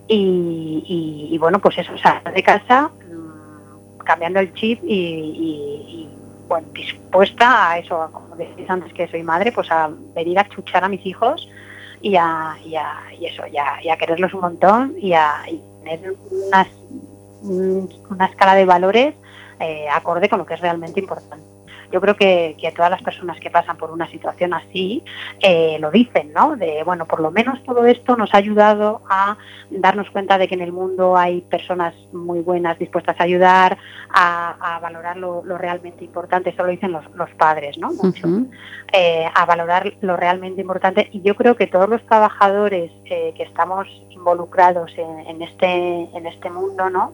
Y, 0.07 1.37
bueno, 1.39 1.59
pues 1.59 1.77
eso, 1.77 1.93
o 1.93 1.97
sea, 1.97 2.21
de 2.33 2.41
casa 2.41 2.89
mm, 2.89 3.99
cambiando 3.99 4.39
el 4.39 4.53
chip 4.53 4.79
y, 4.83 6.09
bueno, 6.47 6.67
dispuesta 6.73 7.71
a 7.71 7.77
eso, 7.77 8.09
como 8.11 8.35
decís 8.35 8.69
antes 8.69 8.93
que 8.93 9.07
soy 9.07 9.21
madre, 9.21 9.51
pues 9.51 9.69
a 9.69 9.89
venir 10.15 10.39
a 10.39 10.47
chuchar 10.47 10.83
a 10.83 10.89
mis 10.89 11.05
hijos 11.05 11.47
y 12.01 12.15
a, 12.15 12.55
eso, 13.21 13.43
y 13.47 13.57
a, 13.89 13.97
quererlos 13.97 14.33
un 14.33 14.41
montón 14.41 14.95
y 14.97 15.13
a 15.13 15.43
tener 15.83 16.15
una 17.43 18.25
escala 18.25 18.55
de 18.55 18.65
valores 18.65 19.13
eh, 19.59 19.87
acorde 19.93 20.29
con 20.29 20.39
lo 20.39 20.45
que 20.45 20.53
es 20.53 20.61
realmente 20.61 20.99
importante 20.99 21.56
yo 21.91 22.01
creo 22.01 22.15
que, 22.15 22.55
todas 22.75 22.91
las 22.91 23.01
personas 23.01 23.39
que 23.39 23.49
pasan 23.49 23.77
por 23.77 23.91
una 23.91 24.07
situación 24.07 24.53
así 24.53 25.03
eh, 25.39 25.77
lo 25.79 25.89
dicen, 25.89 26.33
¿no? 26.33 26.55
De, 26.55 26.83
bueno, 26.83 27.05
por 27.05 27.21
lo 27.21 27.31
menos 27.31 27.63
todo 27.63 27.85
esto 27.85 28.17
nos 28.17 28.33
ha 28.33 28.37
ayudado 28.37 29.01
a 29.09 29.37
darnos 29.69 30.09
cuenta 30.11 30.37
de 30.37 30.47
que 30.47 30.55
en 30.55 30.61
el 30.61 30.71
mundo 30.71 31.17
hay 31.17 31.41
personas 31.41 31.93
muy 32.11 32.41
buenas 32.41 32.77
dispuestas 32.77 33.19
a 33.19 33.23
ayudar, 33.23 33.77
a, 34.13 34.79
valorar 34.81 35.17
lo, 35.17 35.41
realmente 35.57 36.03
importante, 36.03 36.49
eso 36.49 36.63
lo 36.63 36.69
dicen 36.69 36.91
los, 36.91 37.29
padres, 37.37 37.77
¿no? 37.77 37.91
Mucho. 37.91 38.27
Eh, 38.91 39.25
a 39.33 39.45
valorar 39.45 39.93
lo 40.01 40.15
realmente 40.15 40.61
importante 40.61 41.09
y 41.11 41.21
yo 41.21 41.35
creo 41.35 41.55
que 41.55 41.67
todos 41.67 41.89
los 41.89 42.05
trabajadores 42.05 42.91
eh, 43.05 43.33
que 43.35 43.43
estamos 43.43 43.87
involucrados 44.09 44.91
en, 44.97 45.41
este, 45.41 45.65
en 45.65 46.25
este 46.25 46.49
mundo, 46.49 46.89
¿no? 46.89 47.13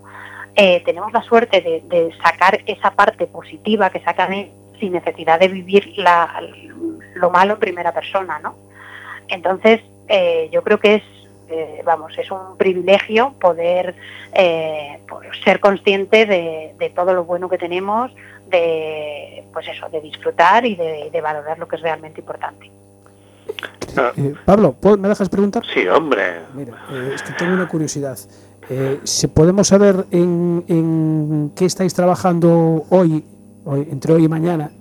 tenemos 0.55 1.11
la 1.11 1.23
suerte 1.23 1.61
de, 1.61 2.11
sacar 2.23 2.59
esa 2.67 2.91
parte 2.91 3.25
positiva 3.25 3.89
que 3.89 3.99
sacan 4.01 4.33
sin 4.83 4.91
necesidad 4.91 5.39
de 5.39 5.47
vivir 5.47 5.95
lo 7.15 7.29
malo 7.29 7.53
en 7.53 7.59
primera 7.59 7.93
persona, 7.93 8.37
¿no? 8.39 8.53
Entonces, 9.29 9.79
eh, 10.09 10.49
yo 10.51 10.61
creo 10.61 10.77
que 10.77 10.95
es, 10.95 11.03
eh, 11.47 11.81
vamos, 11.85 12.11
es 12.17 12.29
un 12.29 12.57
privilegio 12.57 13.33
poder 13.39 13.95
eh, 14.33 14.99
ser 15.45 15.61
consciente 15.61 16.25
de, 16.25 16.91
todo 16.93 17.13
lo 17.13 17.23
bueno 17.23 17.47
que 17.47 17.57
tenemos, 17.57 18.11
de, 18.49 19.45
pues 19.53 19.65
eso, 19.69 19.87
de 19.87 20.01
disfrutar 20.01 20.65
y 20.65 20.75
de, 20.75 21.21
valorar 21.21 21.57
lo 21.57 21.67
que 21.69 21.77
es 21.77 21.81
realmente 21.81 22.19
importante. 22.19 22.69
Pablo, 24.43 24.75
¿me 24.99 25.07
dejas 25.07 25.29
preguntar? 25.29 25.63
Sí, 25.73 25.87
hombre. 25.87 26.41
Mira, 26.53 26.73
es 27.15 27.23
que 27.23 27.31
tengo 27.33 27.53
una 27.53 27.69
curiosidad. 27.69 28.17
¿se 29.03 29.27
¿Podemos 29.27 29.67
saber 29.67 30.05
en, 30.11 30.65
en, 30.67 31.51
qué 31.55 31.65
estáis 31.65 31.93
trabajando 31.93 32.85
hoy 32.89 33.23
entre 33.65 34.13
hoy 34.13 34.25
y 34.25 34.27
mañana, 34.27 34.71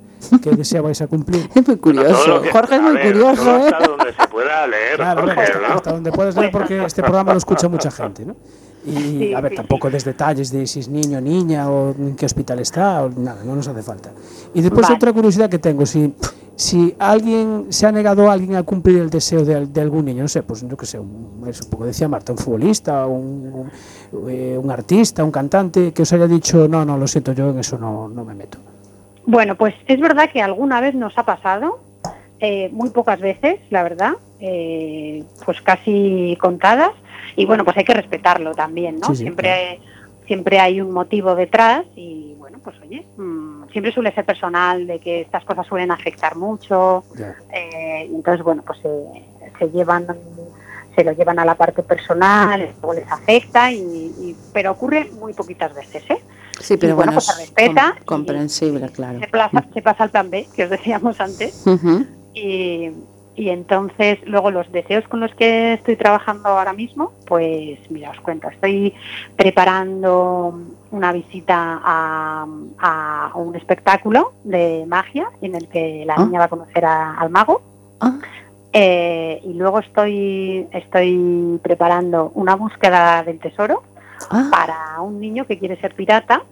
¿qué 0.43 0.51
deseo 0.51 0.83
vais 0.83 1.01
a 1.01 1.07
cumplir? 1.07 1.49
Es 1.55 1.67
muy 1.67 1.77
curioso. 1.77 2.43
Jorge 2.53 2.77
es 2.77 2.83
muy 2.83 2.99
curioso. 2.99 3.57
¿eh? 3.59 3.71
Hasta 3.73 3.87
donde 3.87 4.13
se 4.13 4.29
pueda 4.29 4.67
leer. 4.67 4.97
Claro, 4.97 5.25
hasta, 5.75 5.93
donde 5.93 6.13
puedes 6.13 6.37
leer 6.37 6.51
porque 6.51 6.85
este 6.85 7.03
programa 7.03 7.33
lo 7.33 7.39
escucha 7.39 7.69
mucha 7.69 7.91
gente. 7.91 8.25
¿no? 8.25 8.37
Y 8.85 9.33
a 9.33 9.41
ver, 9.41 9.55
tampoco 9.55 9.91
des 9.91 10.05
detalles 10.05 10.51
de 10.51 10.67
si 10.67 10.81
es 10.81 10.89
niño 10.89 11.19
o 11.19 11.21
niña 11.21 11.71
o 11.71 11.95
en 11.95 12.17
qué 12.17 12.27
hospital 12.27 12.59
está, 12.59 13.05
o 13.05 13.11
nada, 13.11 13.45
no 13.45 13.55
nos 13.55 13.69
hace 13.69 13.83
falta. 13.83 14.11
Y 14.55 14.61
después 14.61 14.91
otra 14.91 15.13
curiosidad 15.13 15.49
que 15.49 15.61
tengo, 15.61 15.87
si, 15.87 16.13
si 16.57 16.93
alguien 16.99 17.67
se 17.69 17.87
ha 17.87 17.93
negado 17.93 18.29
a 18.29 18.33
alguien 18.33 18.57
a 18.57 18.65
cumplir 18.65 18.99
el 18.99 19.09
deseo 19.09 19.45
de, 19.45 19.81
algún 19.81 20.07
niño, 20.07 20.23
no 20.23 20.29
sé, 20.29 20.43
pues 20.43 20.67
yo 20.69 20.77
que 20.77 20.87
sé, 20.87 20.99
un, 20.99 21.45
poco 21.71 21.87
decía 21.87 22.09
Marta, 22.09 22.33
un 22.33 22.39
futbolista, 22.39 23.07
un, 23.07 23.71
eh, 24.29 24.59
un, 24.61 24.71
artista, 24.73 25.23
un 25.23 25.31
cantante, 25.31 25.93
que 25.93 26.03
os 26.03 26.13
haya 26.13 26.27
dicho, 26.27 26.67
no, 26.67 26.85
no, 26.85 26.99
lo 26.99 27.07
siento, 27.07 27.33
yo 27.33 27.51
en 27.51 27.61
eso 27.61 27.79
no, 27.79 28.09
no 28.09 28.25
me 28.25 28.35
meto. 28.35 28.59
Bueno, 29.27 29.57
pues 29.57 29.75
es 29.87 30.01
verdad 30.01 30.31
que 30.31 30.43
alguna 30.43 30.81
vez 30.81 30.95
nos 30.95 31.17
ha 31.17 31.25
pasado, 31.25 31.81
eh, 32.41 32.69
muy 32.73 32.91
pocas 32.91 33.21
veces, 33.21 33.61
la 33.71 33.83
verdad, 33.83 34.13
eh, 34.41 35.25
pues 35.45 35.61
casi 35.63 36.37
contadas, 36.41 36.93
y 37.37 37.47
bueno, 37.47 37.65
pues 37.65 37.77
hay 37.77 37.85
que 37.85 37.95
respetarlo 37.95 38.55
también, 38.55 38.99
¿no? 38.99 39.15
siempre, 39.15 39.81
siempre 40.27 40.59
hay 40.59 40.81
un 40.81 40.91
motivo 40.91 41.35
detrás 41.35 41.85
y 41.95 42.35
bueno, 42.39 42.59
pues 42.63 42.77
oye, 42.83 43.07
mm, 43.17 43.69
siempre 43.71 43.93
suele 43.93 44.13
ser 44.13 44.25
personal 44.25 44.87
de 44.87 44.99
que 44.99 45.21
estas 45.21 45.45
cosas 45.45 45.67
suelen 45.67 45.93
afectar 45.93 46.37
mucho, 46.37 47.05
eh, 47.53 48.09
entonces 48.11 48.43
bueno, 48.43 48.63
pues 48.67 48.81
se 49.59 49.71
llevan 49.71 50.07
se 50.95 51.05
lo 51.05 51.13
llevan 51.13 51.39
a 51.39 51.45
la 51.45 51.55
parte 51.55 51.83
personal, 51.83 52.61
luego 52.81 52.95
les 52.95 53.11
afecta, 53.11 53.73
y, 53.73 54.37
pero 54.53 54.73
ocurre 54.73 55.11
muy 55.19 55.33
poquitas 55.33 55.75
veces, 55.75 56.03
¿eh? 56.11 56.19
Sí, 56.63 56.77
pero 56.77 56.97
bueno, 56.97 57.13
pues 57.13 57.27
se 57.27 57.41
respeta. 57.41 57.97
comprensible, 58.05 58.89
claro. 58.91 59.19
Se 59.19 59.27
pasa, 59.27 59.65
se 59.75 59.83
pasa, 59.83 60.05
al 60.05 60.11
plan 60.11 60.31
B, 60.31 60.47
que 60.55 60.65
os 60.65 60.71
decíamos 60.71 61.21
antes. 61.21 61.65
y, 62.35 62.91
y 63.35 63.49
entonces 63.49 64.19
luego 64.27 64.51
los 64.51 64.71
deseos 64.71 65.07
con 65.09 65.21
los 65.21 65.35
que 65.35 65.75
estoy 65.75 65.97
trabajando 65.97 66.51
ahora 66.51 66.73
mismo, 66.73 67.13
pues 67.27 67.79
mira, 67.91 68.11
os 68.11 68.21
cuento, 68.21 68.49
estoy 68.49 68.95
preparando 69.37 70.59
una 70.91 71.13
visita 71.13 71.81
a, 71.83 72.47
un 73.35 73.57
espectáculo 73.57 74.35
de 74.45 74.85
magia 74.87 75.29
en 75.41 75.55
el 75.55 75.67
que 75.69 76.05
la 76.07 76.15
ah. 76.17 76.25
niña 76.25 76.41
va 76.41 76.45
a 76.45 76.49
conocer 76.49 76.85
al 76.85 77.31
mago. 77.31 77.63
Ah. 78.01 78.19
Eh, 78.75 79.41
y 79.45 79.55
luego 79.55 79.81
estoy, 79.81 80.67
estoy 80.73 81.59
preparando 81.63 82.31
una 82.35 82.55
búsqueda 82.55 83.23
del 83.23 83.39
tesoro 83.39 83.83
ah. 84.31 84.49
para 84.51 85.01
un 85.01 85.21
niño 85.21 85.47
que 85.47 85.59
quiere 85.59 85.81
ser 85.81 85.95
pirata. 85.95 86.43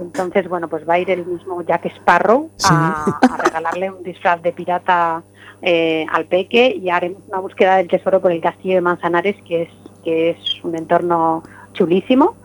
Entonces, 0.00 0.48
bueno, 0.48 0.68
pues 0.68 0.88
va 0.88 0.94
a 0.94 0.98
ir 0.98 1.10
el 1.10 1.24
mismo 1.24 1.62
Jack 1.62 1.86
Sparrow 1.86 2.50
a 2.64 3.16
regalarle 3.42 3.90
un 3.90 4.02
disfraz 4.02 4.42
de 4.42 4.52
pirata 4.52 5.22
eh, 5.62 6.04
al 6.10 6.26
peque 6.26 6.74
y 6.74 6.90
haremos 6.90 7.22
una 7.28 7.38
búsqueda 7.38 7.76
del 7.76 7.88
tesoro 7.88 8.20
por 8.20 8.32
el 8.32 8.40
castillo 8.40 8.74
de 8.74 8.80
Manzanares, 8.80 9.36
que 9.46 9.62
es, 9.62 9.70
que 10.02 10.30
es 10.30 10.64
un 10.64 10.74
entorno 10.74 11.42
chulísimo. 11.72 12.36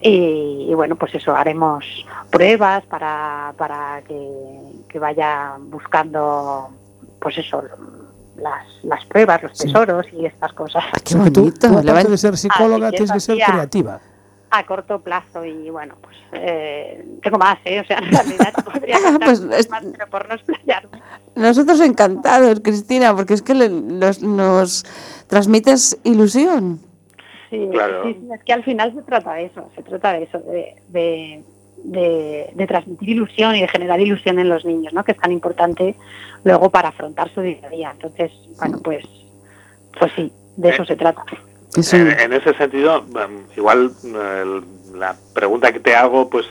Y, 0.00 0.70
bueno, 0.74 0.96
pues 0.96 1.14
eso, 1.14 1.34
haremos 1.34 1.84
pruebas 2.30 2.84
para, 2.84 3.54
para 3.56 4.02
que, 4.02 4.98
vaya 4.98 5.54
buscando, 5.58 6.68
pues 7.20 7.38
eso, 7.38 7.62
las, 8.36 8.66
las 8.82 9.04
pruebas, 9.06 9.42
los 9.42 9.58
tesoros 9.58 10.06
y 10.12 10.26
estas 10.26 10.52
cosas. 10.52 10.84
Qué 11.04 11.14
bonito. 11.14 11.42
Tú, 11.42 12.10
de 12.10 12.18
ser 12.18 12.36
psicóloga, 12.36 12.90
tienes 12.90 13.12
que 13.12 13.20
ser 13.20 13.38
creativa 13.38 14.00
a 14.54 14.64
corto 14.64 15.00
plazo 15.00 15.44
y 15.44 15.68
bueno, 15.70 15.96
pues 16.00 16.16
eh, 16.32 17.04
tengo 17.22 17.38
más, 17.38 17.58
¿eh? 17.64 17.80
O 17.80 17.84
sea, 17.84 17.98
en 17.98 18.10
realidad 18.10 18.52
podría 18.64 18.98
pues, 19.24 19.68
más, 19.68 19.84
pero 19.92 20.06
por 20.08 20.28
no 20.28 20.34
explayarme. 20.34 21.00
Nosotros 21.34 21.80
encantados, 21.80 22.60
Cristina, 22.60 23.14
porque 23.16 23.34
es 23.34 23.42
que 23.42 23.54
nos 23.54 24.84
transmites 25.26 25.98
ilusión. 26.04 26.80
Sí, 27.50 27.68
claro. 27.70 28.08
es 28.08 28.44
que 28.44 28.52
al 28.52 28.64
final 28.64 28.94
se 28.94 29.02
trata 29.02 29.34
de 29.34 29.46
eso, 29.46 29.68
se 29.74 29.82
trata 29.82 30.12
de 30.12 30.22
eso, 30.24 30.38
de, 30.38 30.76
de, 30.88 31.44
transmitir 32.66 33.10
ilusión 33.10 33.54
y 33.54 33.60
de 33.60 33.68
generar 33.68 34.00
ilusión 34.00 34.38
en 34.38 34.48
los 34.48 34.64
niños, 34.64 34.92
¿no? 34.92 35.04
Que 35.04 35.12
es 35.12 35.18
tan 35.18 35.32
importante 35.32 35.94
luego 36.44 36.70
para 36.70 36.88
afrontar 36.88 37.32
su 37.32 37.40
día 37.40 37.58
a 37.64 37.68
día. 37.68 37.90
Entonces, 37.92 38.32
bueno, 38.58 38.80
pues, 38.82 39.04
pues 39.98 40.12
sí, 40.14 40.32
de 40.56 40.70
eso 40.70 40.82
eh, 40.82 40.86
se 40.86 40.96
trata. 40.96 41.24
En, 41.92 42.32
ese 42.32 42.54
sentido, 42.54 43.04
igual 43.56 43.90
la 44.94 45.16
pregunta 45.34 45.72
que 45.72 45.80
te 45.80 45.96
hago, 45.96 46.30
pues, 46.30 46.46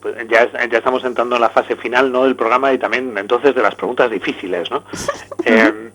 pues, 0.00 0.14
ya, 0.28 0.48
ya 0.68 0.78
estamos 0.78 1.04
entrando 1.04 1.36
en 1.36 1.42
la 1.42 1.48
fase 1.48 1.74
final 1.74 2.12
¿no? 2.12 2.24
del 2.24 2.36
programa 2.36 2.72
y 2.72 2.78
también 2.78 3.16
entonces 3.18 3.54
de 3.54 3.62
las 3.62 3.74
preguntas 3.74 4.10
difíciles. 4.10 4.70
¿no? 4.70 4.84
Em, 5.44 5.90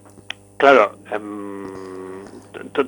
claro, 0.58 0.98
em, 1.12 2.26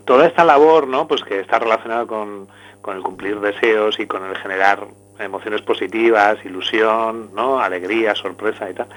toda 0.03 0.27
esta 0.27 0.43
labor 0.43 0.87
¿no? 0.87 1.07
pues 1.07 1.23
que 1.23 1.39
está 1.39 1.59
relacionada 1.59 2.05
con, 2.05 2.47
con, 2.81 2.97
el 2.97 3.03
cumplir 3.03 3.39
deseos 3.39 3.97
y 3.99 4.07
con 4.07 4.25
el 4.25 4.35
generar 4.37 4.87
emociones 5.19 5.61
positivas, 5.61 6.37
ilusión, 6.45 7.29
¿no? 7.33 7.59
alegría, 7.59 8.15
sorpresa 8.15 8.69
y 8.69 8.73
tal. 8.73 8.87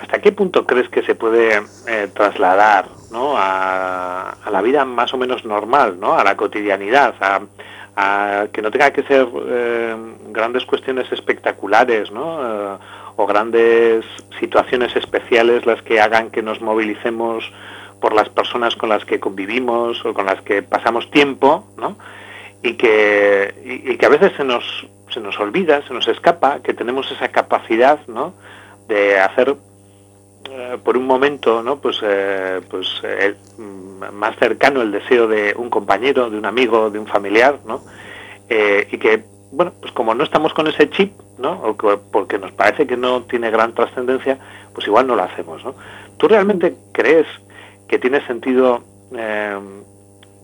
¿Hasta 0.00 0.20
qué 0.20 0.30
punto 0.30 0.64
crees 0.64 0.88
que 0.88 1.02
se 1.02 1.14
puede 1.14 1.60
eh, 1.88 2.08
trasladar 2.14 2.86
¿no? 3.10 3.34
a, 3.36 4.36
la 4.50 4.62
vida 4.62 4.84
más 4.84 5.12
o 5.12 5.18
menos 5.18 5.44
normal, 5.44 5.98
¿no? 5.98 6.14
a 6.16 6.22
la 6.22 6.36
cotidianidad, 6.36 7.14
a, 7.20 8.46
que 8.52 8.62
no 8.62 8.70
tenga 8.70 8.92
que 8.92 9.02
ser 9.02 9.26
eh, 9.48 9.96
grandes 10.28 10.64
cuestiones 10.64 11.10
espectaculares 11.10 12.12
¿no? 12.12 12.38
Eh, 12.40 12.78
o 13.16 13.26
grandes 13.26 14.04
situaciones 14.38 14.94
especiales 14.94 15.66
las 15.66 15.82
que 15.82 16.00
hagan 16.00 16.30
que 16.30 16.40
nos 16.40 16.60
movilicemos 16.60 17.52
por 18.00 18.12
las 18.12 18.28
personas 18.28 18.76
con 18.76 18.88
las 18.88 19.04
que 19.04 19.18
convivimos 19.18 20.04
o 20.04 20.14
con 20.14 20.26
las 20.26 20.40
que 20.42 20.62
pasamos 20.62 21.10
tiempo 21.10 21.66
¿no? 21.76 21.96
Y, 22.62 22.74
que, 22.74 23.54
y, 23.64 23.96
que 23.96 24.06
a 24.06 24.08
veces 24.08 24.32
se 24.36 24.44
nos, 24.44 24.64
se 25.12 25.20
nos 25.20 25.38
olvida, 25.38 25.86
se 25.86 25.94
nos 25.94 26.08
escapa 26.08 26.60
que 26.60 26.74
tenemos 26.74 27.10
esa 27.10 27.28
capacidad 27.28 28.00
¿no? 28.08 28.34
de 28.88 29.18
hacer 29.18 29.56
eh, 30.50 30.78
por 30.82 30.96
un 30.96 31.06
momento, 31.06 31.62
¿no? 31.62 31.78
Pues, 31.78 32.00
eh, 32.02 32.60
pues 32.70 32.86
eh, 33.02 33.34
más 33.58 34.36
cercano 34.38 34.80
el 34.80 34.90
deseo 34.90 35.28
de 35.28 35.54
un 35.56 35.68
compañero, 35.68 36.30
de 36.30 36.38
un 36.38 36.46
amigo, 36.46 36.90
de 36.90 36.98
un 36.98 37.06
familiar, 37.06 37.58
¿no? 37.66 37.82
y 38.50 38.96
que, 38.96 39.24
bueno, 39.52 39.74
pues 39.78 39.92
como 39.92 40.14
no 40.14 40.24
estamos 40.24 40.54
con 40.54 40.66
ese 40.68 40.88
chip, 40.88 41.12
¿no? 41.36 41.60
O 41.64 41.76
porque 41.76 42.38
nos 42.38 42.50
parece 42.52 42.86
que 42.86 42.96
no 42.96 43.24
tiene 43.24 43.50
gran 43.50 43.74
trascendencia, 43.74 44.38
pues 44.72 44.86
igual 44.86 45.06
no 45.06 45.16
lo 45.16 45.22
hacemos, 45.22 45.62
¿no? 45.62 45.74
¿Tú 46.16 46.28
realmente 46.28 46.74
crees 46.92 47.26
que 47.88 47.98
tiene 47.98 48.26
sentido 48.26 48.82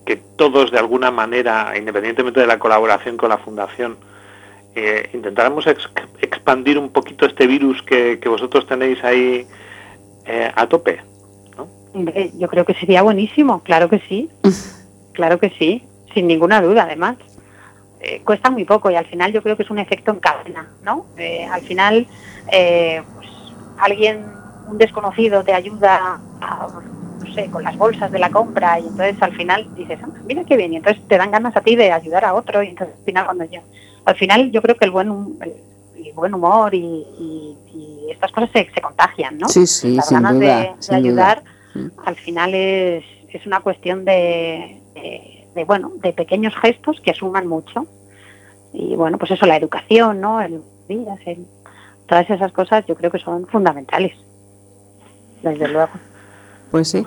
que 0.05 0.17
todos 0.17 0.71
de 0.71 0.79
alguna 0.79 1.11
manera, 1.11 1.73
independientemente 1.77 2.39
de 2.39 2.47
la 2.47 2.59
colaboración 2.59 3.17
con 3.17 3.29
la 3.29 3.37
fundación, 3.37 3.97
intentáramos 5.13 5.65
expandir 5.67 6.77
un 6.77 6.89
poquito 6.89 7.25
este 7.25 7.47
virus 7.47 7.81
que, 7.83 8.19
que 8.19 8.27
vosotros 8.27 8.67
tenéis 8.67 9.01
ahí 9.05 9.47
eh, 10.25 10.51
a 10.55 10.67
tope. 10.67 10.99
¿no? 11.55 11.67
yo 12.37 12.47
creo 12.47 12.65
que 12.65 12.73
sería 12.73 13.03
buenísimo, 13.03 13.61
claro 13.61 13.89
que 13.89 13.99
sí, 13.99 14.29
claro 15.13 15.39
que 15.39 15.51
sí, 15.51 15.83
sin 16.13 16.27
ninguna 16.27 16.61
duda 16.61 16.83
además. 16.83 17.17
Eh, 17.99 18.21
cuesta 18.23 18.49
muy 18.49 18.65
poco 18.65 18.91
y 18.91 18.95
al 18.95 19.05
final 19.05 19.31
yo 19.31 19.41
creo 19.41 19.55
que 19.55 19.63
es 19.63 19.69
un 19.69 19.79
efecto 19.79 20.11
en 20.11 20.19
cadena, 20.19 20.69
¿no? 20.83 21.05
Eh, 21.17 21.45
al 21.45 21.61
final, 21.61 22.07
pues, 22.45 23.29
alguien, 23.79 24.25
un 24.67 24.77
desconocido 24.77 25.43
te 25.43 25.53
ayuda 25.53 26.19
no 26.39 26.94
sé, 27.35 27.49
con 27.51 27.63
las 27.63 27.77
bolsas 27.77 28.11
de 28.11 28.19
la 28.19 28.31
compra 28.31 28.79
y 28.79 28.87
entonces 28.87 29.21
al 29.21 29.35
final 29.35 29.67
dices, 29.75 29.99
ah, 30.01 30.09
mira 30.25 30.43
qué 30.45 30.57
bien, 30.57 30.73
y 30.73 30.77
entonces 30.77 31.07
te 31.07 31.17
dan 31.17 31.31
ganas 31.31 31.55
a 31.55 31.61
ti 31.61 31.75
de 31.75 31.91
ayudar 31.91 32.25
a 32.25 32.33
otro 32.33 32.63
y 32.63 32.69
entonces 32.69 32.95
al 32.97 33.05
final 33.05 33.25
cuando 33.25 33.43
ya, 33.45 33.61
al 34.05 34.15
final 34.15 34.51
yo 34.51 34.61
creo 34.61 34.75
que 34.75 34.85
el 34.85 34.91
buen, 34.91 35.37
el 35.41 36.13
buen 36.13 36.33
humor 36.33 36.73
y, 36.73 37.05
estas 38.09 38.31
cosas 38.31 38.49
se, 38.53 38.81
contagian, 38.81 39.37
¿no? 39.37 39.49
Sí, 39.49 39.67
sí, 39.67 39.95
Las 39.95 40.09
ganas 40.09 40.39
de, 40.39 40.71
ayudar 40.89 41.43
mm. 41.73 41.87
al 42.05 42.15
final 42.15 42.53
es, 42.53 43.03
es 43.29 43.45
una 43.45 43.59
cuestión 43.59 44.05
de, 44.05 44.79
de, 45.55 45.63
bueno, 45.65 45.91
de 45.97 46.13
pequeños 46.13 46.53
gestos 46.61 47.01
que 47.01 47.13
suman 47.13 47.47
mucho. 47.47 47.87
Y 48.71 48.95
bueno, 48.95 49.17
pues 49.17 49.31
eso, 49.31 49.45
la 49.45 49.57
educación, 49.57 50.21
¿no? 50.21 50.41
El, 50.41 50.61
el, 50.87 51.47
todas 52.07 52.29
esas 52.29 52.51
cosas 52.51 52.85
yo 52.85 52.95
creo 52.95 53.11
que 53.11 53.19
son 53.19 53.47
fundamentales, 53.47 54.13
desde 55.41 55.67
luego. 55.67 55.91
Pues 56.71 56.89
sí. 56.89 57.05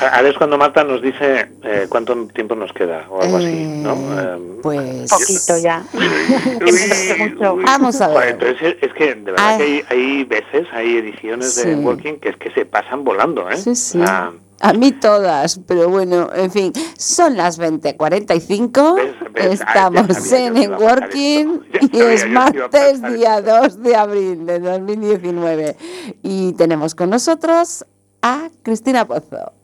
Ahora 0.00 0.28
es 0.28 0.36
cuando 0.36 0.58
Marta 0.58 0.84
nos 0.84 1.00
dice 1.00 1.50
eh, 1.62 1.86
cuánto 1.88 2.14
tiempo 2.28 2.54
nos 2.54 2.72
queda 2.72 3.06
o 3.08 3.22
algo 3.22 3.38
así, 3.38 3.64
¿no? 3.64 3.94
Eh, 3.94 4.34
em, 4.34 4.62
pues 4.62 5.10
poquito 5.10 5.58
ya. 5.58 5.82
Vamos 7.64 8.00
a 8.00 8.08
ver. 8.08 8.28
entonces 8.30 8.76
es 8.80 8.92
que 8.92 9.14
de 9.14 9.32
verdad 9.32 9.58
que 9.58 9.84
hay, 9.88 10.24
veces, 10.24 10.66
hay 10.72 10.96
ediciones 10.98 11.56
de 11.56 11.76
Working 11.76 12.20
que 12.20 12.30
es 12.30 12.36
que 12.36 12.50
se 12.50 12.66
pasan 12.66 13.04
volando, 13.04 13.48
¿eh? 13.48 13.56
Sí, 13.56 13.74
sí. 13.74 14.00
a 14.02 14.72
mí 14.74 14.92
todas, 14.92 15.60
pero 15.66 15.88
bueno, 15.88 16.28
en 16.34 16.50
fin, 16.50 16.72
son 16.98 17.36
las 17.36 17.58
20.45, 17.58 19.14
estamos 19.36 20.32
en 20.32 20.54
Networking 20.54 21.60
y 21.92 22.00
es 22.00 22.28
martes 22.28 23.02
día 23.02 23.40
2 23.40 23.82
de 23.82 23.96
abril 23.96 24.46
de 24.46 24.58
2019 24.58 25.76
y 26.22 26.52
tenemos 26.52 26.94
con 26.94 27.08
nosotros 27.08 27.86
a 28.22 28.50
Cristina 28.62 29.06
Pozo. 29.06 29.59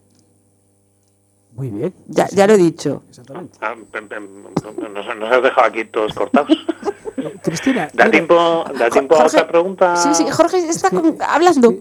Muy 1.57 1.71
bien. 1.71 1.95
Ya, 2.07 2.29
ya 2.29 2.47
lo 2.47 2.53
he 2.53 2.59
dicho. 2.59 3.03
Exactamente. 3.09 3.59
Ah, 3.63 3.75
nos, 3.75 5.33
has 5.33 5.43
dejado 5.43 5.67
aquí 5.67 5.85
todos 5.87 6.13
cortados. 6.13 6.51
Cristina. 7.43 7.89
¿Da 7.95 8.11
tiempo, 8.11 8.65
da 8.79 8.91
tiempo 8.91 9.17
a 9.17 9.25
otra 9.25 9.49
pregunta? 9.49 9.97
Sí, 9.97 10.11
sí, 10.13 10.27
Jorge 10.31 10.59
está 10.59 10.91
hablando. 11.29 11.75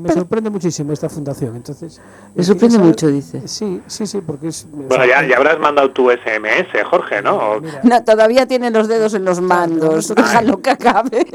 me 0.00 0.12
sorprende 0.12 0.50
muchísimo 0.50 0.92
esta 0.92 1.08
fundación. 1.08 1.56
entonces 1.56 2.00
Me 2.34 2.42
sorprende 2.42 2.78
mucho, 2.78 3.08
dice. 3.08 3.46
Sí, 3.46 3.82
sí, 3.86 4.06
sí, 4.06 4.20
porque 4.20 4.48
es. 4.48 4.66
Bueno, 4.70 5.04
ya, 5.04 5.26
ya, 5.26 5.36
habrás 5.36 5.58
mandado 5.58 5.90
tu 5.90 6.10
SMS, 6.10 6.68
Jorge, 6.88 7.22
¿no? 7.22 7.60
no 7.82 8.04
todavía 8.04 8.46
tiene 8.46 8.70
los 8.70 8.88
dedos 8.88 9.14
en 9.14 9.24
los 9.24 9.40
mandos. 9.40 10.14
Déjalo 10.14 10.58
que 10.62 10.70
acabe. 10.70 11.26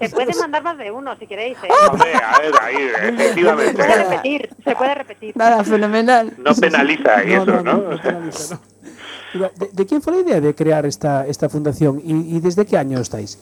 Se 0.00 0.08
puede 0.08 0.34
mandar 0.34 0.62
más 0.62 0.78
de 0.78 0.90
uno 0.90 1.14
si 1.16 1.26
queréis. 1.26 1.58
¿eh? 1.58 1.68
Hombre, 1.90 2.14
a 2.14 2.38
ver, 2.38 2.52
ahí, 2.62 2.90
efectivamente. 3.14 3.82
Se 3.82 3.88
puede 3.88 4.04
repetir, 4.04 4.50
se 4.64 4.76
puede 4.76 4.94
repetir. 4.94 5.36
Nada, 5.36 5.64
fenomenal. 5.64 6.32
No 6.38 6.54
penaliza 6.54 7.22
eso, 7.34 7.62
¿no? 7.62 7.62
no, 7.62 7.80
no, 7.90 8.20
no 8.20 9.50
¿De, 9.72 9.86
quién 9.86 10.00
fue 10.00 10.12
la 10.14 10.20
idea 10.20 10.40
de 10.40 10.54
crear 10.54 10.86
esta, 10.86 11.26
esta 11.26 11.48
fundación 11.48 12.00
y, 12.04 12.38
desde 12.40 12.64
qué 12.64 12.76
año 12.76 13.00
estáis? 13.00 13.38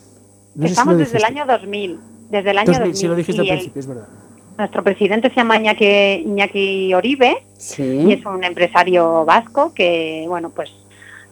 Estamos 0.60 0.98
desde 0.98 1.18
el 1.18 1.24
año 1.24 1.44
2000. 1.46 2.00
Desde 2.30 2.50
el 2.50 2.58
año 2.58 2.72
2000. 2.72 2.96
Si 2.96 3.06
lo 3.06 3.14
dijiste 3.14 3.42
al 3.42 3.48
principio, 3.48 3.80
es 3.80 3.86
verdad. 3.86 4.08
Nuestro 4.56 4.82
presidente 4.82 5.28
se 5.28 5.36
llama 5.36 5.56
Iñaki, 5.56 6.94
Oribe 6.94 7.42
y 7.78 8.12
es 8.12 8.24
un 8.24 8.44
empresario 8.44 9.24
vasco 9.24 9.72
que, 9.74 10.24
bueno, 10.28 10.50
pues 10.50 10.70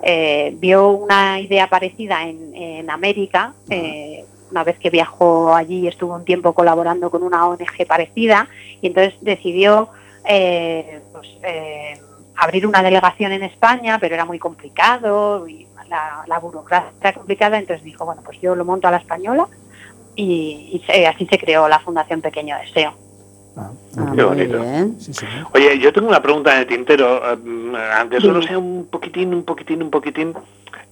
eh, 0.03 0.55
vio 0.59 0.91
una 0.91 1.41
idea 1.41 1.69
parecida 1.69 2.27
en, 2.27 2.55
en 2.55 2.91
América, 2.91 3.55
eh, 3.69 4.25
una 4.51 4.65
vez 4.65 4.79
que 4.79 4.91
viajó 4.91 5.55
allí 5.55 5.87
estuvo 5.87 6.15
un 6.15 6.25
tiempo 6.25 6.53
colaborando 6.55 7.11
con 7.11 7.23
una 7.23 7.47
ONG 7.47 7.87
parecida 7.87 8.49
y 8.81 8.89
entonces 8.89 9.15
decidió 9.21 9.91
eh, 10.29 11.01
pues, 11.13 11.29
eh, 11.43 12.01
abrir 12.41 12.67
una 12.67 12.83
delegación 12.83 13.33
en 13.33 13.43
España, 13.43 13.99
pero 14.01 14.15
era 14.15 14.25
muy 14.25 14.39
complicado 14.39 15.47
y 15.47 15.67
la, 16.27 16.39
burocracia 16.39 16.91
era 17.01 17.13
complicada, 17.13 17.59
entonces 17.59 17.85
dijo, 17.85 18.05
bueno, 18.05 18.23
pues 18.25 18.41
yo 18.41 18.55
lo 18.55 18.65
monto 18.65 18.89
a 18.89 18.91
la 18.91 18.97
española 18.97 19.47
y, 20.17 20.83
así 21.07 21.27
se 21.27 21.39
creó 21.39 21.69
la 21.69 21.81
Fundación 21.81 22.21
Pequeño 22.21 22.57
Deseo. 22.59 22.95
Ah, 23.57 23.71
ah, 23.99 24.13
Qué 24.15 24.23
bonito. 24.23 24.65
Oye, 25.53 25.79
yo 25.79 25.93
tengo 25.93 26.09
una 26.09 26.23
pregunta 26.23 26.55
en 26.55 26.61
el 26.61 26.67
tintero, 26.67 27.21
aunque 27.99 28.21
solo 28.21 28.41
sea 28.41 28.59
un 28.59 28.87
poquitín, 28.91 29.35
un 29.35 29.45
poquitín, 29.45 29.83
un 29.83 29.91
poquitín. 29.91 30.35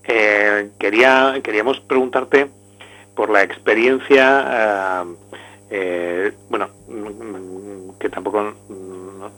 Eh, 0.05 0.71
quería, 0.79 1.41
queríamos 1.43 1.81
preguntarte 1.81 2.51
por 3.15 3.31
la 3.31 3.43
experiencia, 3.43 5.05
eh, 5.71 6.33
bueno, 6.49 6.69
que 7.99 8.09
tampoco 8.09 8.55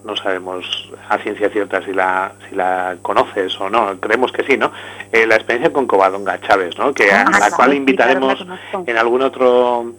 no, 0.04 0.16
sabemos 0.16 0.90
a 1.08 1.18
ciencia 1.18 1.50
cierta 1.50 1.82
si 1.82 1.92
la, 1.92 2.32
si 2.48 2.54
la 2.54 2.96
conoces 3.02 3.58
o 3.60 3.70
no, 3.70 3.98
creemos 4.00 4.32
que 4.32 4.44
sí, 4.44 4.56
¿no? 4.56 4.72
Eh, 5.12 5.26
la 5.26 5.36
experiencia 5.36 5.72
con 5.72 5.86
Covadonga 5.86 6.40
Chávez, 6.40 6.78
¿no? 6.78 6.92
Que 6.92 7.10
a, 7.10 7.22
ah, 7.22 7.38
la 7.38 7.50
cual 7.50 7.74
invitaremos 7.74 8.44
en 8.86 8.98
algún 8.98 9.22
otro 9.22 9.92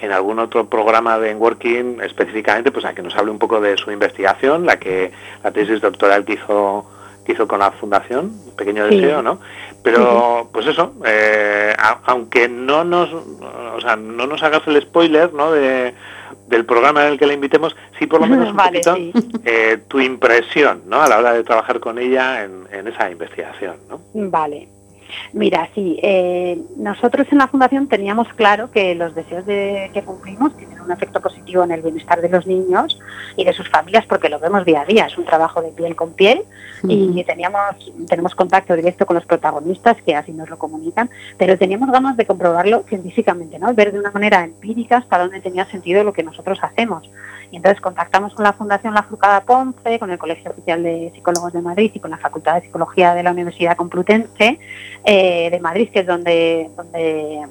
en 0.00 0.10
algún 0.10 0.40
otro 0.40 0.68
programa 0.68 1.18
de 1.18 1.32
Working 1.34 2.00
específicamente 2.02 2.72
pues 2.72 2.84
a 2.84 2.92
que 2.92 3.02
nos 3.02 3.14
hable 3.16 3.30
un 3.30 3.38
poco 3.38 3.60
de 3.60 3.76
su 3.76 3.92
investigación, 3.92 4.66
la 4.66 4.78
que 4.78 5.12
la 5.44 5.52
tesis 5.52 5.80
doctoral 5.80 6.24
que 6.24 6.34
hizo 6.34 6.86
que 7.24 7.32
hizo 7.32 7.46
con 7.46 7.60
la 7.60 7.70
fundación, 7.70 8.32
pequeño 8.56 8.84
deseo, 8.86 9.22
¿no? 9.22 9.38
Pero 9.84 10.48
pues 10.52 10.66
eso, 10.66 10.92
eh, 11.06 11.72
aunque 12.04 12.48
no 12.48 12.82
nos 12.82 13.10
o 13.12 13.80
sea, 13.80 13.96
no 13.96 14.26
nos 14.26 14.42
hagas 14.42 14.62
el 14.66 14.80
spoiler, 14.82 15.32
¿no? 15.32 15.52
de 15.52 15.94
del 16.52 16.66
programa 16.66 17.06
en 17.06 17.12
el 17.14 17.18
que 17.18 17.26
la 17.26 17.32
invitemos, 17.32 17.74
sí 17.98 18.06
por 18.06 18.20
lo 18.20 18.26
menos 18.26 18.50
un 18.50 18.56
poquito 18.56 18.96
eh, 19.44 19.82
tu 19.88 19.98
impresión, 20.00 20.82
¿no? 20.86 21.00
A 21.02 21.08
la 21.08 21.18
hora 21.18 21.32
de 21.32 21.42
trabajar 21.42 21.80
con 21.80 21.98
ella 21.98 22.44
en, 22.44 22.68
en 22.70 22.86
esa 22.86 23.10
investigación, 23.10 23.76
¿no? 23.88 24.00
Vale. 24.14 24.68
Mira, 25.32 25.68
sí, 25.74 25.98
eh, 26.02 26.58
nosotros 26.76 27.26
en 27.30 27.38
la 27.38 27.48
Fundación 27.48 27.88
teníamos 27.88 28.28
claro 28.34 28.70
que 28.70 28.94
los 28.94 29.14
deseos 29.14 29.46
de, 29.46 29.90
que 29.92 30.02
cumplimos 30.02 30.56
tienen 30.56 30.80
un 30.80 30.90
efecto 30.90 31.20
positivo 31.20 31.64
en 31.64 31.72
el 31.72 31.82
bienestar 31.82 32.20
de 32.20 32.28
los 32.28 32.46
niños 32.46 32.98
y 33.36 33.44
de 33.44 33.52
sus 33.52 33.68
familias 33.68 34.04
porque 34.06 34.28
lo 34.28 34.38
vemos 34.38 34.64
día 34.64 34.82
a 34.82 34.84
día, 34.84 35.06
es 35.06 35.16
un 35.16 35.24
trabajo 35.24 35.62
de 35.62 35.70
piel 35.70 35.96
con 35.96 36.12
piel 36.12 36.42
y 36.88 37.22
teníamos, 37.24 37.92
tenemos 38.08 38.34
contacto 38.34 38.74
directo 38.74 39.06
con 39.06 39.14
los 39.14 39.24
protagonistas 39.24 40.02
que 40.02 40.16
así 40.16 40.32
nos 40.32 40.50
lo 40.50 40.58
comunican, 40.58 41.10
pero 41.38 41.56
teníamos 41.56 41.90
ganas 41.90 42.16
de 42.16 42.26
comprobarlo 42.26 42.82
científicamente, 42.88 43.58
¿no? 43.58 43.72
ver 43.72 43.92
de 43.92 44.00
una 44.00 44.10
manera 44.10 44.42
empírica 44.44 44.98
hasta 44.98 45.18
dónde 45.18 45.40
tenía 45.40 45.64
sentido 45.66 46.02
lo 46.02 46.12
que 46.12 46.22
nosotros 46.22 46.58
hacemos. 46.62 47.08
Y 47.52 47.56
entonces 47.56 47.82
contactamos 47.82 48.34
con 48.34 48.44
la 48.44 48.54
Fundación 48.54 48.94
La 48.94 49.02
Frucada 49.02 49.42
Ponce, 49.42 49.98
con 49.98 50.10
el 50.10 50.18
Colegio 50.18 50.50
Oficial 50.50 50.82
de 50.82 51.12
Psicólogos 51.14 51.52
de 51.52 51.60
Madrid 51.60 51.92
y 51.94 52.00
con 52.00 52.10
la 52.10 52.16
Facultad 52.16 52.54
de 52.54 52.62
Psicología 52.62 53.14
de 53.14 53.22
la 53.22 53.30
Universidad 53.30 53.76
Complutense 53.76 54.58
eh, 55.04 55.50
de 55.50 55.60
Madrid, 55.60 55.90
que 55.92 56.00
es 56.00 56.06
donde, 56.06 56.70
donde 56.74 57.46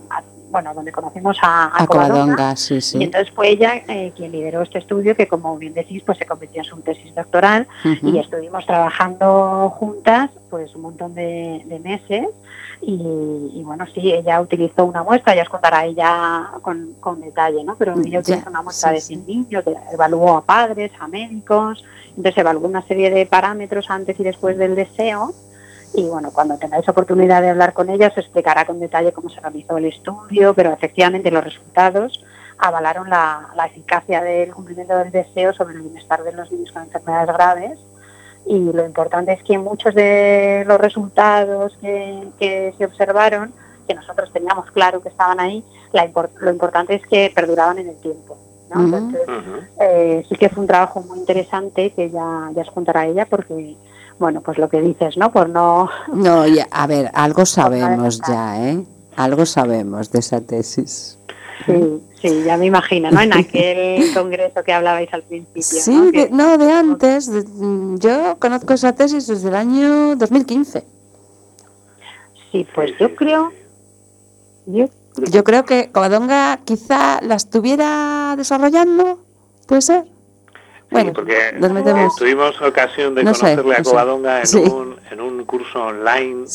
bueno, 0.51 0.73
donde 0.73 0.91
conocimos 0.91 1.37
a, 1.41 1.67
a, 1.67 2.55
sí, 2.55 2.81
sí. 2.81 2.97
Y 2.99 3.03
entonces 3.05 3.33
fue 3.33 3.49
ella 3.49 3.75
eh, 3.87 4.11
quien 4.15 4.31
lideró 4.31 4.61
este 4.61 4.79
estudio, 4.79 5.15
que 5.15 5.27
como 5.27 5.57
bien 5.57 5.73
decís, 5.73 6.03
pues 6.05 6.17
se 6.17 6.25
convirtió 6.25 6.61
en 6.61 6.65
su 6.65 6.79
tesis 6.81 7.15
doctoral. 7.15 7.67
Y 8.01 8.17
estuvimos 8.19 8.65
trabajando 8.65 9.69
juntas 9.77 10.29
pues 10.49 10.75
un 10.75 10.81
montón 10.81 11.13
de, 11.15 11.79
meses. 11.83 12.27
Y, 12.83 13.61
bueno, 13.63 13.85
sí, 13.93 14.11
ella 14.11 14.41
utilizó 14.41 14.85
una 14.85 15.03
muestra, 15.03 15.35
ya 15.35 15.43
os 15.43 15.49
contará 15.49 15.85
ella 15.85 16.49
con, 16.61 16.93
con 16.99 17.21
detalle, 17.21 17.63
¿no? 17.63 17.75
Pero 17.75 17.93
ella 17.93 18.19
utilizó 18.19 18.49
una 18.49 18.63
muestra 18.63 18.91
de 18.91 18.99
100 18.99 19.27
niños, 19.27 19.63
evaluó 19.93 20.37
a 20.37 20.41
padres, 20.41 20.91
a 20.99 21.07
médicos, 21.07 21.83
entonces 22.09 22.37
evaluó 22.37 22.67
una 22.67 22.81
serie 22.81 23.11
de 23.11 23.25
parámetros 23.25 23.89
antes 23.89 24.19
y 24.19 24.23
después 24.23 24.57
del 24.57 24.75
deseo 24.75 25.31
y 25.93 26.07
bueno, 26.07 26.31
cuando 26.31 26.57
tengáis 26.57 26.87
oportunidad 26.87 27.41
de 27.41 27.49
hablar 27.49 27.73
con 27.73 27.89
ella 27.89 28.07
os 28.07 28.17
explicará 28.17 28.65
con 28.65 28.79
detalle 28.79 29.11
cómo 29.11 29.29
se 29.29 29.41
realizó 29.41 29.77
el 29.77 29.85
estudio, 29.85 30.53
pero 30.53 30.71
efectivamente 30.71 31.31
los 31.31 31.43
resultados 31.43 32.23
avalaron 32.57 33.09
la, 33.09 33.51
eficacia 33.65 34.21
del 34.21 34.53
cumplimiento 34.53 34.97
del 34.97 35.11
deseo 35.11 35.53
sobre 35.53 35.75
el 35.75 35.81
bienestar 35.81 36.23
de 36.23 36.31
los 36.31 36.51
niños 36.51 36.71
con 36.71 36.83
enfermedades 36.83 37.35
graves. 37.35 37.79
Y 38.45 38.59
lo 38.71 38.85
importante 38.85 39.33
es 39.33 39.43
que 39.43 39.57
muchos 39.57 39.93
de 39.93 40.63
los 40.65 40.79
resultados 40.79 41.77
que, 41.81 42.73
se 42.77 42.85
observaron, 42.85 43.53
que 43.87 43.93
nosotros 43.93 44.31
teníamos 44.31 44.71
claro 44.71 45.01
que 45.01 45.09
estaban 45.09 45.39
ahí, 45.39 45.63
lo 46.39 46.49
importante 46.49 46.95
es 46.95 47.05
que 47.05 47.31
perduraban 47.35 47.79
en 47.79 47.89
el 47.89 47.97
tiempo. 47.99 48.37
Entonces, 48.73 49.27
eh, 49.81 50.25
sí 50.29 50.35
que 50.37 50.49
fue 50.49 50.61
un 50.61 50.67
trabajo 50.67 51.01
muy 51.01 51.19
interesante 51.19 51.91
que 51.91 52.09
ya, 52.09 52.49
ya 52.55 52.61
os 52.61 52.71
contará 52.71 53.05
ella 53.05 53.25
porque 53.29 53.75
bueno, 54.21 54.41
pues 54.41 54.57
lo 54.57 54.69
que 54.69 54.79
dices, 54.79 55.17
¿no? 55.17 55.31
Por 55.31 55.49
no... 55.49 55.89
No, 56.13 56.47
ya, 56.47 56.67
a 56.71 56.87
ver, 56.87 57.11
algo 57.13 57.45
sabemos 57.57 58.21
ya, 58.25 58.69
¿eh? 58.69 58.85
Algo 59.17 59.45
sabemos 59.45 60.11
de 60.11 60.19
esa 60.19 60.39
tesis. 60.39 61.17
Sí, 61.65 62.01
sí, 62.21 62.43
ya 62.45 62.55
me 62.55 62.67
imagino, 62.67 63.11
¿no? 63.11 63.19
En 63.19 63.33
aquel 63.33 64.13
congreso 64.13 64.63
que 64.63 64.71
hablabais 64.71 65.13
al 65.13 65.23
principio. 65.23 65.63
Sí, 65.63 66.29
¿no? 66.31 66.57
De, 66.57 66.71
antes. 66.71 67.29
Mm, 67.29 67.97
yo 67.97 68.37
conozco 68.39 68.73
esa 68.73 68.93
tesis 68.93 69.27
desde 69.27 69.49
el 69.49 69.55
año 69.55 70.15
2015. 70.15 70.85
Sí, 72.51 72.67
pues 72.73 72.91
yo 72.99 73.13
creo... 73.15 73.51
Yo, 74.67 74.85
yo 75.31 75.43
creo 75.43 75.65
que 75.65 75.91
Covadonga 75.91 76.59
quizá 76.63 77.19
la 77.21 77.35
estuviera 77.35 78.35
desarrollando, 78.37 79.19
¿puede 79.67 79.81
ser? 79.81 80.05
Bueno, 80.91 81.13
porque 81.13 81.57
tuvimos 82.17 82.61
ocasión 82.61 83.15
de 83.15 83.23
conocerle 83.23 83.75
a 83.77 83.83
Covadonga 83.83 84.41
en, 84.41 84.71
un, 84.71 84.95
en 85.09 85.21
un 85.21 85.45
curso 85.45 85.85
online, 85.85 86.45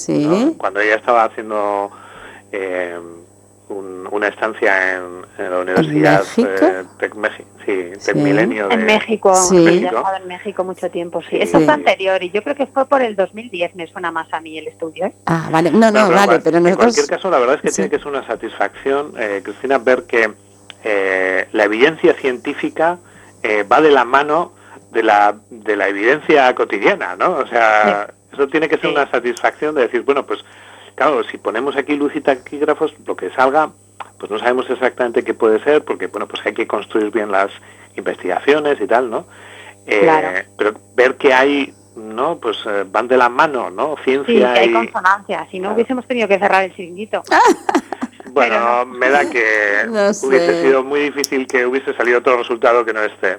cuando 0.58 0.80
ella 0.80 0.96
estaba 0.96 1.24
haciendo 1.24 1.90
eh, 2.52 2.98
una 3.68 4.28
estancia 4.28 4.96
en, 4.96 5.50
la 5.50 5.58
Universidad 5.58 6.22
eh, 6.36 6.84
Tec, 6.98 7.14
sí, 7.98 8.14
Milenio. 8.14 8.70
en 8.70 8.84
México, 8.84 9.34
sí. 9.34 9.56
México. 9.56 9.96
estado 9.96 10.16
en 10.16 10.28
México 10.28 10.64
mucho 10.64 10.90
tiempo, 10.90 11.22
sí. 11.22 11.38
Eso 11.40 11.60
fue 11.60 11.72
anterior 11.72 12.22
y 12.22 12.30
yo 12.30 12.42
creo 12.42 12.54
que 12.54 12.66
fue 12.66 12.86
por 12.86 13.02
el 13.02 13.16
2010, 13.16 13.74
me 13.74 13.86
suena 13.86 14.12
más 14.12 14.32
a 14.32 14.40
mí 14.40 14.58
el 14.58 14.68
estudio. 14.68 15.06
¿eh? 15.06 15.14
Ah, 15.26 15.48
vale, 15.50 15.70
no, 15.70 15.90
no, 15.90 16.10
vale, 16.10 16.40
pero 16.40 16.60
nosotros... 16.60 16.66
En 16.66 16.76
cualquier 16.76 17.06
caso, 17.06 17.30
la 17.30 17.38
verdad 17.38 17.56
es 17.56 17.62
que 17.62 17.70
tiene 17.70 17.90
que 17.90 17.98
ser 17.98 18.08
una 18.08 18.26
satisfacción, 18.26 19.14
eh, 19.18 19.40
Cristina, 19.42 19.78
ver 19.78 20.04
que 20.04 20.30
eh, 20.84 21.48
la 21.52 21.64
evidencia 21.64 22.14
científica 22.14 22.98
eh, 23.46 23.62
va 23.62 23.80
de 23.80 23.90
la 23.90 24.04
mano 24.04 24.52
de 24.90 25.02
la, 25.02 25.36
de 25.50 25.76
la 25.76 25.88
evidencia 25.88 26.54
cotidiana, 26.54 27.16
¿no? 27.16 27.36
O 27.36 27.46
sea, 27.46 28.08
eso 28.32 28.48
tiene 28.48 28.68
que 28.68 28.78
ser 28.78 28.90
una 28.90 29.10
satisfacción 29.10 29.74
de 29.74 29.82
decir, 29.82 30.02
bueno, 30.02 30.24
pues 30.26 30.44
claro, 30.94 31.22
si 31.24 31.38
ponemos 31.38 31.76
aquí 31.76 31.94
luz 31.96 32.16
y 32.16 32.20
taquígrafos, 32.20 32.94
lo 33.06 33.14
que 33.14 33.30
salga, 33.30 33.70
pues 34.18 34.30
no 34.30 34.38
sabemos 34.38 34.68
exactamente 34.70 35.22
qué 35.22 35.34
puede 35.34 35.62
ser, 35.62 35.84
porque 35.84 36.06
bueno, 36.06 36.26
pues 36.26 36.44
hay 36.44 36.54
que 36.54 36.66
construir 36.66 37.10
bien 37.10 37.30
las 37.30 37.50
investigaciones 37.96 38.80
y 38.80 38.86
tal, 38.86 39.10
¿no? 39.10 39.26
Eh, 39.86 40.46
pero 40.56 40.72
ver 40.96 41.14
que 41.16 41.32
hay 41.32 41.72
¿no? 41.96 42.36
Pues 42.38 42.58
eh, 42.66 42.84
van 42.86 43.08
de 43.08 43.16
la 43.16 43.28
mano, 43.28 43.70
¿no? 43.70 43.96
Ciencia 44.04 44.48
sí, 44.48 44.54
que 44.54 44.60
hay 44.60 44.72
consonancia, 44.72 45.46
si 45.50 45.58
no 45.58 45.72
hubiésemos 45.72 46.06
tenido 46.06 46.28
que 46.28 46.38
cerrar 46.38 46.64
el 46.64 46.74
chiringuito. 46.74 47.22
Bueno, 48.36 48.84
me 48.84 49.08
da 49.08 49.30
que 49.30 49.86
hubiese 50.22 50.60
sido 50.60 50.84
muy 50.84 51.00
difícil 51.00 51.46
que 51.46 51.64
hubiese 51.64 51.94
salido 51.94 52.18
otro 52.18 52.36
resultado 52.36 52.84
que 52.84 52.92
no 52.92 53.02
esté. 53.02 53.38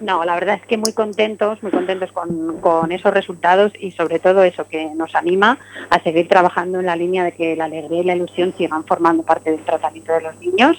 No, 0.00 0.24
la 0.24 0.34
verdad 0.34 0.54
es 0.54 0.66
que 0.66 0.76
muy 0.76 0.92
contentos, 0.92 1.60
muy 1.64 1.72
contentos 1.72 2.12
con, 2.12 2.92
esos 2.92 3.12
resultados 3.12 3.72
y 3.80 3.90
sobre 3.90 4.20
todo 4.20 4.44
eso 4.44 4.68
que 4.68 4.86
nos 4.94 5.16
anima 5.16 5.58
a 5.90 6.00
seguir 6.04 6.28
trabajando 6.28 6.78
en 6.78 6.86
la 6.86 6.94
línea 6.94 7.24
de 7.24 7.32
que 7.32 7.56
la 7.56 7.64
alegría 7.64 8.02
y 8.02 8.04
la 8.04 8.14
ilusión 8.14 8.54
sigan 8.56 8.84
formando 8.84 9.24
parte 9.24 9.50
del 9.50 9.64
tratamiento 9.64 10.12
de 10.12 10.20
los 10.20 10.36
niños 10.38 10.76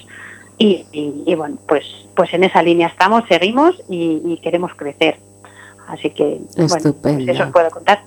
y, 0.56 1.34
bueno, 1.36 1.58
pues, 1.68 1.84
pues 2.16 2.32
en 2.32 2.44
esa 2.44 2.62
línea 2.62 2.86
estamos, 2.86 3.24
seguimos 3.28 3.82
y, 3.90 4.40
queremos 4.42 4.72
crecer. 4.74 5.18
Así 5.88 6.10
que, 6.10 6.40
bueno, 6.56 6.94
pues 7.02 7.28
eso 7.28 7.44
os 7.44 7.50
puedo 7.50 7.70
contar. 7.70 8.00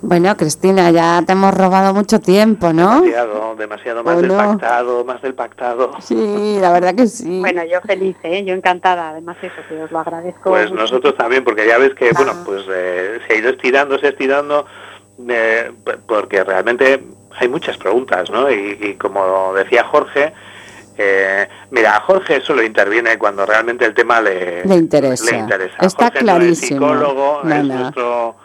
Bueno, 0.00 0.36
Cristina, 0.36 0.90
ya 0.90 1.22
te 1.26 1.32
hemos 1.32 1.54
robado 1.54 1.94
mucho 1.94 2.20
tiempo, 2.20 2.72
¿no? 2.72 3.00
Demasiado, 3.00 3.56
demasiado 3.56 4.04
más 4.04 4.20
del 4.20 4.32
pactado, 4.32 5.04
más 5.04 5.22
del 5.22 5.34
pactado. 5.34 5.92
Sí, 6.00 6.58
la 6.60 6.72
verdad 6.72 6.94
que 6.94 7.06
sí. 7.06 7.40
Bueno, 7.40 7.64
yo 7.64 7.80
feliz, 7.80 8.16
¿eh? 8.22 8.44
yo 8.44 8.54
encantada, 8.54 9.10
además 9.10 9.38
eso, 9.40 9.54
que 9.66 9.82
os 9.82 9.90
lo 9.90 10.00
agradezco. 10.00 10.50
Pues 10.50 10.70
nosotros 10.72 11.16
también, 11.16 11.42
porque 11.42 11.66
ya 11.66 11.78
ves 11.78 11.94
que, 11.94 12.12
bueno, 12.12 12.32
ah. 12.34 12.42
pues 12.44 12.64
eh, 12.68 13.18
se 13.26 13.32
ha 13.32 13.36
ido 13.38 13.50
estirando, 13.50 13.98
se 13.98 14.06
ha 14.06 14.10
estirando, 14.10 14.66
eh, 15.26 15.72
porque 16.06 16.44
realmente 16.44 17.02
hay 17.38 17.48
muchas 17.48 17.76
preguntas, 17.78 18.30
¿no? 18.30 18.50
Y, 18.50 18.96
como 18.96 19.54
decía 19.54 19.84
Jorge, 19.84 20.32
eh, 20.96 21.48
mira, 21.70 21.96
a 21.96 22.00
Jorge 22.00 22.40
solo 22.40 22.62
interviene 22.62 23.18
cuando 23.18 23.44
realmente 23.44 23.84
el 23.84 23.94
tema 23.94 24.20
le, 24.20 24.64
le 24.64 24.74
interesa. 24.76 25.30
Le 25.30 25.38
interesa. 25.38 25.76
Está 25.80 26.04
Jorge 26.06 26.18
clarísimo. 26.20 26.80
No 26.80 26.92
es 26.92 26.98
psicólogo, 27.00 27.42
es 27.48 27.64
nuestro 27.64 28.36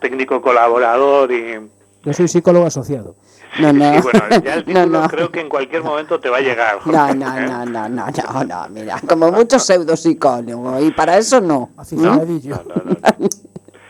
técnico 0.00 0.40
colaborador 0.40 1.32
y... 1.32 1.60
Yo 2.04 2.12
soy 2.12 2.28
psicólogo 2.28 2.66
asociado. 2.66 3.16
No, 3.58 3.72
no. 3.72 3.94
Sí, 3.94 4.00
bueno, 4.02 4.42
ya 4.44 4.54
el 4.54 4.64
título 4.66 5.08
creo 5.08 5.30
que 5.30 5.40
en 5.40 5.48
cualquier 5.48 5.82
momento 5.82 6.20
te 6.20 6.28
va 6.28 6.36
a 6.38 6.40
llegar. 6.40 6.78
No, 6.86 7.14
no, 7.14 7.36
¿eh? 7.36 7.46
no, 7.46 7.64
no, 7.66 7.88
no, 7.88 8.06
no, 8.06 8.44
no, 8.44 8.68
mira, 8.68 9.00
como 9.08 9.32
mucho 9.32 9.58
pseudopsicólogo, 9.58 10.80
y 10.80 10.90
para 10.92 11.18
eso 11.18 11.40
no. 11.40 11.70
¿no? 11.92 12.22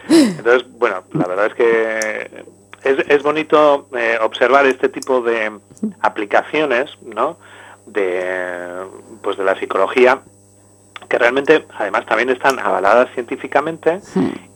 Entonces, 0.09 0.67
bueno, 0.79 1.03
la 1.13 1.27
verdad 1.27 1.47
es 1.47 1.55
que 1.55 2.45
es, 2.85 2.99
es 3.09 3.23
bonito 3.23 3.89
eh, 3.97 4.19
observar 4.23 4.67
este 4.67 4.89
tipo 4.89 5.21
de 5.21 5.53
aplicaciones, 6.01 6.91
¿no? 7.03 7.37
De, 7.99 8.87
pues 9.23 9.37
de 9.37 9.45
la 9.45 9.59
psicología 9.59 10.23
que 11.09 11.19
realmente 11.19 11.67
además 11.79 12.07
también 12.07 12.31
están 12.31 12.59
avaladas 12.59 13.09
científicamente 13.15 14.01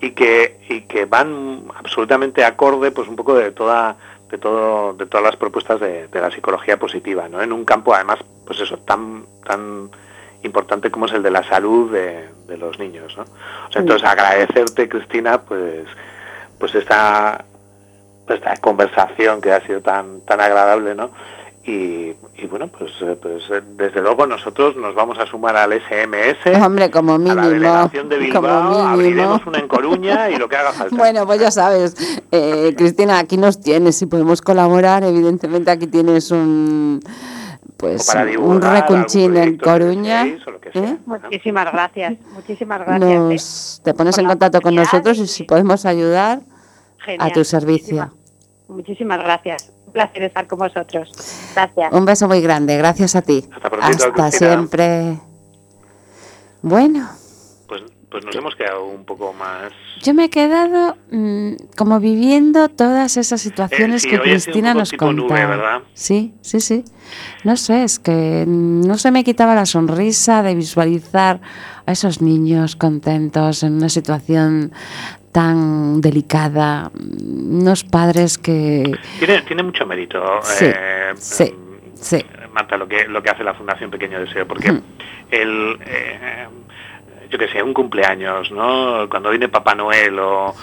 y 0.00 0.10
que 0.10 0.60
y 0.68 0.82
que 0.82 1.06
van 1.06 1.64
absolutamente 1.74 2.44
acorde 2.44 2.90
pues 2.90 3.08
un 3.08 3.16
poco 3.16 3.34
de 3.34 3.52
toda 3.52 3.96
de 4.30 4.38
todo 4.38 4.92
de 4.92 5.06
todas 5.06 5.24
las 5.24 5.36
propuestas 5.36 5.80
de, 5.80 6.08
la 6.12 6.30
psicología 6.30 6.78
positiva 6.78 7.28
no 7.28 7.40
en 7.42 7.52
un 7.52 7.64
campo 7.64 7.94
además 7.94 8.18
pues 8.46 8.60
eso 8.60 8.76
tan 8.78 9.24
tan 9.44 9.90
importante 10.42 10.90
como 10.90 11.06
es 11.06 11.12
el 11.12 11.22
de 11.22 11.30
la 11.30 11.42
salud 11.44 11.90
de, 11.90 12.28
los 12.58 12.78
niños 12.78 13.16
¿no? 13.16 13.22
o 13.22 13.72
sea, 13.72 13.80
entonces 13.80 14.06
agradecerte 14.06 14.88
Cristina 14.88 15.40
pues 15.40 15.86
pues 16.58 16.74
esta 16.74 17.44
esta 18.28 18.56
conversación 18.58 19.40
que 19.40 19.52
ha 19.52 19.60
sido 19.66 19.80
tan 19.80 20.20
tan 20.22 20.40
agradable 20.40 20.94
no 20.94 21.10
y, 21.64 22.12
bueno, 22.50 22.66
pues, 22.66 22.90
eh, 23.02 23.16
pues 23.20 23.44
eh, 23.50 23.62
desde 23.76 24.00
luego 24.00 24.26
nosotros 24.26 24.74
nos 24.76 24.96
vamos 24.96 25.16
a 25.18 25.26
sumar 25.26 25.56
al 25.56 25.72
SMS, 25.72 26.60
Hombre, 26.60 26.90
como 26.90 27.18
mínimo, 27.18 27.40
a 27.40 27.44
la 27.44 27.48
delegación 27.48 28.08
de 28.08 28.18
Bilbao, 28.18 28.78
abriremos 28.78 29.46
una 29.46 29.58
en 29.60 29.68
Coruña 29.68 30.28
y 30.28 30.36
lo 30.36 30.48
que 30.48 30.56
haga 30.56 30.72
falta. 30.72 30.96
Bueno, 30.96 31.24
pues 31.24 31.40
ya 31.40 31.52
sabes, 31.52 31.94
eh, 32.32 32.74
Cristina, 32.76 33.20
aquí 33.20 33.36
nos 33.36 33.60
tienes, 33.60 33.96
si 33.96 34.06
podemos 34.06 34.42
colaborar, 34.42 35.04
evidentemente 35.04 35.70
aquí 35.70 35.86
tienes 35.86 36.32
un 36.32 37.00
pues 37.76 38.12
un 38.38 38.60
recunchín 38.60 39.36
en 39.36 39.56
Coruña. 39.56 40.26
Muchísimas 41.06 41.72
gracias, 41.72 42.14
muchísimas 42.32 42.80
gracias. 42.80 43.80
te 43.84 43.94
pones 43.94 44.18
en 44.18 44.26
contacto 44.26 44.60
con 44.60 44.74
nosotros 44.74 45.18
y 45.18 45.28
si 45.28 45.44
podemos 45.44 45.86
ayudar 45.86 46.40
a 47.18 47.30
tu 47.30 47.44
servicio. 47.44 48.12
muchísimas 48.68 49.18
gracias 49.18 49.71
placer 49.92 50.22
estar 50.24 50.46
con 50.46 50.58
vosotros. 50.58 51.10
Gracias. 51.54 51.92
Un 51.92 52.04
beso 52.04 52.28
muy 52.28 52.40
grande, 52.40 52.76
gracias 52.76 53.14
a 53.14 53.22
ti. 53.22 53.44
Hasta, 53.80 54.30
siempre. 54.30 55.18
Bueno. 56.62 57.08
Pues, 57.68 57.82
pues, 58.10 58.24
nos 58.24 58.34
hemos 58.34 58.54
quedado 58.56 58.84
un 58.84 59.04
poco 59.04 59.32
más. 59.32 59.72
Yo 60.02 60.14
me 60.14 60.24
he 60.24 60.30
quedado 60.30 60.96
mm, 61.10 61.54
como 61.76 62.00
viviendo 62.00 62.68
todas 62.68 63.16
esas 63.16 63.40
situaciones 63.40 64.04
eh, 64.04 64.10
que 64.10 64.20
Cristina 64.20 64.74
nos 64.74 64.92
contaba. 64.92 65.82
Sí, 65.94 66.34
sí, 66.40 66.60
sí. 66.60 66.84
No 67.44 67.56
sé, 67.56 67.84
es 67.84 67.98
que 67.98 68.44
no 68.46 68.98
se 68.98 69.10
me 69.10 69.22
quitaba 69.24 69.54
la 69.54 69.66
sonrisa 69.66 70.42
de 70.42 70.54
visualizar 70.54 71.40
a 71.86 71.92
esos 71.92 72.20
niños 72.20 72.76
contentos 72.76 73.62
en 73.62 73.74
una 73.74 73.88
situación 73.88 74.72
tan 75.32 76.00
delicada, 76.00 76.90
unos 76.94 77.84
padres 77.84 78.38
que... 78.38 78.92
Tiene, 79.18 79.42
tiene 79.42 79.62
mucho 79.62 79.86
mérito, 79.86 80.40
sí, 80.42 80.66
eh, 80.68 81.12
sí, 81.16 81.54
sí. 81.94 82.24
Marta, 82.52 82.76
lo 82.76 82.86
que, 82.86 83.08
lo 83.08 83.22
que 83.22 83.30
hace 83.30 83.42
la 83.42 83.54
Fundación 83.54 83.90
Pequeño 83.90 84.20
Deseo, 84.20 84.46
porque 84.46 84.70
hmm. 84.70 84.82
el... 85.30 85.78
Eh, 85.86 86.46
yo 87.30 87.38
qué 87.38 87.48
sé, 87.48 87.62
un 87.62 87.72
cumpleaños, 87.72 88.50
¿no? 88.50 89.08
Cuando 89.08 89.30
viene 89.30 89.48
Papá 89.48 89.74
Noel 89.74 90.18
o, 90.18 90.54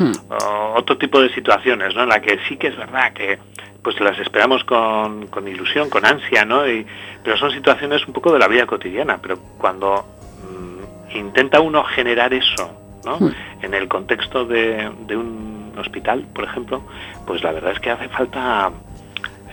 otro 0.76 1.00
tipo 1.00 1.20
de 1.20 1.34
situaciones, 1.34 1.96
¿no? 1.96 2.04
En 2.04 2.10
la 2.10 2.22
que 2.22 2.38
sí 2.48 2.58
que 2.58 2.68
es 2.68 2.78
verdad 2.78 3.12
que 3.12 3.40
pues 3.82 4.00
las 4.00 4.20
esperamos 4.20 4.64
con, 4.66 5.26
con 5.28 5.48
ilusión, 5.48 5.90
con 5.90 6.06
ansia, 6.06 6.46
¿no? 6.46 6.70
Y, 6.70 6.86
pero 7.24 7.38
son 7.38 7.50
situaciones 7.50 8.06
un 8.06 8.14
poco 8.14 8.32
de 8.32 8.38
la 8.38 8.48
vida 8.48 8.68
cotidiana, 8.68 9.18
pero 9.20 9.40
cuando 9.58 10.06
mm, 10.44 11.18
intenta 11.18 11.60
uno 11.60 11.84
generar 11.86 12.36
eso 12.36 12.89
Hmm. 13.06 13.30
En 13.62 13.74
el 13.74 13.88
contexto 13.88 14.46
de, 14.46 14.90
un 15.16 15.74
hospital, 15.78 16.26
por 16.34 16.44
ejemplo, 16.44 16.82
pues 17.26 17.44
la 17.44 17.52
verdad 17.52 17.72
es 17.72 17.80
que 17.80 17.90
hace 17.90 18.10
falta 18.10 18.72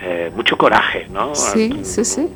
eh, 0.03 0.30
mucho 0.34 0.57
coraje, 0.57 1.07
¿no? 1.11 1.34
Sí, 1.34 1.80
sí, 1.82 2.05
sí. 2.05 2.28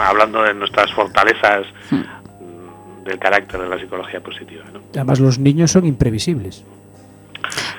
Hablando 0.00 0.42
de 0.42 0.54
nuestras 0.54 0.92
fortalezas 0.92 1.66
hmm. 1.90 3.04
del 3.04 3.18
carácter 3.18 3.60
de 3.60 3.68
la 3.68 3.78
psicología 3.78 4.20
positiva. 4.20 4.64
Además, 4.94 5.20
los 5.20 5.38
niños 5.38 5.70
son 5.70 5.84
imprevisibles. 5.86 6.64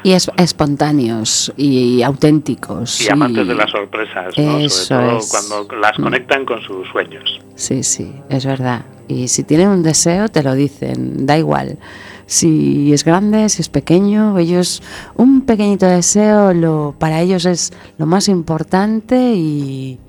Y 0.04 0.12
es, 0.12 0.30
espontáneos 0.38 1.52
y 1.58 2.04
auténticos. 2.04 3.02
Y 3.02 3.10
amantes 3.10 3.48
de 3.48 3.56
las 3.56 3.72
sorpresas, 3.72 4.38
¿no? 4.38 4.70
Sobre 4.70 5.08
todo 5.08 5.20
cuando 5.30 5.76
las 5.78 5.98
hmm. 5.98 6.04
conectan 6.04 6.46
con 6.46 6.62
sus 6.62 6.88
sueños. 6.90 7.42
Sí, 7.56 7.82
sí, 7.82 8.14
es 8.30 8.46
verdad. 8.46 8.86
Y 9.08 9.28
si 9.28 9.44
tienen 9.44 9.70
un 9.70 9.82
deseo, 9.82 10.30
te 10.30 10.44
lo 10.44 10.54
dicen, 10.54 11.26
da 11.26 11.38
igual 11.38 11.78
si 12.26 12.94
es 12.94 13.04
grande, 13.04 13.50
si 13.50 13.62
es 13.62 13.70
pequeño, 13.70 14.38
ellos 14.38 14.82
un 15.16 15.46
pequeñito 15.46 15.86
deseo 15.86 16.54
lo, 16.54 16.96
para 16.98 17.22
ellos 17.22 17.46
es 17.46 17.72
lo 17.98 18.06
más 18.06 18.28
importante 18.28 19.34
y, 19.36 20.00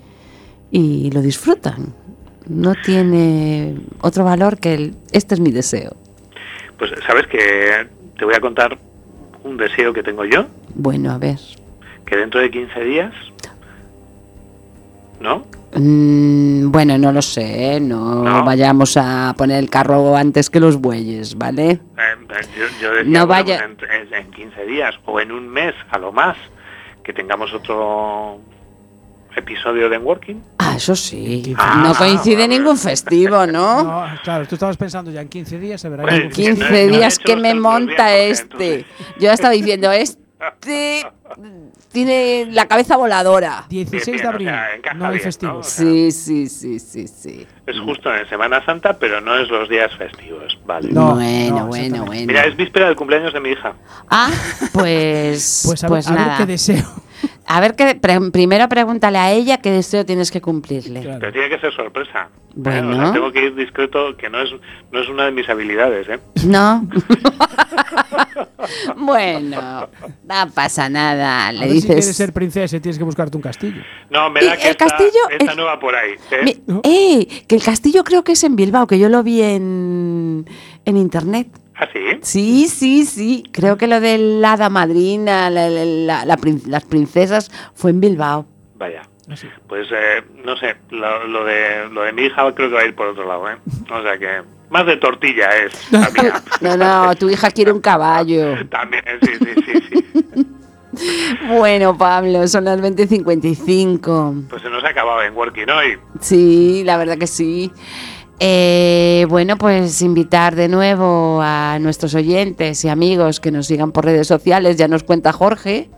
y 0.71 1.11
lo 1.11 1.21
disfrutan. 1.21 1.95
No 2.49 2.75
tiene 2.75 3.77
otro 4.01 4.25
valor 4.25 4.59
que 4.59 4.75
el 4.75 4.95
este 5.13 5.35
es 5.35 5.41
mi 5.41 5.51
deseo. 5.51 5.97
Pues 6.79 6.93
sabes 7.07 7.27
que 7.27 7.89
te 8.19 8.25
voy 8.25 8.35
a 8.35 8.41
contar 8.41 8.79
un 9.43 9.57
deseo 9.57 9.93
que 9.93 10.03
tengo 10.03 10.25
yo. 10.25 10.47
Bueno, 10.75 11.11
a 11.11 11.19
ver. 11.19 11.39
Que 12.05 12.17
dentro 12.17 12.41
de 12.41 12.51
15 12.51 12.81
días, 12.85 13.13
¿no? 15.21 15.45
Mm, 15.79 16.71
bueno, 16.71 16.97
no 16.97 17.13
lo 17.13 17.21
sé, 17.21 17.77
¿eh? 17.77 17.81
no, 17.81 18.45
vayamos 18.45 18.97
a 18.97 19.35
poner 19.37 19.59
el 19.59 19.69
carro 19.69 20.17
antes 20.17 20.49
que 20.49 20.59
los 20.59 20.81
bueyes, 20.81 21.37
¿vale? 21.37 21.71
Eh, 21.71 21.81
yo, 22.81 22.91
decía, 22.93 23.03
no 23.05 23.27
vaya... 23.27 23.63
en, 23.65 24.31
15 24.31 24.65
días 24.65 24.95
o 25.05 25.21
en 25.21 25.33
un 25.33 25.49
mes 25.49 25.75
a 25.91 25.99
lo 25.99 26.13
más 26.13 26.37
que 27.05 27.13
tengamos 27.13 27.53
otro 27.53 28.41
episodio 29.37 29.91
de 29.91 29.99
Working. 29.99 30.43
Ah, 30.59 30.75
eso 30.77 30.97
sí. 30.97 31.55
Ah, 31.59 31.83
no 31.85 31.95
coincide 31.95 32.49
ningún 32.49 32.79
festivo, 32.79 33.47
¿no? 33.47 33.83
¿no? 33.85 34.07
Claro, 34.25 34.47
tú 34.47 34.55
estabas 34.55 34.79
pensando 34.79 35.11
ya 35.11 35.21
en 35.21 35.29
15 35.29 35.59
días 35.59 35.81
se 35.81 35.91
verá. 35.91 36.17
en 36.17 36.31
15 36.31 36.89
días 36.89 37.19
que 37.19 37.37
me 37.37 37.55
monta 37.55 38.17
este. 38.17 38.87
Yo 39.21 39.31
estaba 39.31 39.53
diciendo 39.53 39.93
este 39.93 40.26
tiene 41.93 42.49
la 42.51 42.67
cabeza 42.67 42.97
voladora. 42.97 43.65
16 43.69 44.23
de 44.23 44.29
abril, 44.29 44.51
no 44.97 45.07
hay 45.07 45.19
festivo. 45.19 45.63
sí, 45.63 46.11
sí, 46.13 46.49
sí, 46.49 46.79
sí, 46.79 47.09
sí. 47.09 47.47
Es 47.67 47.79
justo 47.81 48.15
en 48.15 48.29
Semana 48.29 48.65
Santa, 48.65 48.99
pero 48.99 49.21
no 49.21 49.37
es 49.37 49.49
los 49.49 49.69
días 49.69 49.95
festivos, 49.97 50.59
vale. 50.67 50.89
bueno, 50.93 51.67
bueno, 51.67 52.05
bueno. 52.05 52.27
Mira, 52.27 52.45
es 52.45 52.57
víspera 52.57 52.87
del 52.87 52.97
cumpleaños 52.97 53.33
de 53.33 53.41
mi 53.41 53.51
hija. 53.51 53.75
Ah, 54.09 54.31
pues, 54.73 55.65
pues, 55.67 55.85
a, 55.85 55.89
pues 55.89 56.11
ver 56.11 56.29
qué 56.39 56.47
deseo. 56.47 56.85
A 57.47 57.61
ver, 57.61 57.75
que 57.77 57.99
primero 58.33 58.69
pregúntale 58.69 59.19
a 59.19 59.33
ella 59.33 59.59
qué 59.59 59.71
deseo 59.71 60.05
tienes 60.05 60.31
que 60.31 60.41
cumplirle. 60.41 61.01
Pero 61.21 61.33
tiene 61.33 61.49
que 61.49 61.59
ser 61.59 61.73
sorpresa. 61.73 62.29
Bueno. 62.55 63.13
tengo 63.13 63.31
que 63.33 63.45
ir 63.45 63.55
discreto, 63.55 64.17
que 64.17 64.31
no 64.31 64.41
es, 64.41 64.51
no 64.91 65.01
es 65.01 65.09
una 65.09 65.27
de 65.27 65.33
mis 65.33 65.49
habilidades, 65.49 66.09
¿eh? 66.09 66.19
No. 66.47 66.89
bueno, 68.97 69.89
no 70.25 70.51
pasa 70.55 70.89
nada. 70.89 71.53
Le 71.53 71.67
dices... 71.67 71.83
Si 71.83 71.87
quieres 71.89 72.17
ser 72.17 72.33
princesa 72.33 72.81
tienes 72.81 72.99
que 72.99 73.05
buscarte 73.05 73.37
un 73.37 73.43
castillo. 73.43 73.83
No, 74.11 74.31
me 74.31 74.43
da 74.43 74.57
que 74.57 74.71
el 74.71 74.77
castillo, 74.77 75.29
esta 75.31 75.55
no 75.55 75.67
va 75.67 75.79
por 75.79 75.95
ahí. 75.95 76.13
¿eh? 76.31 76.59
¿eh? 76.83 77.45
que 77.47 77.57
el 77.57 77.63
castillo 77.63 78.05
creo 78.05 78.25
que 78.25 78.33
es 78.33 78.43
en 78.43 78.57
Bilbao, 78.57 78.87
que 78.87 78.99
yo 78.99 79.11
lo 79.11 79.23
vi 79.23 79.43
en, 79.43 80.47
en 80.85 80.97
internet. 80.97 81.49
¿Ah, 81.79 81.89
sí? 81.93 82.19
Sí, 82.23 82.69
sí, 82.69 83.05
sí. 83.05 83.45
Creo 83.53 83.77
que 83.77 83.87
lo 83.87 84.01
de 84.01 84.19
la 84.19 84.53
hada 84.53 84.71
madrina, 84.71 85.51
las 85.51 86.85
princesas, 86.89 87.51
fue 87.75 87.91
en 87.91 88.01
Bilbao. 88.01 88.47
Vaya. 88.77 89.03
Ah, 89.29 89.35
pues 89.67 89.89
eh, 89.91 90.23
no 90.45 90.57
sé, 90.57 90.77
lo, 90.91 91.45
de, 91.45 91.89
lo 91.91 92.03
de 92.03 92.13
mi 92.13 92.23
hija 92.27 92.55
creo 92.55 92.69
que 92.69 92.77
va 92.77 92.83
a 92.83 92.85
ir 92.85 92.95
por 92.95 93.09
otro 93.09 93.27
lado, 93.27 93.51
¿eh? 93.51 93.57
O 93.91 94.03
sea 94.03 94.17
que 94.19 94.43
más 94.71 94.87
de 94.87 94.97
tortilla 94.99 95.49
es. 95.57 95.89
no, 96.61 96.77
no, 96.77 97.15
tu 97.17 97.29
hija 97.29 97.51
quiere 97.51 97.73
un 97.73 97.81
caballo. 97.81 98.55
También, 98.71 99.03
sí, 99.23 99.33
sí, 99.39 99.63
sí. 99.65 100.05
sí. 100.35 100.47
Bueno, 101.49 101.97
Pablo, 101.99 102.49
son 102.49 102.65
las 102.65 102.81
20.55. 102.81 104.49
Pues 104.49 104.63
se 104.63 104.71
nos 104.71 104.83
ha 104.83 104.89
acabado 104.89 105.23
en 105.23 105.37
Working 105.37 105.69
hoy. 105.69 105.99
Sí, 106.21 106.83
la 106.87 106.97
verdad 106.97 107.19
que 107.19 107.27
sí. 107.27 107.71
Eh, 108.39 109.27
bueno, 109.29 109.57
pues 109.57 110.03
invitar 110.03 110.55
de 110.55 110.69
nuevo 110.69 111.41
a 111.43 111.79
nuestros 111.81 112.15
oyentes 112.15 112.85
y 112.85 112.89
amigos 112.89 113.41
que 113.41 113.51
nos 113.51 113.67
sigan 113.67 113.93
por 113.93 114.05
redes 114.05 114.27
sociales. 114.27 114.77
Ya 114.77 114.89
nos 114.89 115.03
cuenta 115.03 115.33
Jorge. 115.33 115.91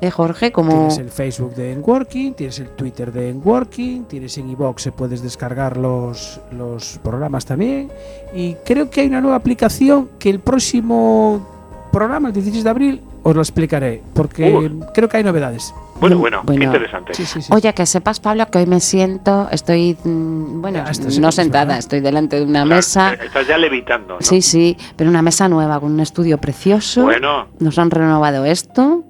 ¿Eh, 0.00 0.10
Jorge? 0.10 0.52
Como... 0.52 0.88
Tienes 0.88 0.98
el 0.98 1.10
Facebook 1.10 1.54
de 1.54 1.72
Enworking, 1.72 2.34
tienes 2.34 2.58
el 2.58 2.68
Twitter 2.70 3.12
de 3.12 3.30
Enworking, 3.30 4.04
tienes 4.04 4.36
en 4.38 4.50
iBox, 4.50 4.82
se 4.82 4.92
puedes 4.92 5.22
descargar 5.22 5.76
los, 5.76 6.40
los 6.50 6.98
programas 7.02 7.44
también. 7.44 7.90
Y 8.34 8.54
creo 8.64 8.90
que 8.90 9.02
hay 9.02 9.06
una 9.06 9.20
nueva 9.20 9.36
aplicación 9.36 10.10
que 10.18 10.30
el 10.30 10.40
próximo 10.40 11.53
programa, 11.94 12.28
el 12.28 12.34
16 12.34 12.64
de 12.64 12.70
abril, 12.70 13.00
os 13.22 13.34
lo 13.34 13.40
explicaré, 13.40 14.02
porque 14.14 14.70
creo 14.92 15.08
que 15.08 15.16
hay 15.16 15.24
novedades. 15.24 15.72
Bueno, 16.00 16.18
bueno, 16.18 16.42
qué 16.46 16.54
interesante. 16.54 17.12
Oye, 17.50 17.72
que 17.72 17.86
sepas, 17.86 18.18
Pablo, 18.18 18.46
que 18.50 18.58
hoy 18.58 18.66
me 18.66 18.80
siento, 18.80 19.48
estoy, 19.50 19.96
mm, 20.02 20.60
bueno, 20.60 20.84
no 21.20 21.32
sentada, 21.32 21.78
estoy 21.78 22.00
delante 22.00 22.36
de 22.36 22.44
una 22.44 22.64
mesa. 22.64 23.14
Estás 23.14 23.46
ya 23.46 23.56
levitando. 23.56 24.14
¿no? 24.14 24.20
Sí, 24.20 24.42
sí, 24.42 24.76
pero 24.96 25.08
una 25.08 25.22
mesa 25.22 25.48
nueva, 25.48 25.78
con 25.78 25.92
un 25.92 26.00
estudio 26.00 26.38
precioso. 26.38 27.04
Bueno. 27.04 27.46
Nos 27.60 27.78
han 27.78 27.90
renovado 27.90 28.44
esto. 28.44 29.04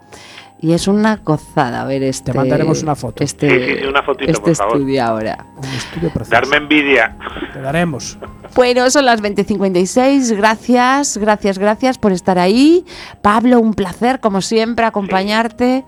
Y 0.60 0.72
es 0.72 0.88
una 0.88 1.16
gozada 1.16 1.84
ver 1.84 2.02
este. 2.02 2.32
Te 2.32 2.38
mandaremos 2.38 2.82
una 2.82 2.94
foto. 2.94 3.22
Este, 3.22 3.50
sí, 3.50 3.80
sí, 3.80 3.86
una 3.86 4.02
fotito, 4.02 4.32
este 4.32 4.52
estudio 4.52 5.04
ahora. 5.04 5.44
Un 5.56 5.64
estudio 5.64 6.10
precioso. 6.10 6.30
Darme 6.30 6.56
envidia. 6.56 7.16
Te 7.52 7.60
daremos. 7.60 8.16
Bueno, 8.54 8.88
son 8.88 9.04
las 9.04 9.22
20.56. 9.22 10.36
Gracias, 10.36 11.18
gracias, 11.18 11.58
gracias 11.58 11.98
por 11.98 12.12
estar 12.12 12.38
ahí. 12.38 12.86
Pablo, 13.20 13.60
un 13.60 13.74
placer, 13.74 14.20
como 14.20 14.40
siempre, 14.40 14.86
acompañarte 14.86 15.84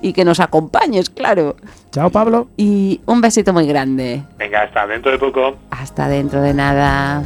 y 0.00 0.12
que 0.12 0.24
nos 0.24 0.40
acompañes, 0.40 1.10
claro. 1.10 1.56
Chao, 1.90 2.10
Pablo. 2.10 2.48
Y 2.56 3.00
un 3.06 3.20
besito 3.20 3.52
muy 3.52 3.66
grande. 3.66 4.22
Venga, 4.36 4.62
hasta 4.62 4.86
dentro 4.86 5.12
de 5.12 5.18
poco. 5.18 5.56
Hasta 5.70 6.08
dentro 6.08 6.40
de 6.40 6.54
nada. 6.54 7.22